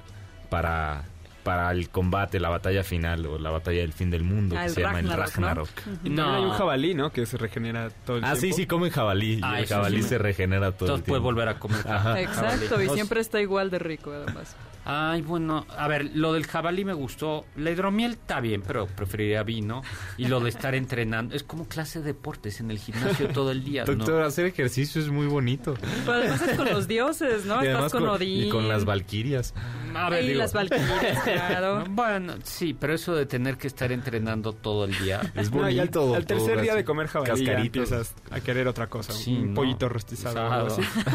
para, 0.49 1.05
para 1.47 1.71
el 1.71 1.89
combate, 1.89 2.41
la 2.41 2.49
batalla 2.49 2.83
final 2.83 3.25
o 3.25 3.39
la 3.39 3.49
batalla 3.51 3.79
del 3.79 3.93
fin 3.93 4.09
del 4.09 4.23
mundo, 4.25 4.55
Ah, 4.57 4.63
que 4.63 4.67
el 4.67 4.73
se 4.73 4.81
llama 4.81 4.99
el 4.99 5.09
Ragnarok, 5.09 5.69
¿no? 5.85 5.93
También 5.93 6.19
hay 6.19 6.43
un 6.43 6.51
jabalí, 6.51 6.93
¿no? 6.93 7.09
Que 7.13 7.25
se 7.25 7.37
regenera 7.37 7.89
todo 8.05 8.17
el 8.17 8.25
Ah, 8.25 8.35
sí, 8.35 8.41
tiempo. 8.41 8.57
sí, 8.57 8.65
comen 8.67 8.91
jabalí. 8.91 9.39
Ah, 9.41 9.59
y 9.59 9.61
el 9.61 9.67
jabalí 9.69 10.03
sí. 10.03 10.09
se 10.09 10.17
regenera 10.17 10.71
todo 10.73 10.89
Entonces 10.89 10.97
el 10.97 11.03
puedes 11.09 11.21
tiempo. 11.23 11.23
volver 11.23 11.47
a 11.47 11.57
comer. 11.59 11.87
Ajá. 11.87 12.19
Exacto, 12.19 12.81
y 12.81 12.89
siempre 12.89 13.21
está 13.21 13.39
igual 13.39 13.69
de 13.69 13.79
rico, 13.79 14.11
además. 14.11 14.55
Ay, 14.89 15.21
bueno, 15.21 15.65
a 15.77 15.85
ver, 15.89 16.11
lo 16.13 16.31
del 16.31 16.47
jabalí 16.47 16.85
me 16.85 16.93
gustó. 16.93 17.45
La 17.57 17.71
hidromiel 17.71 18.13
está 18.13 18.39
bien, 18.39 18.63
pero 18.65 18.87
preferiría 18.87 19.43
vino. 19.43 19.81
Y 20.17 20.27
lo 20.27 20.39
de 20.39 20.47
estar 20.49 20.75
entrenando, 20.75 21.35
es 21.35 21.43
como 21.43 21.67
clase 21.67 21.99
de 21.99 22.05
deportes 22.05 22.61
en 22.61 22.71
el 22.71 22.77
gimnasio 22.79 23.27
todo 23.27 23.51
el 23.51 23.65
día, 23.65 23.83
¿no? 23.83 23.95
Doctor, 23.95 24.21
hacer 24.23 24.45
ejercicio 24.45 25.01
es 25.01 25.09
muy 25.09 25.27
bonito. 25.27 25.73
Pero 26.05 26.13
además 26.13 26.41
es 26.41 26.55
con 26.55 26.69
los 26.69 26.87
dioses, 26.87 27.45
¿no? 27.45 27.61
y 27.61 27.67
Estás 27.67 27.91
con, 27.91 28.07
Odín. 28.07 28.45
y 28.45 28.49
con 28.49 28.69
las 28.69 28.85
valquirias. 28.85 29.53
A 29.93 30.09
ver, 30.09 30.23
y 30.23 30.27
digo, 30.27 30.39
las 30.39 30.53
valquirias, 30.53 31.21
claro. 31.23 31.83
Bueno, 31.89 32.35
sí, 32.43 32.73
pero 32.73 32.93
eso 32.93 33.13
de 33.13 33.25
tener 33.25 33.57
que 33.57 33.67
estar 33.67 33.91
entrenando 33.91 34.53
todo 34.53 34.85
el 34.85 34.97
día. 34.99 35.19
Es 35.35 35.51
No, 35.51 35.69
y 35.69 35.79
al, 35.79 35.89
bonito. 35.89 36.15
al 36.15 36.25
tercer 36.25 36.53
todo 36.53 36.61
día 36.61 36.71
así. 36.71 36.77
de 36.77 36.85
comer 36.85 37.07
jabalí 37.07 37.43
ya 37.45 37.53
empiezas 37.59 38.13
a 38.31 38.39
querer 38.39 38.69
otra 38.69 38.87
cosa. 38.87 39.11
Sí, 39.11 39.35
un 39.35 39.49
¿no? 39.49 39.55
pollito 39.55 39.89
rostizado. 39.89 40.67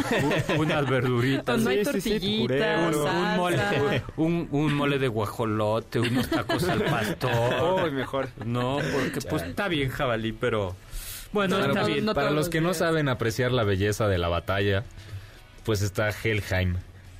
Unas 0.58 0.90
verduritas. 0.90 1.60
No 1.60 1.70
hay 1.70 1.84
Sí, 1.84 1.90
sí, 1.92 2.00
sí, 2.00 2.10
tortillitas, 2.10 2.42
puré, 2.42 2.86
un, 2.88 3.16
un 3.16 3.36
mole. 3.36 3.61
Un, 4.16 4.48
un 4.50 4.74
mole 4.74 4.98
de 4.98 5.08
guajolote, 5.08 6.00
unos 6.00 6.28
tacos 6.28 6.64
al 6.64 6.82
pastor. 6.84 7.82
Uy, 7.84 7.90
mejor. 7.90 8.28
No, 8.44 8.78
porque 8.92 9.20
pues 9.28 9.42
está 9.42 9.68
bien 9.68 9.88
jabalí, 9.90 10.32
pero 10.32 10.76
bueno, 11.32 11.56
Para, 11.56 11.68
está 11.68 11.80
no, 11.82 11.86
bien. 11.86 12.04
no 12.04 12.14
para 12.14 12.28
los 12.28 12.36
los 12.36 12.48
que 12.48 12.60
no 12.60 12.74
saben 12.74 13.08
apreciar 13.08 13.52
la 13.52 13.64
belleza 13.64 14.08
de 14.08 14.18
la 14.18 14.28
batalla, 14.28 14.84
pues 15.64 15.80
está 15.82 16.10
Helheim, 16.10 16.76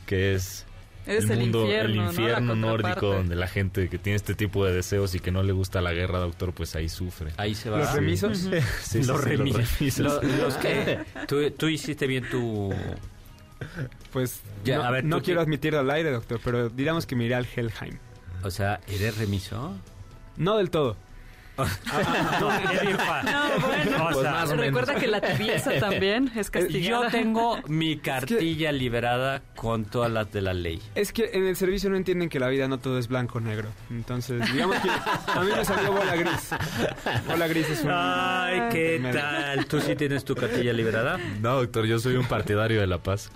que 0.07 0.35
es 0.35 0.67
Es 1.07 1.25
el 1.25 1.33
el 1.33 1.39
mundo, 1.41 1.63
infierno, 1.63 2.03
el 2.03 2.09
infierno 2.09 2.55
nórdico, 2.55 3.07
donde 3.15 3.35
la 3.37 3.47
gente 3.49 3.89
que 3.89 3.99
tiene 3.99 4.17
este 4.17 4.35
tipo 4.35 4.65
de 4.67 4.73
deseos 4.75 5.15
y 5.15 5.21
que 5.21 5.31
no 5.33 5.43
le 5.43 5.53
gusta 5.53 5.81
la 5.81 5.93
guerra, 5.93 6.19
doctor, 6.19 6.53
pues 6.53 6.77
ahí 6.77 6.89
sufre. 6.89 7.31
Ahí 7.39 7.55
se 7.55 7.71
va. 7.71 7.79
Los 7.79 7.93
remisos. 7.95 8.39
Sí, 8.39 8.51
sí, 8.83 9.03
los 9.05 9.21
sí, 9.23 9.29
remisos. 9.29 9.79
remisos. 9.79 9.99
Lo- 10.05 10.23
los 10.45 10.55
que 10.57 10.99
tú, 11.27 11.51
tú 11.53 11.69
hiciste 11.69 12.07
bien 12.07 12.29
tu 12.31 12.73
Pues 14.13 14.41
Ya, 14.65 14.79
no, 14.79 14.85
a 14.85 14.91
ver, 14.91 15.05
no 15.05 15.19
tú 15.19 15.25
quiero 15.25 15.41
qué- 15.41 15.45
admitirlo 15.45 15.81
al 15.81 15.91
aire, 15.91 16.11
doctor, 16.11 16.41
pero 16.45 16.69
digamos 16.69 17.07
que 17.07 17.17
me 17.17 17.25
iré 17.25 17.35
al 17.35 17.47
Helheim. 17.47 17.99
o 18.43 18.51
sea, 18.51 18.81
¿eres 18.89 19.17
remiso? 19.19 19.75
No 20.37 20.57
del 20.57 20.71
todo. 20.71 20.97
No, 21.57 21.67
bueno, 23.67 24.05
Pues 24.13 24.17
sea, 24.19 24.31
más 24.33 24.45
o 24.51 24.57
menos. 24.57 24.59
recuerda 24.67 24.95
que 24.95 25.07
la 25.07 25.21
tibieza 25.21 25.71
también 25.81 26.31
es 26.35 26.51
castigada. 26.51 27.05
Yo 27.07 27.11
tengo 27.11 27.59
mi 27.67 27.99
cartilla 27.99 28.73
liberada 28.73 29.43
con 29.55 29.85
todas 29.85 30.11
las 30.11 30.33
de 30.33 30.41
la 30.43 30.55
ley. 30.55 30.81
Es 30.95 31.13
que 31.13 31.31
en 31.35 31.47
el 31.47 31.57
servicio 31.57 31.91
no 31.91 31.97
entienden 31.97 32.29
que 32.29 32.41
la 32.41 32.49
vida 32.49 32.69
no 32.69 32.79
todo 32.79 32.99
es 32.99 33.09
blanco 33.09 33.39
o 33.39 33.41
negro. 33.41 33.69
Entonces, 33.91 34.51
digamos 34.53 34.77
que 34.81 34.89
a 34.89 35.41
mí 35.43 35.51
me 35.55 35.65
salió 35.65 35.93
bola 35.93 36.17
gris. 36.17 36.51
Bola 37.29 37.47
gris 37.49 37.69
es 37.71 37.83
un... 37.85 37.91
Ay, 37.93 38.63
¿qué 38.73 38.99
Medio. 39.01 39.21
tal? 39.21 39.67
¿Tú 39.67 39.81
sí 39.81 39.95
tienes 39.95 40.25
tu 40.25 40.35
cartilla 40.35 40.73
liberada? 40.73 41.19
No, 41.41 41.57
doctor, 41.57 41.85
yo 41.87 41.99
soy 41.99 42.17
un 42.17 42.27
partidario 42.27 42.81
de 42.81 42.87
la 42.87 42.99
paz. 42.99 43.31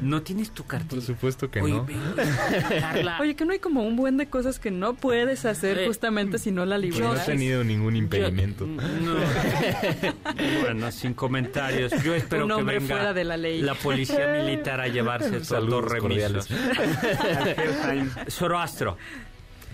¿No 0.00 0.22
tienes 0.22 0.50
tu 0.52 0.62
Por 0.62 0.70
cartilla? 0.78 1.02
supuesto 1.02 1.50
que 1.50 1.60
Oye, 1.60 1.74
no. 1.74 1.86
Oye, 3.20 3.34
que 3.36 3.44
no 3.44 3.52
hay 3.52 3.58
como 3.58 3.82
un 3.82 3.96
buen 3.96 4.16
de 4.16 4.26
cosas 4.28 4.58
que 4.58 4.70
no 4.70 4.94
puedes 4.94 5.44
hacer 5.44 5.78
Eh, 5.80 5.86
justamente 5.86 6.38
si 6.38 6.50
no 6.50 6.64
la 6.64 6.78
no 6.78 6.82
he 7.24 7.32
tenido 7.32 7.64
ningún 7.64 7.96
impedimento. 7.96 8.66
Yo- 8.66 8.72
no. 8.72 9.14
bueno, 10.62 10.90
sin 10.92 11.14
comentarios. 11.14 11.92
Yo 12.02 12.14
espero 12.14 12.44
Un 12.44 12.48
que 12.50 12.54
hombre 12.54 12.78
venga 12.78 12.94
fuera 12.94 13.12
de 13.12 13.24
la 13.24 13.36
ley. 13.36 13.60
la 13.62 13.74
policía 13.74 14.26
militar 14.42 14.80
a 14.80 14.88
llevarse 14.88 15.36
estos 15.38 15.66
dos 15.68 15.84
remisos. 15.84 16.48
Zoroastro, 18.30 18.96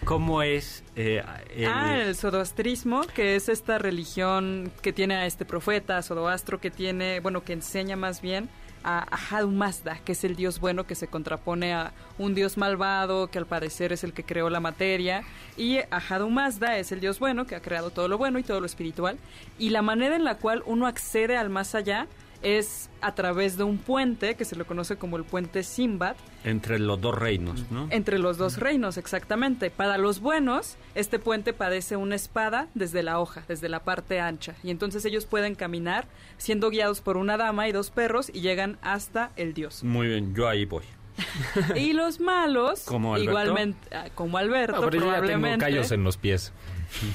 ¿cómo 0.04 0.42
es 0.42 0.84
eh, 0.96 1.22
el- 1.56 1.66
Ah, 1.66 1.98
el 2.02 2.14
zoroastrismo, 2.16 3.02
que 3.14 3.36
es 3.36 3.48
esta 3.48 3.78
religión 3.78 4.72
que 4.82 4.92
tiene 4.92 5.16
a 5.16 5.26
este 5.26 5.44
profeta, 5.44 6.02
Zoroastro, 6.02 6.60
que 6.60 6.70
tiene, 6.70 7.20
bueno, 7.20 7.42
que 7.44 7.52
enseña 7.52 7.96
más 7.96 8.20
bien 8.20 8.48
a 8.84 9.06
Ahadu 9.10 9.50
Mazda, 9.50 9.98
que 10.04 10.12
es 10.12 10.24
el 10.24 10.36
dios 10.36 10.60
bueno 10.60 10.86
que 10.86 10.94
se 10.94 11.08
contrapone 11.08 11.74
a 11.74 11.92
un 12.18 12.34
dios 12.34 12.56
malvado, 12.56 13.28
que 13.28 13.38
al 13.38 13.46
parecer 13.46 13.92
es 13.92 14.04
el 14.04 14.12
que 14.12 14.24
creó 14.24 14.50
la 14.50 14.60
materia, 14.60 15.22
y 15.56 15.78
Ahadu 15.90 16.30
Mazda 16.30 16.78
es 16.78 16.92
el 16.92 17.00
dios 17.00 17.18
bueno 17.18 17.46
que 17.46 17.54
ha 17.54 17.60
creado 17.60 17.90
todo 17.90 18.08
lo 18.08 18.18
bueno 18.18 18.38
y 18.38 18.42
todo 18.42 18.60
lo 18.60 18.66
espiritual, 18.66 19.18
y 19.58 19.70
la 19.70 19.82
manera 19.82 20.16
en 20.16 20.24
la 20.24 20.36
cual 20.36 20.62
uno 20.66 20.86
accede 20.86 21.36
al 21.36 21.50
más 21.50 21.74
allá 21.74 22.06
es 22.42 22.90
a 23.00 23.14
través 23.14 23.56
de 23.56 23.64
un 23.64 23.78
puente 23.78 24.34
que 24.34 24.44
se 24.44 24.56
lo 24.56 24.66
conoce 24.66 24.96
como 24.96 25.16
el 25.16 25.24
puente 25.24 25.62
Simbad, 25.62 26.16
entre 26.44 26.78
los 26.78 27.00
dos 27.00 27.14
reinos, 27.14 27.70
¿no? 27.70 27.88
entre 27.90 28.18
los 28.18 28.38
dos 28.38 28.58
reinos, 28.58 28.96
exactamente. 28.96 29.70
Para 29.70 29.98
los 29.98 30.20
buenos, 30.20 30.76
este 30.94 31.18
puente 31.18 31.52
padece 31.52 31.96
una 31.96 32.14
espada 32.14 32.68
desde 32.74 33.02
la 33.02 33.20
hoja, 33.20 33.44
desde 33.48 33.68
la 33.68 33.80
parte 33.84 34.20
ancha. 34.20 34.54
Y 34.62 34.70
entonces 34.70 35.04
ellos 35.04 35.26
pueden 35.26 35.54
caminar 35.54 36.06
siendo 36.38 36.70
guiados 36.70 37.00
por 37.00 37.16
una 37.16 37.36
dama 37.36 37.68
y 37.68 37.72
dos 37.72 37.90
perros 37.90 38.30
y 38.32 38.40
llegan 38.40 38.78
hasta 38.82 39.32
el 39.36 39.54
dios. 39.54 39.84
Muy 39.84 40.08
bien, 40.08 40.34
yo 40.34 40.48
ahí 40.48 40.64
voy. 40.64 40.84
Y 41.76 41.92
los 41.92 42.20
malos, 42.20 42.80
¿Como 42.84 43.14
Alberto? 43.14 43.30
igualmente, 43.30 43.96
ah, 43.96 44.06
como 44.14 44.38
Alberto, 44.38 44.76
No, 44.80 44.80
pero 44.90 44.96
yo 44.98 45.06
ya 45.06 45.12
tengo 45.14 45.26
probablemente. 45.26 45.64
callos 45.64 45.90
en 45.92 46.04
los 46.04 46.16
pies. 46.16 46.52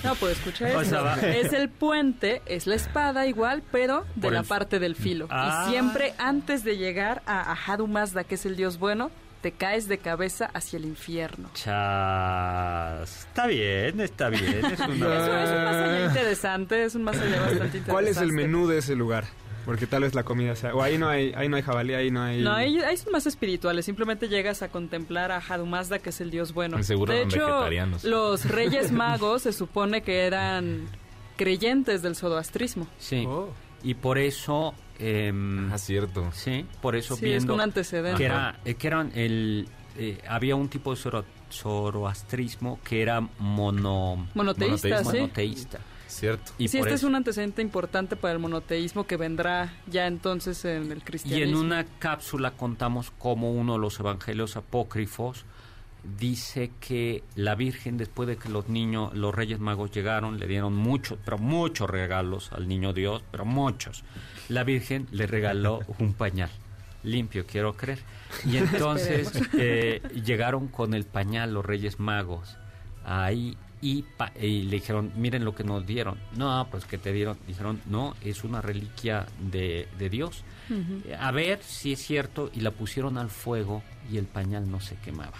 No, 0.03 0.15
pues 0.15 0.37
escucha 0.37 0.65
O 0.77 0.81
eso. 0.81 0.89
sea, 0.91 1.15
Es 1.37 1.51
el 1.51 1.67
puente, 1.69 2.41
es 2.45 2.65
la 2.65 2.75
espada 2.75 3.27
igual, 3.27 3.61
pero 3.71 4.05
de 4.15 4.31
la 4.31 4.43
parte 4.43 4.79
del 4.79 4.95
filo. 4.95 5.27
Ah. 5.29 5.65
Y 5.67 5.71
siempre 5.71 6.13
antes 6.17 6.63
de 6.63 6.77
llegar 6.77 7.21
a 7.25 7.51
Ahadu 7.51 7.87
Mazda, 7.87 8.23
que 8.23 8.35
es 8.35 8.45
el 8.45 8.55
dios 8.55 8.77
bueno, 8.79 9.11
te 9.41 9.51
caes 9.51 9.87
de 9.89 9.97
cabeza 9.97 10.49
hacia 10.53 10.77
el 10.77 10.85
infierno. 10.85 11.49
Chas. 11.53 13.25
Está 13.27 13.47
bien, 13.47 13.99
está 13.99 14.29
bien. 14.29 14.43
Es 14.65 14.79
una- 14.79 14.85
Es, 14.85 14.89
un- 14.89 14.89
es 14.95 15.49
un 15.49 15.63
más 15.65 15.75
allá 15.75 16.05
interesante, 16.07 16.83
es 16.83 16.95
un 16.95 17.03
más 17.03 17.17
allá 17.17 17.29
bastante 17.41 17.53
interesante. 17.77 17.91
¿Cuál 17.91 18.07
es 18.07 18.17
el 18.17 18.31
menú 18.31 18.67
de 18.67 18.77
ese 18.79 18.95
lugar? 18.95 19.25
Porque 19.65 19.87
tal 19.87 20.03
vez 20.03 20.13
la 20.13 20.23
comida 20.23 20.55
sea... 20.55 20.75
O 20.75 20.81
ahí 20.83 20.97
no 20.97 21.09
hay, 21.09 21.33
ahí 21.35 21.49
no 21.49 21.55
hay 21.55 21.63
jabalí, 21.63 21.93
ahí 21.95 22.11
no 22.11 22.21
hay... 22.21 22.41
No, 22.43 22.53
ahí, 22.53 22.77
ahí 22.79 22.95
son 22.97 23.11
más 23.11 23.25
espirituales. 23.25 23.83
Simplemente 23.85 24.27
llegas 24.29 24.61
a 24.61 24.69
contemplar 24.69 25.31
a 25.31 25.37
Hadumazda, 25.39 25.97
que 25.99 26.11
es 26.11 26.21
el 26.21 26.29
dios 26.29 26.53
bueno. 26.53 26.81
Seguro 26.83 27.11
de 27.13 27.23
hecho, 27.23 27.45
vegetarianos. 27.45 28.03
los 28.03 28.45
reyes 28.49 28.91
magos 28.91 29.41
se 29.41 29.53
supone 29.53 30.03
que 30.03 30.21
eran 30.27 30.85
creyentes 31.35 32.01
del 32.03 32.15
zoroastrismo. 32.15 32.87
Sí. 32.99 33.25
Oh. 33.27 33.49
Y 33.83 33.95
por 33.95 34.17
eso... 34.19 34.73
em, 34.99 35.71
Ah, 35.73 35.77
cierto. 35.77 36.29
sí, 36.33 36.65
por 36.81 36.95
eso 36.95 37.15
Sí, 37.15 37.25
es 37.25 37.31
viendo... 37.43 37.55
un 37.55 37.61
antecedente. 37.61 38.17
que 38.19 38.25
era, 38.25 38.59
eh, 38.65 38.75
que 38.75 38.87
eran 38.87 39.11
el... 39.15 39.67
eh, 39.97 40.19
había 40.27 40.55
un 40.55 40.69
tipo 40.69 40.91
de 40.93 40.97
zoro- 41.01 41.25
zoroastrismo 41.51 42.79
que 42.83 43.01
era 43.01 43.21
mono... 43.39 44.27
Monoteísta, 44.33 45.03
sí. 45.03 45.17
monoteísta. 45.17 45.79
Cierto. 46.15 46.53
Y 46.57 46.69
sí, 46.69 46.77
este 46.77 46.93
es 46.93 47.03
un 47.03 47.13
antecedente 47.13 47.61
importante 47.61 48.15
para 48.15 48.33
el 48.33 48.39
monoteísmo 48.39 49.05
que 49.05 49.17
vendrá 49.17 49.73
ya 49.87 50.07
entonces 50.07 50.63
en 50.63 50.89
el 50.89 50.99
Y 50.99 51.01
cristianismo. 51.01 51.59
en 51.59 51.65
una 51.65 51.85
cápsula 51.99 52.51
contamos 52.51 53.11
cómo 53.17 53.51
uno 53.51 53.73
de 53.73 53.79
los 53.79 53.99
evangelios 53.99 54.55
apócrifos 54.55 55.43
dice 56.17 56.71
que 56.79 57.21
la 57.35 57.55
Virgen, 57.55 57.97
después 57.97 58.27
de 58.29 58.37
que 58.37 58.47
los 58.47 58.69
niños, 58.69 59.13
los 59.13 59.35
Reyes 59.35 59.59
Magos 59.59 59.91
llegaron, 59.91 60.39
le 60.39 60.47
dieron 60.47 60.73
muchos, 60.73 61.17
pero 61.25 61.37
muchos 61.37 61.89
regalos 61.89 62.53
al 62.53 62.69
niño 62.69 62.93
Dios, 62.93 63.21
pero 63.31 63.43
muchos. 63.43 64.05
La 64.47 64.63
Virgen 64.63 65.07
le 65.11 65.27
regaló 65.27 65.81
un 65.99 66.13
pañal 66.13 66.49
limpio, 67.03 67.45
quiero 67.45 67.75
creer. 67.75 67.99
Y 68.45 68.55
entonces 68.57 69.33
eh, 69.57 70.01
llegaron 70.23 70.69
con 70.69 70.93
el 70.93 71.03
pañal 71.03 71.53
los 71.53 71.65
Reyes 71.65 71.99
Magos 71.99 72.57
ahí 73.05 73.57
y, 73.87 74.01
pa- 74.01 74.31
y 74.41 74.63
le 74.63 74.77
dijeron, 74.77 75.11
miren 75.15 75.45
lo 75.45 75.53
que 75.53 75.63
nos 75.63 75.85
dieron. 75.85 76.17
No, 76.35 76.67
pues 76.71 76.85
que 76.85 76.97
te 76.97 77.13
dieron. 77.13 77.37
Dijeron, 77.47 77.81
no, 77.85 78.15
es 78.21 78.43
una 78.43 78.61
reliquia 78.61 79.25
de, 79.39 79.87
de 79.99 80.09
Dios. 80.09 80.43
Eh, 81.05 81.15
A 81.19 81.31
ver 81.31 81.61
si 81.61 81.93
es 81.93 81.99
cierto. 82.03 82.49
Y 82.53 82.61
la 82.61 82.71
pusieron 82.71 83.17
al 83.17 83.29
fuego 83.29 83.83
y 84.11 84.17
el 84.17 84.25
pañal 84.25 84.69
no 84.71 84.79
se 84.79 84.95
quemaba. 84.95 85.37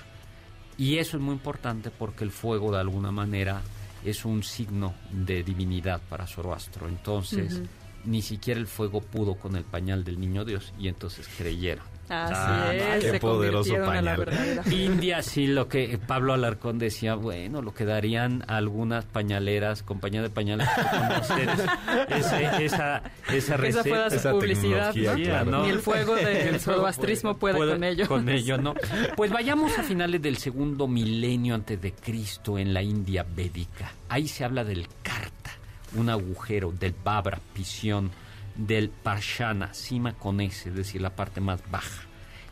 Y 0.78 0.98
eso 0.98 1.18
es 1.18 1.24
muy 1.24 1.34
importante 1.34 1.90
porque 1.90 2.24
el 2.24 2.32
fuego 2.32 2.72
de 2.72 2.80
alguna 2.80 3.12
manera 3.12 3.62
es 4.04 4.26
un 4.26 4.44
signo 4.44 4.94
de 5.12 5.42
divinidad 5.42 6.02
para 6.10 6.28
Zoroastro. 6.28 6.88
Entonces, 6.88 7.62
ni 8.04 8.22
siquiera 8.22 8.60
el 8.60 8.68
fuego 8.68 9.02
pudo 9.02 9.36
con 9.36 9.56
el 9.56 9.64
pañal 9.64 10.04
del 10.04 10.20
niño 10.20 10.46
Dios 10.46 10.72
y 10.78 10.88
entonces 10.90 11.28
creyeron. 11.38 11.86
Así 12.08 12.34
Ah, 12.38 12.72
es, 12.76 13.04
qué 13.04 13.12
se 13.12 13.20
poderoso 13.20 13.72
convirtieron 13.74 13.98
a 13.98 14.02
la 14.02 14.16
pañal. 14.26 14.62
India, 14.74 15.22
sí, 15.24 15.48
lo 15.48 15.68
que 15.68 15.98
Pablo 16.06 16.34
Alarcón 16.34 16.78
decía, 16.78 17.16
bueno, 17.16 17.62
lo 17.64 17.74
que 17.74 17.84
darían 17.86 18.44
algunas 18.48 19.06
pañaleras, 19.06 19.82
compañía 19.84 20.22
de 20.22 20.30
pañales, 20.30 20.68
esa, 22.10 22.60
esa 22.60 23.02
Esa 23.34 23.58
fue 23.58 23.58
la 23.58 23.58
receta. 23.58 24.08
Esa 24.16 24.32
publicidad, 24.32 24.94
¿no? 24.96 25.16
claro. 25.16 25.64
Ni 25.64 25.70
el 25.70 25.80
fuego 25.80 26.16
del 26.16 26.60
zoroastrismo 26.60 27.38
puede, 27.38 27.56
Puede- 27.56 27.72
con 27.74 27.84
ello. 27.84 28.08
Con 28.08 28.30
ello, 28.30 28.58
¿no? 28.58 28.74
Pues 29.16 29.32
vayamos 29.32 29.78
a 29.78 29.84
finales 29.84 30.22
del 30.22 30.38
segundo 30.38 30.88
milenio 30.88 31.56
antes 31.56 31.82
de 31.82 31.92
Cristo 31.94 32.58
en 32.58 32.74
la 32.74 32.82
India 32.82 33.26
védica. 33.36 33.92
Ahí 34.10 34.28
se 34.28 34.44
habla 34.44 34.64
del 34.64 34.88
Karta, 35.02 35.52
un 35.96 36.10
agujero, 36.10 36.72
del 36.72 36.94
Babra, 37.04 37.40
Pisión, 37.54 38.12
del 38.56 38.90
Parshana, 38.90 39.74
cima 39.74 40.14
con 40.14 40.42
S, 40.42 40.70
es 40.70 40.76
decir, 40.76 41.02
la 41.02 41.16
parte 41.16 41.42
más 41.42 41.62
baja. 41.70 42.04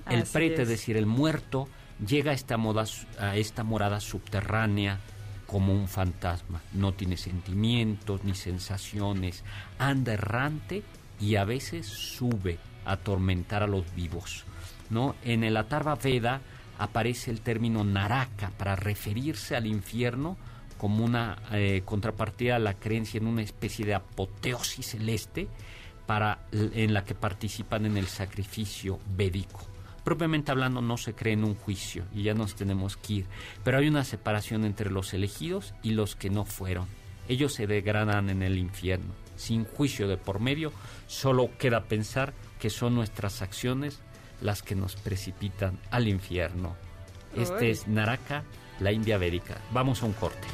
El 0.10 0.24
Así 0.24 0.34
prete, 0.34 0.56
es. 0.56 0.62
es 0.62 0.68
decir, 0.70 0.98
el 0.98 1.06
muerto, 1.06 1.68
llega 2.06 2.32
a 2.32 2.34
esta, 2.34 2.58
moda, 2.58 2.86
a 3.20 3.38
esta 3.38 3.64
morada 3.64 4.00
subterránea 4.00 5.00
como 5.48 5.74
un 5.74 5.88
fantasma. 5.88 6.62
No 6.74 6.94
tiene 6.94 7.18
sentimientos 7.18 8.24
ni 8.24 8.36
sensaciones. 8.36 9.44
Anda 9.80 10.14
errante 10.14 10.84
y 11.20 11.36
a 11.36 11.46
veces 11.46 11.86
sube 11.86 12.58
a 12.86 12.94
atormentar 12.94 13.64
a 13.64 13.68
los 13.68 13.94
vivos. 13.96 14.46
¿no? 14.90 15.16
En 15.24 15.44
el 15.44 15.56
Atarva 15.58 15.96
Veda 15.96 16.42
aparece 16.80 17.32
el 17.32 17.42
término 17.42 17.84
Naraka 17.84 18.52
para 18.58 18.76
referirse 18.76 19.56
al 19.56 19.68
infierno 19.68 20.38
como 20.78 21.06
una 21.06 21.38
eh, 21.52 21.82
contrapartida 21.86 22.58
a 22.58 22.60
la 22.60 22.74
creencia 22.74 23.20
en 23.20 23.28
una 23.28 23.42
especie 23.42 23.86
de 23.86 23.94
apoteosis 23.94 24.88
celeste 24.88 25.48
para, 26.06 26.40
en 26.52 26.94
la 26.94 27.04
que 27.06 27.16
participan 27.16 27.86
en 27.86 27.98
el 27.98 28.08
sacrificio 28.08 29.00
védico. 29.16 29.62
Propiamente 30.04 30.52
hablando, 30.52 30.82
no 30.82 30.98
se 30.98 31.14
cree 31.14 31.34
en 31.34 31.46
un 31.46 31.56
juicio 31.56 32.04
y 32.14 32.24
ya 32.24 32.34
nos 32.34 32.56
tenemos 32.56 32.98
que 32.98 33.14
ir, 33.14 33.26
pero 33.64 33.78
hay 33.78 33.88
una 33.88 34.04
separación 34.04 34.66
entre 34.66 34.90
los 34.90 35.14
elegidos 35.14 35.74
y 35.82 35.92
los 35.92 36.16
que 36.16 36.30
no 36.30 36.44
fueron. 36.44 36.88
Ellos 37.30 37.54
se 37.54 37.68
degradan 37.68 38.30
en 38.30 38.44
el 38.44 38.58
infierno. 38.58 39.14
Sin 39.38 39.64
juicio 39.66 40.08
de 40.08 40.18
por 40.18 40.40
medio, 40.40 40.74
solo 41.08 41.50
queda 41.58 41.86
pensar 41.86 42.34
que 42.60 42.70
son 42.70 42.96
nuestras 42.96 43.42
acciones 43.42 44.02
las 44.42 44.62
que 44.62 44.76
nos 44.76 44.96
precipitan 44.96 45.80
al 45.90 46.08
infierno. 46.08 46.76
Este 47.36 47.72
es 47.72 47.88
Naraka, 47.88 48.44
la 48.80 48.92
India 48.92 49.18
Védica. 49.18 49.58
Vamos 49.72 50.04
a 50.04 50.06
un 50.06 50.14
corte. 50.14 50.48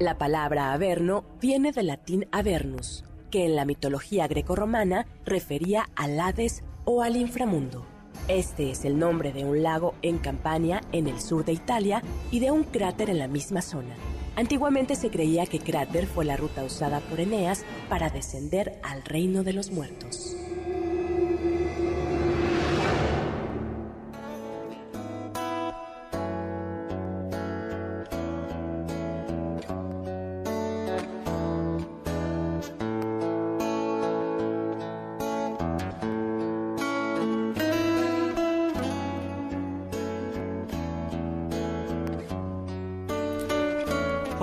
La 0.00 0.18
palabra 0.18 0.72
averno 0.72 1.24
viene 1.40 1.70
del 1.70 1.86
latín 1.86 2.26
avernus, 2.32 3.04
que 3.32 3.46
en 3.46 3.56
la 3.56 3.64
mitología 3.64 4.28
grecorromana 4.28 5.06
refería 5.24 5.88
al 5.96 6.20
Hades 6.20 6.62
o 6.84 7.02
al 7.02 7.16
inframundo. 7.16 7.84
Este 8.28 8.70
es 8.70 8.84
el 8.84 8.98
nombre 8.98 9.32
de 9.32 9.44
un 9.44 9.64
lago 9.64 9.94
en 10.02 10.18
Campania, 10.18 10.82
en 10.92 11.08
el 11.08 11.20
sur 11.20 11.44
de 11.44 11.52
Italia, 11.52 12.02
y 12.30 12.38
de 12.38 12.52
un 12.52 12.62
cráter 12.62 13.10
en 13.10 13.18
la 13.18 13.26
misma 13.26 13.62
zona. 13.62 13.96
Antiguamente 14.36 14.94
se 14.94 15.10
creía 15.10 15.46
que 15.46 15.58
cráter 15.58 16.06
fue 16.06 16.24
la 16.24 16.36
ruta 16.36 16.62
usada 16.62 17.00
por 17.00 17.20
Eneas 17.20 17.64
para 17.88 18.10
descender 18.10 18.78
al 18.82 19.02
reino 19.02 19.42
de 19.42 19.54
los 19.54 19.72
muertos. 19.72 20.36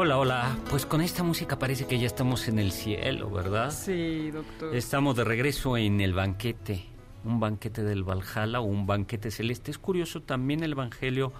Hola, 0.01 0.17
hola. 0.17 0.57
Pues 0.69 0.85
con 0.85 1.01
esta 1.01 1.23
música 1.23 1.59
parece 1.59 1.85
que 1.85 1.99
ya 1.99 2.07
estamos 2.07 2.47
en 2.47 2.57
el 2.57 2.71
cielo, 2.71 3.29
¿verdad? 3.29 3.69
Sí, 3.69 4.31
doctor. 4.31 4.73
Estamos 4.73 5.17
de 5.17 5.25
regreso 5.25 5.75
en 5.75 5.99
el 5.99 6.13
banquete, 6.13 6.85
un 7.25 7.41
banquete 7.41 7.83
del 7.83 8.05
Valhalla 8.05 8.61
o 8.61 8.63
un 8.63 8.87
banquete 8.87 9.29
celeste. 9.29 9.71
Es 9.71 9.77
curioso, 9.77 10.21
también 10.21 10.63
el 10.63 10.71
Evangelio 10.71 11.33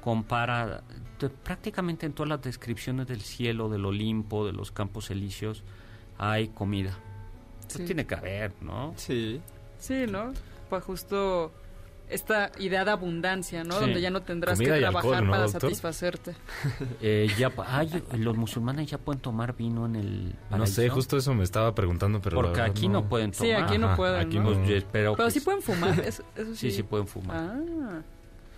compara 0.00 0.82
t- 1.18 1.28
prácticamente 1.28 2.06
en 2.06 2.14
todas 2.14 2.30
las 2.30 2.40
descripciones 2.40 3.06
del 3.06 3.20
cielo, 3.20 3.68
del 3.68 3.84
Olimpo, 3.84 4.46
de 4.46 4.54
los 4.54 4.70
campos 4.72 5.10
elíseos, 5.10 5.62
hay 6.16 6.48
comida. 6.48 6.98
Pues 7.64 7.74
Sí. 7.74 7.84
tiene 7.84 8.06
que 8.06 8.14
haber, 8.14 8.54
¿no? 8.62 8.94
Sí. 8.96 9.42
Sí, 9.78 10.06
¿no? 10.08 10.32
Pues 10.70 10.82
justo 10.84 11.52
esta 12.08 12.52
idea 12.58 12.84
de 12.84 12.90
abundancia, 12.90 13.64
¿no? 13.64 13.74
Sí. 13.74 13.80
Donde 13.80 14.00
ya 14.00 14.10
no 14.10 14.22
tendrás 14.22 14.58
Comida 14.58 14.74
que 14.74 14.80
trabajar 14.80 15.04
alcohol, 15.04 15.26
¿no, 15.26 15.30
para 15.32 15.42
doctor? 15.44 15.60
satisfacerte. 15.62 16.34
Eh, 17.02 17.28
ya, 17.38 17.52
ay, 17.66 18.02
los 18.18 18.36
musulmanes 18.36 18.90
ya 18.90 18.98
pueden 18.98 19.20
tomar 19.20 19.56
vino 19.56 19.86
en 19.86 19.96
el 19.96 20.34
No 20.50 20.66
sé, 20.66 20.88
justo 20.88 21.16
eso 21.16 21.34
me 21.34 21.44
estaba 21.44 21.74
preguntando, 21.74 22.20
pero 22.20 22.36
Porque 22.36 22.60
verdad 22.60 22.66
aquí 22.66 22.88
no, 22.88 23.08
pueden 23.08 23.32
tomar. 23.32 23.46
Sí, 23.46 23.52
aquí 23.52 23.78
no 23.78 23.88
Ajá, 23.88 23.96
pueden, 23.96 24.26
aquí 24.26 24.38
¿no? 24.38 24.50
no. 24.50 24.64
Pues, 24.64 24.84
pero, 24.90 25.14
Pero 25.14 25.30
sí 25.30 25.40
pues, 25.40 25.44
pueden 25.44 25.62
fumar, 25.62 26.00
eso, 26.06 26.24
eso 26.34 26.54
sí. 26.54 26.70
Sí, 26.70 26.76
sí 26.76 26.82
pueden 26.82 27.06
fumar. 27.06 27.36
Ah, 27.36 28.02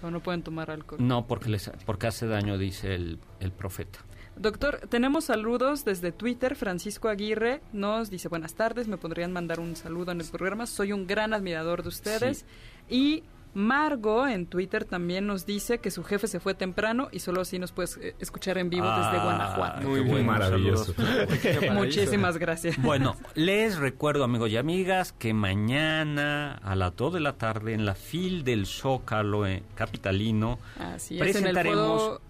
o 0.03 0.11
no 0.11 0.21
pueden 0.21 0.43
tomar 0.43 0.71
alcohol. 0.71 0.99
No, 1.05 1.27
porque, 1.27 1.49
les, 1.49 1.71
porque 1.85 2.07
hace 2.07 2.27
daño, 2.27 2.59
dice 2.59 2.95
el, 2.95 3.19
el 3.41 3.53
profeta. 3.53 3.99
Doctor, 4.37 4.83
tenemos 4.89 5.25
saludos 5.25 5.85
desde 5.85 6.13
Twitter. 6.13 6.55
Francisco 6.55 7.09
Aguirre 7.09 7.61
nos 7.73 8.09
dice 8.09 8.29
buenas 8.29 8.55
tardes, 8.55 8.87
me 8.87 8.97
podrían 8.97 9.33
mandar 9.33 9.59
un 9.59 9.75
saludo 9.75 10.13
en 10.13 10.21
el 10.21 10.29
programa. 10.29 10.67
Soy 10.67 10.93
un 10.93 11.09
gran 11.09 11.35
admirador 11.35 11.83
de 11.83 11.89
ustedes. 11.89 12.45
Y 12.89 13.25
Margo 13.55 14.27
en 14.29 14.47
Twitter 14.47 14.85
también 14.85 15.27
nos 15.27 15.47
dice 15.47 15.79
que 15.79 15.91
su 15.91 16.05
jefe 16.05 16.27
se 16.29 16.39
fue 16.41 16.55
temprano 16.55 17.09
y 17.13 17.21
solo 17.21 17.41
así 17.41 17.59
nos 17.59 17.73
puedes 17.73 17.97
eh, 17.97 18.15
escuchar 18.21 18.59
en 18.59 18.71
vivo 18.71 18.87
desde 18.87 19.17
Ah, 19.19 19.25
Guanajuato. 19.25 19.89
Muy 19.89 20.01
bueno, 20.01 20.25
maravilloso. 20.33 20.95
Muchísimas 21.73 22.39
gracias. 22.39 22.81
Bueno, 22.81 23.17
les 23.35 23.79
recuerdo, 23.79 24.25
amigos 24.25 24.51
y 24.51 24.57
amigas, 24.57 25.13
que 25.13 25.35
mañana 25.35 26.55
a 26.63 26.77
las 26.77 26.95
2 26.97 27.15
de 27.15 27.21
la 27.21 27.33
tarde 27.39 27.75
en 27.75 27.85
la 27.85 27.95
FIL 27.95 28.45
del 28.45 28.67
Zócalo 28.67 29.47
eh, 29.47 29.63
capitalino, 29.75 30.59
Así 30.79 31.17
es, 31.21 31.37
en 31.37 31.47
el 31.47 31.55
presentaremos- 31.55 31.99
foro 31.99 32.21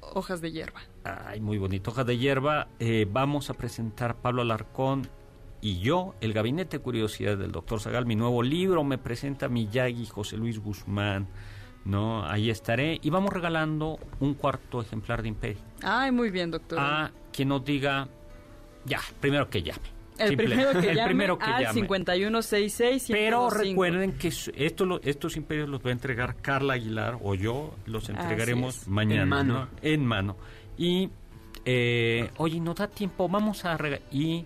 Hojas 0.00 0.40
de 0.42 0.52
Hierba. 0.52 0.80
ay, 1.02 1.40
muy 1.40 1.56
bonito, 1.58 1.90
hoja 1.90 2.04
de 2.04 2.18
hierba, 2.18 2.68
eh, 2.78 3.06
vamos 3.10 3.48
a 3.48 3.54
presentar 3.54 4.16
Pablo 4.16 4.42
Alarcón 4.42 5.08
y 5.64 5.78
yo, 5.80 6.14
el 6.20 6.34
Gabinete 6.34 6.76
de 6.76 6.82
Curiosidades 6.82 7.38
del 7.38 7.50
Doctor 7.50 7.80
Zagal, 7.80 8.04
mi 8.04 8.16
nuevo 8.16 8.42
libro, 8.42 8.84
me 8.84 8.98
presenta 8.98 9.48
Miyagi, 9.48 10.04
José 10.04 10.36
Luis 10.36 10.58
Guzmán, 10.58 11.26
¿no? 11.86 12.22
Ahí 12.26 12.50
estaré 12.50 12.98
y 13.02 13.08
vamos 13.08 13.32
regalando 13.32 13.98
un 14.20 14.34
cuarto 14.34 14.82
ejemplar 14.82 15.22
de 15.22 15.28
Imperio 15.28 15.62
Ay, 15.82 16.12
muy 16.12 16.30
bien, 16.30 16.50
doctor. 16.50 16.78
a 16.78 17.10
quien 17.32 17.48
nos 17.48 17.64
diga, 17.64 18.08
ya, 18.84 19.00
primero 19.20 19.48
que 19.48 19.62
llame. 19.62 19.88
el 20.18 20.28
Simple- 20.28 20.46
primero 20.48 20.72
que 20.78 20.78
el 20.90 20.96
llame 20.96 21.08
primero 21.08 21.38
que 21.38 21.44
al 21.46 21.62
llame. 21.62 21.74
5166 21.80 23.06
Pero 23.10 23.48
recuerden 23.48 24.12
que 24.18 24.28
esto 24.28 24.84
lo- 24.84 25.00
estos 25.02 25.36
imperios 25.38 25.68
los 25.70 25.82
va 25.82 25.88
a 25.88 25.92
entregar 25.92 26.36
Carla 26.36 26.74
Aguilar 26.74 27.18
o 27.22 27.34
yo 27.34 27.74
los 27.86 28.08
entregaremos 28.10 28.86
mañana. 28.86 29.22
En 29.22 29.28
mano. 29.30 29.54
¿no? 29.54 29.68
En 29.80 30.04
mano. 30.06 30.36
Y, 30.76 31.08
eh, 31.64 32.28
oye, 32.36 32.60
nos 32.60 32.76
da 32.76 32.86
tiempo, 32.88 33.28
vamos 33.28 33.64
a 33.64 33.78
y 34.12 34.44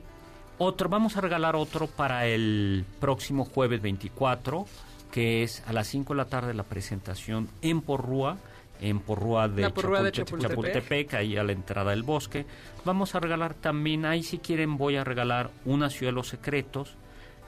otro, 0.58 0.88
vamos 0.88 1.16
a 1.16 1.20
regalar 1.20 1.56
otro 1.56 1.86
para 1.86 2.26
el 2.26 2.84
próximo 3.00 3.44
jueves 3.44 3.80
24, 3.82 4.66
que 5.12 5.42
es 5.42 5.62
a 5.66 5.72
las 5.72 5.86
5 5.88 6.12
de 6.12 6.16
la 6.16 6.24
tarde 6.26 6.54
la 6.54 6.64
presentación 6.64 7.48
en 7.62 7.80
Porrúa. 7.80 8.36
En 8.80 9.00
Porrúa 9.00 9.48
de, 9.48 9.62
Chapultepec. 9.64 10.40
Chapultepec, 10.48 11.14
ahí 11.14 11.36
a 11.36 11.42
la 11.42 11.50
entrada 11.52 11.90
del 11.90 12.04
bosque. 12.04 12.46
Vamos 12.84 13.14
a 13.16 13.20
regalar 13.20 13.54
también, 13.54 14.04
ahí 14.06 14.22
si 14.22 14.38
quieren 14.38 14.76
voy 14.76 14.96
a 14.96 15.02
regalar 15.04 15.50
una 15.64 15.90
ciudad 15.90 16.12
de 16.12 16.16
los 16.16 16.28
secretos 16.28 16.94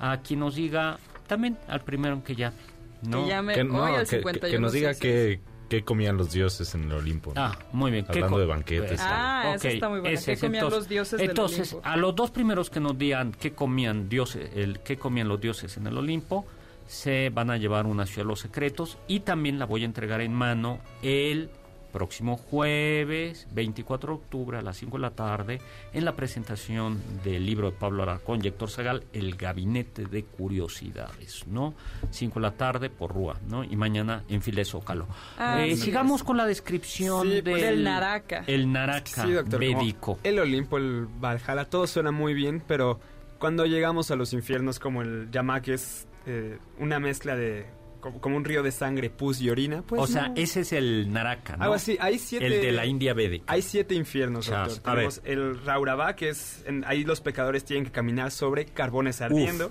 a 0.01 0.19
quien 0.19 0.41
nos 0.41 0.57
diga, 0.57 0.99
también 1.29 1.57
al 1.69 1.83
primero 1.83 2.25
que 2.25 2.35
llame. 2.35 2.57
¿no? 3.03 3.23
Que 3.25 3.29
llame 3.31 3.55
Que, 3.55 3.65
no, 3.65 3.83
hoy 3.85 3.95
al 3.95 4.05
que- 4.07 4.11
que- 4.11 4.17
51 4.17 4.51
que 4.51 4.59
nos 4.61 4.73
diga 4.73 4.95
qué, 4.95 5.41
qué 5.71 5.85
comían 5.85 6.17
los 6.19 6.33
dioses 6.33 6.75
en 6.75 6.85
el 6.85 6.93
Olimpo. 6.93 7.33
Ah, 7.37 7.57
muy 7.73 7.91
bien. 7.93 8.05
¿Qué 8.05 8.19
Hablando 8.19 8.39
de 8.41 8.47
banquetes. 8.47 9.01
Ah, 9.03 9.55
esa 9.55 9.69
Ok, 9.69 9.75
está 9.75 9.89
muy 9.89 10.01
buena. 10.01 10.15
ese 10.15 10.35
¿Qué 10.35 10.41
comían 10.41 10.65
entonces, 10.65 10.79
los 10.81 10.89
dioses 10.89 11.21
Entonces, 11.21 11.73
Olimpo? 11.73 11.89
a 11.89 11.97
los 11.97 12.15
dos 12.17 12.31
primeros 12.33 12.69
que 12.69 12.81
nos 12.81 12.99
digan 12.99 13.33
qué 13.33 13.53
comían 13.53 14.09
dioses, 14.09 14.51
el 14.55 14.81
qué 14.81 14.99
comían 14.99 15.29
los 15.29 15.41
dioses 15.41 15.77
en 15.77 15.87
el 15.87 15.97
Olimpo, 15.97 16.45
se 16.89 17.31
van 17.31 17.51
a 17.51 17.57
llevar 17.57 17.87
una 17.87 18.05
ciudad 18.05 18.25
de 18.25 18.29
los 18.31 18.41
secretos 18.41 18.99
y 19.07 19.21
también 19.21 19.61
la 19.61 19.65
voy 19.67 19.83
a 19.83 19.85
entregar 19.85 20.21
en 20.21 20.35
mano 20.35 20.81
el 21.03 21.49
próximo 21.91 22.37
jueves 22.37 23.47
24 23.53 24.13
de 24.15 24.19
octubre 24.21 24.59
a 24.59 24.63
las 24.63 24.77
5 24.79 24.97
de 24.97 25.01
la 25.03 25.11
tarde 25.11 25.61
en 25.93 26.05
la 26.05 26.17
presentación 26.17 27.01
del 27.25 27.45
libro 27.47 27.71
de 27.71 27.77
Pablo 27.77 28.03
Alarcón 28.03 28.41
y 28.45 28.49
Héctor 28.49 28.71
Zagal, 28.71 29.05
El 29.13 29.35
Gabinete 29.37 30.07
de 30.07 30.25
Curiosidades, 30.25 31.47
¿no? 31.47 31.75
5 32.11 32.35
de 32.35 32.41
la 32.41 32.53
tarde 32.53 32.91
por 32.91 33.13
Rúa, 33.15 33.37
¿no? 33.49 33.65
Y 33.65 33.77
mañana 33.77 34.25
en 34.29 34.43
File 34.43 34.65
Zócalo. 34.65 35.07
Ah, 35.39 35.65
Eh, 35.65 35.77
sí. 35.77 35.83
sigamos 35.83 36.23
con 36.23 36.37
la 36.37 36.47
descripción 36.47 37.23
Sí, 37.23 37.29
del, 37.35 37.45
pues, 37.45 37.63
Del 37.63 37.85
Naraka. 37.85 38.45
El 38.47 38.71
Naraka 38.73 39.23
Sí, 39.25 39.33
doctor. 39.33 39.61
como 39.61 39.79
védico. 39.79 40.19
El 40.23 40.39
Olimpo, 40.39 40.77
el 40.79 41.07
Valhalla, 41.07 41.65
todo 41.65 41.87
suena 41.87 42.11
muy 42.11 42.35
bien, 42.35 42.63
pero 42.67 43.01
cuando 43.39 43.67
llegamos 43.67 44.11
a 44.11 44.17
los 44.17 44.33
infiernos 44.33 44.79
como 44.79 45.03
el 45.03 45.31
Yamak 45.31 45.69
es 45.69 46.07
eh, 46.27 46.59
una 46.79 47.01
mezcla 47.01 47.35
de... 47.37 47.67
Como, 48.01 48.21
como 48.21 48.37
un 48.37 48.45
río 48.45 48.63
de 48.63 48.73
sangre, 48.73 49.11
pus 49.11 49.41
y 49.41 49.51
orina, 49.51 49.83
pues 49.83 50.01
o 50.03 50.07
sea, 50.07 50.29
no. 50.29 50.35
ese 50.37 50.61
es 50.61 50.73
el 50.73 51.13
Naraka, 51.13 51.57
¿no? 51.57 51.65
Algo 51.65 51.75
así, 51.75 51.97
hay 52.01 52.19
siete... 52.19 52.47
El 52.47 52.61
de 52.61 52.73
la 52.73 52.87
India 52.87 53.15
védica. 53.15 53.45
Hay 53.53 53.63
siete 53.63 53.95
infiernos, 53.95 54.47
doctor. 54.47 54.73
a 54.85 54.95
ver. 54.95 55.09
Tenemos 55.09 55.21
el 55.25 55.65
Rauraba, 55.65 56.17
que 56.17 56.31
es... 56.31 56.63
en- 56.67 56.85
ahí 56.87 57.05
los 57.05 57.21
pecadores 57.21 57.65
tienen 57.65 57.85
que 57.85 57.91
caminar 57.93 58.31
sobre 58.31 58.65
carbones 58.67 59.21
ardiendo. 59.21 59.71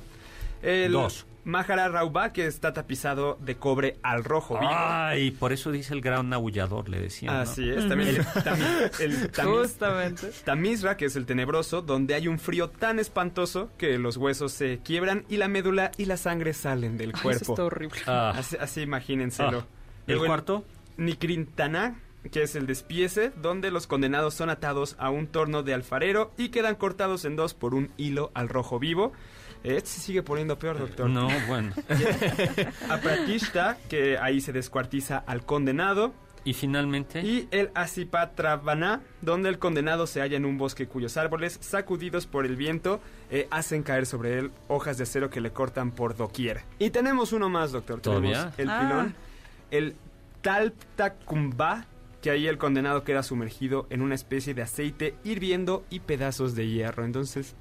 El 0.62 0.92
Dos. 0.92 1.26
Mahara 1.46 1.88
Rauba, 1.90 2.32
que 2.34 2.46
está 2.46 2.74
tapizado 2.74 3.38
de 3.42 3.56
cobre 3.56 3.98
al 4.04 4.24
rojo 4.24 4.60
vivo. 4.60 4.72
Ay, 4.74 5.32
por 5.32 5.52
eso 5.54 5.72
dice 5.72 5.94
el 5.94 6.02
gran 6.02 6.32
aullador, 6.34 6.90
le 6.90 7.00
decían. 7.00 7.34
¿no? 7.34 7.40
Así 7.42 7.70
es, 7.70 7.88
también 7.88 8.10
el, 8.10 8.26
tami- 8.26 9.00
el 9.00 9.32
tamiz- 9.32 9.46
Justamente. 9.62 10.32
Tamizra, 10.44 10.98
que 10.98 11.06
es 11.06 11.16
el 11.16 11.26
tenebroso, 11.26 11.82
donde 11.82 12.14
hay 12.14 12.28
un 12.28 12.40
frío 12.40 12.70
tan 12.70 13.00
espantoso 13.00 13.70
que 13.78 13.98
los 13.98 14.18
huesos 14.18 14.52
se 14.52 14.80
quiebran 14.84 15.26
y 15.30 15.38
la 15.38 15.48
médula 15.48 15.92
y 15.98 16.06
la 16.06 16.18
sangre 16.18 16.54
salen 16.54 16.98
del 16.98 17.10
Ay, 17.10 17.14
eso 17.16 17.24
cuerpo. 17.24 17.54
está 17.54 17.64
horrible. 17.64 18.00
Ah, 18.06 18.34
Así, 18.36 18.58
así 18.60 18.82
imagínenselo. 18.82 19.60
Ah. 19.60 19.66
¿El 20.08 20.16
Luego 20.16 20.26
cuarto? 20.28 20.66
Nikrintana, 20.98 21.96
que 22.32 22.44
es 22.44 22.56
el 22.56 22.68
despiece, 22.68 23.32
donde 23.42 23.72
los 23.72 23.88
condenados 23.88 24.34
son 24.34 24.50
atados 24.50 24.96
a 25.00 25.10
un 25.10 25.28
torno 25.28 25.64
de 25.64 25.74
alfarero 25.74 26.32
y 26.38 26.50
quedan 26.50 26.76
cortados 26.76 27.26
en 27.26 27.36
dos 27.36 27.54
por 27.54 27.74
un 27.74 27.92
hilo 27.98 28.32
al 28.34 28.50
rojo 28.50 28.80
vivo. 28.80 29.14
Este 29.64 29.90
se 29.90 30.00
sigue 30.00 30.24
poniendo 30.24 30.58
peor, 30.58 30.80
doctor. 30.80 31.10
No, 31.10 31.28
bueno. 31.48 31.74
Apratishta, 32.90 33.78
que 33.90 34.18
ahí 34.18 34.42
se 34.42 34.54
descuartiza 34.54 35.18
al 35.26 35.46
condenado. 35.46 36.14
Y 36.46 36.54
finalmente, 36.54 37.20
Y 37.22 37.48
el 37.52 37.70
Asipatravana, 37.76 39.02
donde 39.22 39.50
el 39.50 39.60
condenado 39.60 40.08
se 40.08 40.22
halla 40.22 40.38
en 40.38 40.46
un 40.46 40.58
bosque 40.58 40.88
cuyos 40.88 41.18
árboles, 41.18 41.58
sacudidos 41.62 42.28
por 42.28 42.46
el 42.46 42.56
viento, 42.56 43.02
eh, 43.30 43.48
hacen 43.52 43.84
caer 43.84 44.06
sobre 44.06 44.40
él 44.40 44.52
hojas 44.70 44.98
de 44.98 45.04
acero 45.04 45.30
que 45.30 45.42
le 45.42 45.52
cortan 45.52 45.92
por 45.92 46.16
doquier. 46.16 46.62
Y 46.80 46.92
tenemos 46.92 47.34
uno 47.34 47.50
más, 47.50 47.74
doctor. 47.74 48.00
¿Todavía? 48.00 48.52
Tenemos 48.52 48.60
el 48.60 48.70
Ah. 48.70 48.80
pilón. 48.90 49.16
El 49.70 49.96
Taltakumba, 50.42 51.86
que 52.22 52.32
ahí 52.32 52.48
el 52.48 52.58
condenado 52.58 53.04
queda 53.04 53.22
sumergido 53.22 53.86
en 53.90 54.02
una 54.02 54.16
especie 54.16 54.54
de 54.54 54.62
aceite 54.62 55.16
hirviendo 55.26 55.84
y 55.90 56.00
pedazos 56.00 56.56
de 56.56 56.68
hierro. 56.68 57.04
Entonces, 57.04 57.54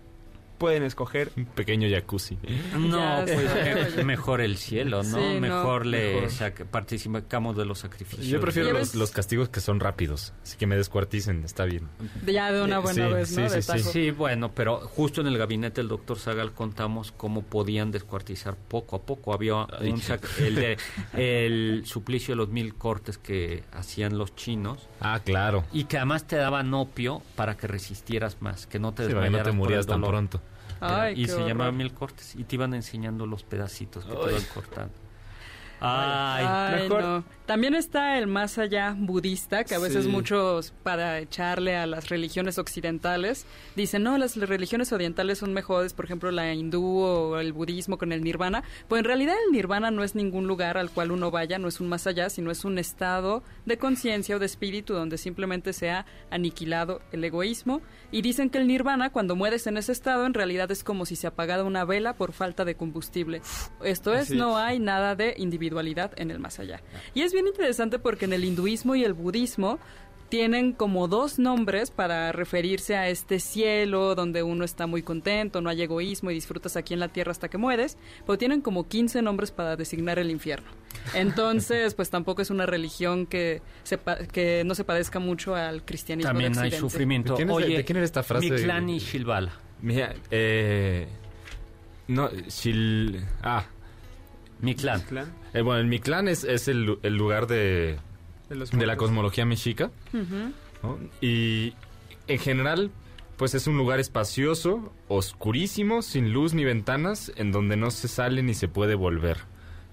pueden 0.59 0.83
escoger 0.83 1.31
Un 1.37 1.47
pequeño 1.47 1.89
jacuzzi. 1.89 2.37
no, 2.77 3.23
pues 3.25 3.37
me- 3.55 3.85
oye. 3.97 4.05
mejor 4.05 4.41
el 4.41 4.57
cielo, 4.57 5.03
¿no? 5.03 5.19
Sí, 5.19 5.35
no. 5.35 5.41
mejor 5.41 5.87
le 5.87 6.15
Mejor. 6.15 6.31
sac- 6.31 6.65
participamos 6.67 7.57
de 7.57 7.65
los 7.65 7.79
sacrificios. 7.79 8.27
Yo 8.27 8.41
prefiero 8.41 8.69
¿Ya 8.73 8.99
los, 8.99 9.11
castigos 9.11 9.49
que 9.49 9.61
son 9.61 9.81
rápidos. 9.81 10.33
Así 10.43 10.57
que 10.57 10.67
me 10.67 10.77
descuarticen, 10.77 11.45
está 11.45 11.65
bien. 11.65 11.89
Ya 12.27 12.53
de 12.53 12.63
una 12.63 12.77
Eh, 12.77 12.81
buena 12.81 13.09
sí, 13.09 13.15
vez, 13.15 13.31
¿no? 13.39 13.49
sí, 13.49 13.55
de 13.57 13.63
sí, 13.63 13.79
sí. 13.81 14.11
bueno, 14.11 14.53
pero 14.55 14.79
justo 14.81 15.21
en 15.21 15.29
el 15.29 15.39
gabinete 15.39 15.81
del 15.81 15.89
doctor 15.89 16.19
Zagal 16.19 16.53
contamos 16.53 17.13
cómo 17.13 17.43
podían 17.43 17.91
descuartizar 17.91 18.57
poco 18.57 18.97
a 18.97 19.03
poco. 19.03 19.33
Había 19.33 19.55
un 19.57 20.01
sac- 20.01 20.27
el, 20.41 20.55
de- 20.57 20.77
el 21.15 21.83
suplicio 21.87 22.33
de 22.33 22.37
los 22.37 22.49
mil 22.49 22.75
cortes 22.75 23.19
que 23.19 23.65
hacían 23.73 24.19
los 24.19 24.35
chinos 24.35 24.89
Ah, 25.01 25.21
claro. 25.25 25.65
y 25.73 25.85
que 25.85 25.97
además 25.97 26.27
te 26.27 26.37
daban 26.37 26.73
opio 26.75 27.23
para 27.37 27.57
que 27.57 27.67
resistieras 27.67 28.41
más, 28.41 28.67
que 28.67 28.79
no 28.79 28.93
te 28.93 29.03
Sí, 29.05 29.09
que 29.09 29.15
no 29.15 29.21
desmayaras 29.21 29.57
te 29.57 29.75
el 29.75 29.87
tan 29.87 30.03
pronto. 30.03 30.41
Ay, 30.81 31.21
y 31.21 31.27
se 31.27 31.39
llamaban 31.41 31.61
horror. 31.61 31.73
mil 31.75 31.93
cortes 31.93 32.35
y 32.37 32.45
te 32.45 32.57
iban 32.57 32.75
enseñando 32.75 33.27
los 33.27 33.43
pedacitos 33.43 34.05
que 34.05 34.13
te 34.13 34.31
iban 34.31 34.43
cortando. 34.55 34.95
Ay, 35.81 36.45
Ay, 36.49 36.83
mejor- 36.83 37.03
no. 37.03 37.25
También 37.47 37.75
está 37.75 38.19
el 38.19 38.27
más 38.27 38.59
allá 38.59 38.95
budista, 38.99 39.65
que 39.65 39.75
a 39.75 39.79
veces 39.79 40.05
Sí. 40.05 40.11
muchos, 40.11 40.73
para 40.83 41.19
echarle 41.19 41.77
a 41.79 41.87
las 41.87 42.11
religiones 42.11 42.59
occidentales, 42.59 43.47
dicen, 43.75 44.03
no, 44.03 44.19
las 44.19 44.37
religiones 44.37 44.93
orientales 44.93 45.39
son 45.39 45.55
mejores, 45.55 45.95
por 45.95 46.05
ejemplo, 46.05 46.31
la 46.31 46.53
hindú 46.53 46.99
o 46.99 47.39
el 47.39 47.55
budismo 47.55 47.97
con 47.97 48.13
el 48.13 48.23
nirvana. 48.23 48.65
Pues 48.87 48.99
en 48.99 49.07
realidad 49.07 49.35
el 49.47 49.53
nirvana 49.53 49.91
no 49.91 50.05
es 50.05 50.15
ningún 50.15 50.47
lugar 50.47 50.77
al 50.77 50.91
cual 50.91 51.11
uno 51.11 51.31
vaya, 51.31 51.59
no 51.59 51.69
es 51.69 51.81
un 51.81 51.89
más 51.89 52.07
allá, 52.07 52.29
sino 52.29 52.51
es 52.51 52.67
un 52.67 52.79
estado 52.79 53.43
de 53.65 53.79
conciencia 53.79 54.37
o 54.37 54.39
de 54.39 54.45
espíritu 54.47 54.93
donde 54.93 55.17
simplemente 55.17 55.73
se 55.73 55.91
ha 55.91 56.05
aniquilado 56.31 57.01
el 57.13 57.25
egoísmo. 57.25 57.81
Y 58.13 58.21
dicen 58.21 58.51
que 58.51 58.59
el 58.59 58.67
nirvana, 58.67 59.11
cuando 59.11 59.37
mueres 59.37 59.67
en 59.67 59.79
ese 59.79 59.93
estado, 59.93 60.27
en 60.27 60.35
realidad 60.35 60.71
es 60.71 60.85
como 60.85 61.07
si 61.07 61.17
se 61.17 61.27
apagara 61.27 61.65
una 61.65 61.85
vela 61.87 62.13
por 62.13 62.33
falta 62.33 62.67
de 62.67 62.75
combustible. 62.75 63.41
Esto 63.83 64.13
es, 64.15 64.23
Así 64.29 64.37
no 64.37 64.59
es. 64.59 64.65
hay 64.65 64.79
nada 64.81 65.15
de 65.15 65.35
individualidad 65.69 66.13
en 66.17 66.31
el 66.31 66.39
más 66.39 66.59
allá. 66.59 66.81
Y 67.15 67.23
es 67.23 67.33
bien 67.33 67.47
interesante 67.47 67.99
porque 67.99 68.25
en 68.25 68.33
el 68.33 68.45
hinduismo 68.45 68.95
y 68.95 69.05
el 69.05 69.13
budismo 69.13 69.79
tienen 70.31 70.73
como 70.75 71.09
dos 71.09 71.39
nombres 71.39 71.91
para 71.91 72.33
referirse 72.33 72.95
a 72.97 73.09
este 73.09 73.41
cielo 73.41 74.15
donde 74.15 74.43
uno 74.43 74.63
está 74.63 74.87
muy 74.87 75.03
contento, 75.03 75.63
no 75.63 75.71
hay 75.71 75.81
egoísmo 75.81 76.31
y 76.31 76.35
disfrutas 76.35 76.77
aquí 76.77 76.93
en 76.93 77.01
la 77.01 77.09
tierra 77.09 77.33
hasta 77.33 77.49
que 77.49 77.57
mueres, 77.57 77.97
pero 78.27 78.37
tienen 78.37 78.61
como 78.61 78.89
15 78.89 79.23
nombres 79.23 79.51
para 79.53 79.75
designar 79.77 80.19
el 80.19 80.31
infierno. 80.31 80.69
Entonces, 81.15 81.95
pues 81.95 82.11
tampoco 82.11 82.43
es 82.43 82.51
una 82.51 82.67
religión 82.67 83.25
que, 83.27 83.63
se 83.85 83.97
pa- 83.97 84.19
que 84.19 84.65
no 84.67 84.75
se 84.75 84.85
parezca 84.85 85.19
mucho 85.19 85.55
al 85.55 85.83
cristianismo. 85.85 86.29
de 86.29 86.45
también 86.45 86.59
hay 86.63 86.73
sufrimiento. 86.73 87.33
¿De 87.33 87.37
quién 87.37 87.49
es- 87.49 87.57
Oye, 87.57 87.77
de 87.79 87.85
quién 87.87 87.97
era 87.97 88.05
esta 88.05 88.23
frase? 88.23 88.51
Mictlán 88.51 88.89
y 88.91 88.99
Shilvala. 88.99 89.53
Mira, 89.81 90.15
eh... 90.31 91.09
No, 92.09 92.29
Shil... 92.49 93.23
Ah, 93.43 93.65
Mictlán. 94.61 95.01
Clan 95.03 95.33
eh, 95.55 95.63
bueno, 95.63 95.81
el 95.81 95.87
Mictlán 95.87 96.29
es, 96.29 96.45
es 96.45 96.69
el, 96.69 96.99
el 97.03 97.17
lugar 97.17 97.47
de, 97.47 97.99
de, 98.49 98.55
los 98.57 98.71
de 98.71 98.87
la 98.87 98.97
cosmología 98.97 99.45
mexica. 99.45 99.91
Ujú. 100.13 100.53
¿no? 100.83 100.99
Y 101.21 101.75
en 102.27 102.39
general, 102.39 102.91
pues 103.37 103.55
es 103.55 103.67
un 103.67 103.77
lugar 103.77 104.01
espacioso, 104.01 104.93
oscurísimo, 105.09 106.03
sin 106.03 106.33
luz 106.33 106.55
ni 106.55 106.65
ventanas, 106.65 107.33
en 107.37 107.53
donde 107.53 107.77
no 107.77 107.91
se 107.91 108.09
sale 108.09 108.43
ni 108.43 108.55
se 108.55 108.69
puede 108.69 108.95
volver. 108.95 109.39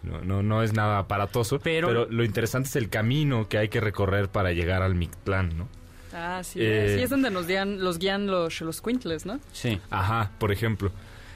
No, 0.04 0.22
no, 0.22 0.44
no 0.44 0.62
es 0.62 0.74
nada 0.74 1.00
aparatoso, 1.00 1.60
Pero- 1.60 1.88
pero, 1.88 2.06
lo 2.10 2.24
interesante 2.24 2.70
es 2.70 2.76
el 2.76 2.90
camino 2.90 3.48
que 3.50 3.58
hay 3.58 3.70
que 3.70 3.80
recorrer 3.82 4.30
para 4.30 4.52
llegar 4.52 4.84
al 4.84 4.94
Mictlán, 4.94 5.58
¿no? 5.58 5.68
Ah, 6.14 6.42
sí, 6.44 6.60
Eh, 6.62 6.94
sí, 6.98 7.04
es 7.04 7.10
donde 7.10 7.30
nos 7.32 7.48
guían, 7.48 7.84
los 7.84 7.98
guían 8.00 8.28
los, 8.28 8.62
los 8.62 8.82
quintles, 8.82 9.26
¿no? 9.26 9.40
Sí. 9.52 9.80
Ajá, 9.90 10.32
por 10.38 10.52
ejemplo. 10.52 10.92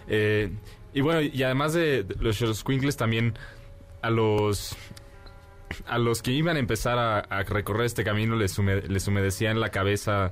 Eh, 0.08 0.52
y 0.94 1.02
bueno, 1.02 1.22
y 1.22 1.44
además 1.44 1.74
de 1.74 2.04
de 2.04 2.16
los 2.24 2.38
Squinkles 2.38 2.98
también 2.98 3.34
a 4.02 4.10
los 4.10 4.76
a 5.88 5.98
los 6.00 6.22
que 6.22 6.32
iban 6.32 6.56
a 6.56 6.60
empezar 6.60 6.98
a, 6.98 7.20
a 7.20 7.44
recorrer 7.44 7.86
este 7.86 8.04
camino 8.04 8.36
les, 8.36 8.58
hume- 8.58 8.88
les 8.88 9.08
humedecían 9.08 9.60
la 9.60 9.70
cabeza, 9.70 10.32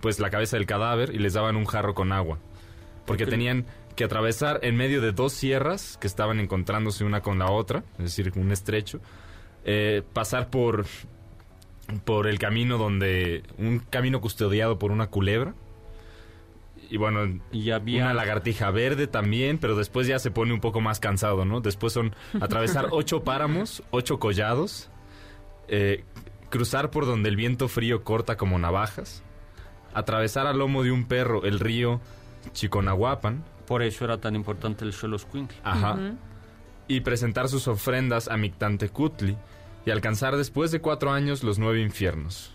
pues 0.00 0.18
la 0.18 0.30
cabeza 0.30 0.56
del 0.56 0.66
cadáver 0.66 1.14
y 1.14 1.18
les 1.18 1.34
daban 1.34 1.56
un 1.56 1.66
jarro 1.66 1.94
con 1.94 2.10
agua. 2.12 2.38
Porque 3.04 3.26
tenían 3.26 3.66
que 3.96 4.04
atravesar 4.04 4.60
en 4.62 4.76
medio 4.76 5.02
de 5.02 5.12
dos 5.12 5.32
sierras 5.34 5.98
que 6.00 6.06
estaban 6.06 6.40
encontrándose 6.40 7.04
una 7.04 7.20
con 7.20 7.38
la 7.38 7.50
otra, 7.50 7.84
es 7.98 8.04
decir, 8.04 8.32
un 8.36 8.50
estrecho, 8.52 9.00
eh, 9.64 10.02
pasar 10.14 10.48
por, 10.48 10.86
por 12.04 12.26
el 12.26 12.38
camino 12.38 12.78
donde... 12.78 13.42
Un 13.58 13.80
camino 13.80 14.20
custodiado 14.22 14.78
por 14.78 14.90
una 14.92 15.08
culebra. 15.08 15.54
Y 16.92 16.98
bueno, 16.98 17.40
Y 17.52 17.70
había 17.70 18.02
una 18.04 18.12
lagartija 18.12 18.70
verde 18.70 19.06
también, 19.06 19.56
pero 19.56 19.74
después 19.74 20.06
ya 20.06 20.18
se 20.18 20.30
pone 20.30 20.52
un 20.52 20.60
poco 20.60 20.82
más 20.82 21.00
cansado, 21.00 21.46
¿no? 21.46 21.62
Después 21.62 21.94
son 21.94 22.14
atravesar 22.38 22.88
ocho 22.90 23.24
páramos, 23.24 23.82
ocho 23.90 24.18
collados, 24.18 24.90
eh, 25.68 26.04
cruzar 26.50 26.90
por 26.90 27.06
donde 27.06 27.30
el 27.30 27.36
viento 27.36 27.68
frío 27.68 28.04
corta 28.04 28.36
como 28.36 28.58
navajas, 28.58 29.22
atravesar 29.94 30.46
al 30.46 30.58
lomo 30.58 30.82
de 30.82 30.90
un 30.92 31.06
perro 31.06 31.44
el 31.44 31.60
río 31.60 32.02
Chiconahuapan, 32.52 33.42
Por 33.66 33.82
eso 33.82 34.04
era 34.04 34.20
tan 34.20 34.36
importante 34.36 34.84
el 34.84 34.92
Xoloscuincle. 34.92 35.56
ajá, 35.64 35.96
y 36.88 37.00
presentar 37.00 37.48
sus 37.48 37.68
ofrendas 37.68 38.28
a 38.28 38.36
Mictantecutli 38.36 39.38
y 39.86 39.90
alcanzar 39.90 40.36
después 40.36 40.70
de 40.70 40.82
cuatro 40.82 41.10
años 41.10 41.42
los 41.42 41.58
nueve 41.58 41.80
infiernos. 41.80 42.54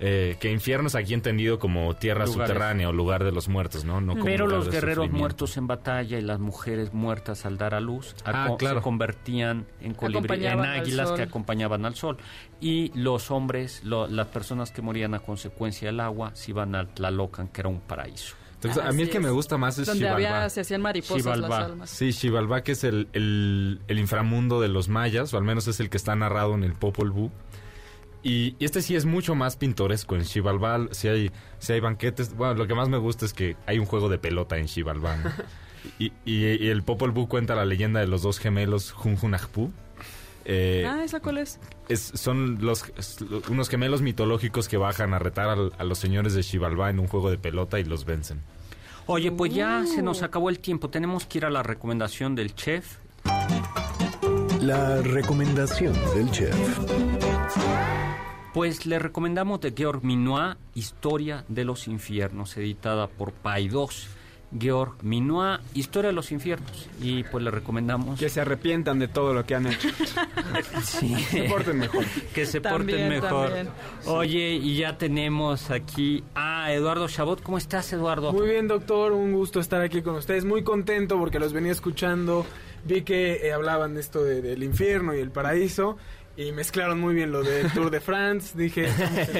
Eh, 0.00 0.36
que 0.40 0.50
infiernos 0.50 0.96
aquí 0.96 1.14
entendido 1.14 1.60
como 1.60 1.94
tierra 1.94 2.26
Lugares. 2.26 2.48
subterránea 2.48 2.88
o 2.88 2.92
lugar 2.92 3.22
de 3.22 3.30
los 3.30 3.48
muertos, 3.48 3.84
¿no? 3.84 4.00
no 4.00 4.12
como 4.14 4.24
Pero 4.24 4.48
los 4.48 4.68
guerreros 4.68 5.08
muertos 5.10 5.56
en 5.56 5.68
batalla 5.68 6.18
y 6.18 6.22
las 6.22 6.40
mujeres 6.40 6.92
muertas 6.92 7.46
al 7.46 7.56
dar 7.58 7.74
a 7.74 7.80
luz 7.80 8.16
Ah, 8.24 8.56
claro. 8.58 8.80
se 8.80 8.82
convertían 8.82 9.66
en 9.80 9.94
colibrí, 9.94 10.46
en 10.46 10.60
águilas 10.60 11.12
que 11.12 11.22
acompañaban 11.22 11.86
al 11.86 11.94
sol. 11.94 12.16
Y 12.60 12.90
los 12.98 13.30
hombres, 13.30 13.84
lo- 13.84 14.08
las 14.08 14.26
personas 14.26 14.72
que 14.72 14.82
morían 14.82 15.14
a 15.14 15.20
consecuencia 15.20 15.86
del 15.88 16.00
agua, 16.00 16.32
se 16.34 16.50
iban 16.50 16.74
al 16.74 16.88
Tlalocan, 16.88 17.46
que 17.48 17.60
era 17.60 17.68
un 17.68 17.80
paraíso. 17.80 18.34
Entonces, 18.54 18.82
a 18.82 18.92
mí 18.92 19.02
el 19.02 19.10
que 19.10 19.20
me 19.20 19.26
es. 19.28 19.32
gusta 19.32 19.58
más 19.58 19.78
es 19.78 19.86
Donde 19.86 20.06
Xibalbá. 20.06 20.16
había, 20.38 20.48
se 20.50 20.60
hacían 20.62 20.80
mariposas 20.80 21.22
Xibalbá. 21.22 21.48
las 21.60 21.70
almas. 21.70 21.90
Sí, 21.90 22.12
Xibalbá, 22.12 22.62
que 22.62 22.72
es 22.72 22.82
el, 22.82 23.08
el- 23.12 23.80
el 23.88 23.98
inframundo 23.98 24.60
de 24.60 24.68
los 24.68 24.88
mayas, 24.88 25.34
o 25.34 25.36
al 25.38 25.44
menos 25.44 25.68
es 25.68 25.80
el 25.80 25.90
que 25.90 25.98
está 25.98 26.16
narrado 26.16 26.54
en 26.54 26.64
el 26.64 26.72
Popol 26.72 27.10
Vuh. 27.10 27.30
Y, 28.24 28.56
y 28.58 28.64
este 28.64 28.80
sí 28.82 28.96
es 28.96 29.04
mucho 29.04 29.34
más 29.36 29.54
pintoresco. 29.56 30.16
En 30.16 30.24
Xibalbá 30.24 30.88
sí 30.92 31.08
hay, 31.08 31.30
sí 31.58 31.74
hay 31.74 31.80
banquetes. 31.80 32.34
Bueno, 32.34 32.54
lo 32.54 32.66
que 32.66 32.74
más 32.74 32.88
me 32.88 32.96
gusta 32.98 33.26
es 33.26 33.34
que 33.34 33.56
hay 33.66 33.78
un 33.78 33.84
juego 33.86 34.08
de 34.08 34.18
pelota 34.18 34.56
en 34.56 34.66
Xibalbá. 34.66 35.16
¿no? 35.18 35.30
y, 35.98 36.06
y- 36.24 36.64
y 36.64 36.68
el 36.68 36.82
Popol 36.82 37.10
Vuh 37.12 37.28
cuenta 37.28 37.54
la 37.54 37.64
leyenda 37.66 38.00
de 38.00 38.06
los 38.06 38.22
dos 38.22 38.38
gemelos 38.38 38.90
Junjunajpú. 38.92 39.70
Eh, 40.46 40.84
Ah, 40.86 41.02
¿esa 41.04 41.20
cuál 41.20 41.38
es? 41.38 41.58
es- 41.88 42.12
son 42.14 42.58
los, 42.64 42.84
es- 42.98 43.18
unos 43.48 43.68
gemelos 43.68 44.00
mitológicos 44.02 44.68
que 44.68 44.76
bajan 44.78 45.12
a 45.14 45.18
retar 45.18 45.48
al- 45.50 45.72
a 45.78 45.84
los 45.84 45.98
señores 45.98 46.32
de 46.34 46.42
Xibalbá 46.42 46.88
en 46.90 46.98
un 47.00 47.06
juego 47.08 47.30
de 47.30 47.36
pelota 47.38 47.78
y 47.78 47.84
los 47.84 48.04
vencen. 48.06 48.40
Oye, 49.06 49.30
pues 49.32 49.54
ya 49.54 49.84
se 49.86 50.00
Uh. 50.00 50.04
nos 50.04 50.22
acabó 50.22 50.48
el 50.48 50.60
tiempo. 50.60 50.88
Tenemos 50.88 51.26
que 51.26 51.36
ir 51.38 51.44
a 51.44 51.50
la 51.50 51.62
recomendación 51.62 52.34
del 52.34 52.54
chef. 52.54 52.96
La 54.62 55.02
recomendación 55.02 55.92
del 56.14 56.30
chef. 56.30 56.54
Pues 58.54 58.86
le 58.86 58.98
recomendamos 59.00 59.60
de 59.60 59.74
Georg 59.76 60.02
Minois, 60.04 60.56
Historia 60.74 61.44
de 61.48 61.64
los 61.64 61.88
Infiernos, 61.88 62.56
editada 62.56 63.08
por 63.08 63.32
Paidós. 63.32 64.08
Georg 64.56 65.02
Minois, 65.02 65.58
Historia 65.74 66.10
de 66.10 66.14
los 66.14 66.30
Infiernos. 66.30 66.88
Y 67.02 67.24
pues 67.24 67.42
le 67.42 67.50
recomendamos 67.50 68.20
Que 68.20 68.28
se 68.28 68.40
arrepientan 68.40 69.00
de 69.00 69.08
todo 69.08 69.34
lo 69.34 69.44
que 69.44 69.56
han 69.56 69.66
hecho. 69.66 69.88
Sí. 70.84 71.16
Se 71.16 71.42
porten 71.48 71.78
mejor. 71.78 72.04
que 72.32 72.46
se 72.46 72.60
porten 72.60 73.08
mejor. 73.08 73.46
también. 73.48 73.68
Oye, 74.06 74.52
y 74.54 74.76
ya 74.76 74.96
tenemos 74.98 75.70
aquí 75.72 76.22
a 76.36 76.72
Eduardo 76.72 77.08
Chabot. 77.08 77.42
¿Cómo 77.42 77.58
estás, 77.58 77.92
Eduardo? 77.92 78.32
Muy 78.32 78.46
bien, 78.48 78.68
doctor, 78.68 79.10
un 79.12 79.32
gusto 79.32 79.58
estar 79.58 79.80
aquí 79.80 80.02
con 80.02 80.14
ustedes. 80.14 80.44
Muy 80.44 80.62
contento 80.62 81.18
porque 81.18 81.40
los 81.40 81.52
venía 81.52 81.72
escuchando. 81.72 82.46
Vi 82.84 83.02
que 83.02 83.48
eh, 83.48 83.52
hablaban 83.52 83.94
de 83.94 84.00
esto 84.00 84.22
de- 84.22 84.40
del 84.42 84.62
infierno 84.62 85.12
y 85.16 85.18
el 85.18 85.30
paraíso. 85.32 85.96
Y 86.36 86.50
mezclaron 86.50 87.00
muy 87.00 87.14
bien 87.14 87.30
lo 87.30 87.42
del 87.44 87.70
Tour 87.72 87.90
de 87.90 88.00
France. 88.00 88.58
Dije, 88.58 88.88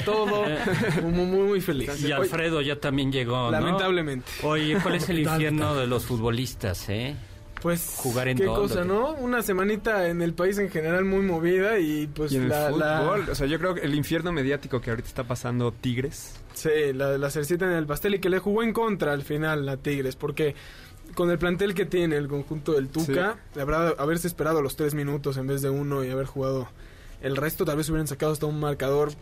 todo. 0.04 0.44
Muy, 1.02 1.10
muy, 1.26 1.46
muy 1.48 1.60
feliz. 1.60 2.00
Y 2.00 2.12
Alfredo 2.12 2.60
ya 2.60 2.76
también 2.78 3.10
llegó, 3.10 3.36
¿no? 3.36 3.50
Lamentablemente. 3.50 4.30
Oye, 4.44 4.76
¿cuál 4.80 4.94
es 4.96 5.08
el 5.08 5.18
infierno 5.18 5.74
de 5.74 5.86
los 5.88 6.04
futbolistas, 6.04 6.88
eh? 6.88 7.16
Pues, 7.60 7.94
Jugar 7.98 8.28
en 8.28 8.36
qué 8.36 8.44
todo, 8.44 8.62
cosa. 8.62 8.84
¿no? 8.84 9.14
Una 9.14 9.42
semanita 9.42 10.06
en 10.08 10.20
el 10.22 10.34
país 10.34 10.58
en 10.58 10.70
general 10.70 11.04
muy 11.06 11.22
movida 11.22 11.78
y 11.78 12.06
pues 12.06 12.30
Y 12.30 12.36
en 12.36 12.42
el 12.44 12.48
la, 12.50 12.70
la- 12.70 13.00
fútbol, 13.00 13.28
o 13.30 13.34
sea, 13.34 13.46
yo 13.46 13.58
creo 13.58 13.74
que 13.74 13.80
el 13.80 13.94
infierno 13.94 14.32
mediático 14.32 14.80
que 14.82 14.90
ahorita 14.90 15.08
está 15.08 15.24
pasando 15.24 15.72
Tigres. 15.72 16.34
Sí, 16.52 16.68
la, 16.92 17.16
la 17.18 17.30
cercita 17.30 17.64
en 17.64 17.72
el 17.72 17.86
pastel 17.86 18.14
y 18.16 18.18
que 18.20 18.28
le 18.28 18.38
jugó 18.38 18.62
en 18.62 18.72
contra 18.74 19.12
al 19.14 19.22
final 19.22 19.66
a 19.68 19.78
Tigres, 19.78 20.14
porque 20.14 20.54
con 21.14 21.30
el 21.30 21.38
plantel 21.38 21.74
que 21.74 21.84
tiene 21.86 22.16
el 22.16 22.28
conjunto 22.28 22.72
del 22.72 22.88
Tuca, 22.88 23.36
la 23.54 23.64
verdad, 23.64 23.94
haberse 23.98 24.26
esperado 24.26 24.62
los 24.62 24.76
tres 24.76 24.94
minutos 24.94 25.36
en 25.36 25.46
vez 25.46 25.62
de 25.62 25.70
uno 25.70 26.02
y 26.04 26.10
haber 26.10 26.26
jugado 26.26 26.68
el 27.22 27.36
resto, 27.36 27.64
tal 27.64 27.76
vez 27.76 27.88
hubieran 27.88 28.06
sacado 28.08 28.32
hasta 28.32 28.46
un 28.46 28.58
marcador 28.60 29.12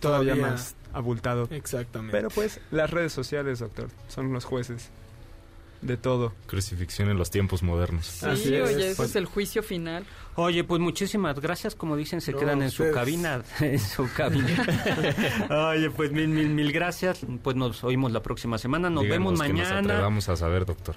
Todavía, 0.00 0.34
todavía, 0.34 0.52
más 0.52 0.74
abultado. 0.92 1.48
Exactamente. 1.50 2.16
Pero 2.16 2.28
pues, 2.30 2.60
las 2.70 2.90
redes 2.90 3.12
sociales, 3.12 3.60
doctor, 3.60 3.88
son 4.08 4.32
los 4.32 4.44
jueces 4.44 4.90
de 5.82 5.96
todo. 5.96 6.32
Crucifixión 6.46 7.08
en 7.10 7.16
los 7.18 7.30
tiempos 7.30 7.62
modernos. 7.62 8.06
Sí, 8.06 8.26
Así 8.26 8.54
es. 8.54 8.62
oye, 8.68 8.86
ese 8.88 8.96
Pues- 8.96 9.10
es 9.10 9.16
el 9.16 9.26
juicio 9.26 9.62
final. 9.62 10.04
Oye, 10.34 10.64
pues 10.64 10.80
muchísimas 10.80 11.38
gracias. 11.40 11.74
Como 11.74 11.96
dicen, 11.96 12.20
se 12.20 12.32
No, 12.32 12.38
quedan 12.38 12.62
en 12.62 12.70
su 12.70 12.90
cabina. 12.92 13.42
En 13.60 13.78
su 13.78 14.06
cabina. 14.14 14.66
Oye, 15.70 15.90
pues 15.90 16.12
mil, 16.12 16.28
mil, 16.28 16.48
mil 16.48 16.72
gracias. 16.72 17.20
Pues 17.42 17.56
nos 17.56 17.84
oímos 17.84 18.10
la 18.12 18.20
próxima 18.22 18.58
semana. 18.58 18.90
Nos 18.90 19.04
Díganos 19.04 19.32
vemos 19.38 19.40
que 19.42 19.48
nos 19.52 19.58
mañana. 19.68 19.92
atrevamos 19.92 20.28
a 20.28 20.36
saber, 20.36 20.66
doctor. 20.66 20.96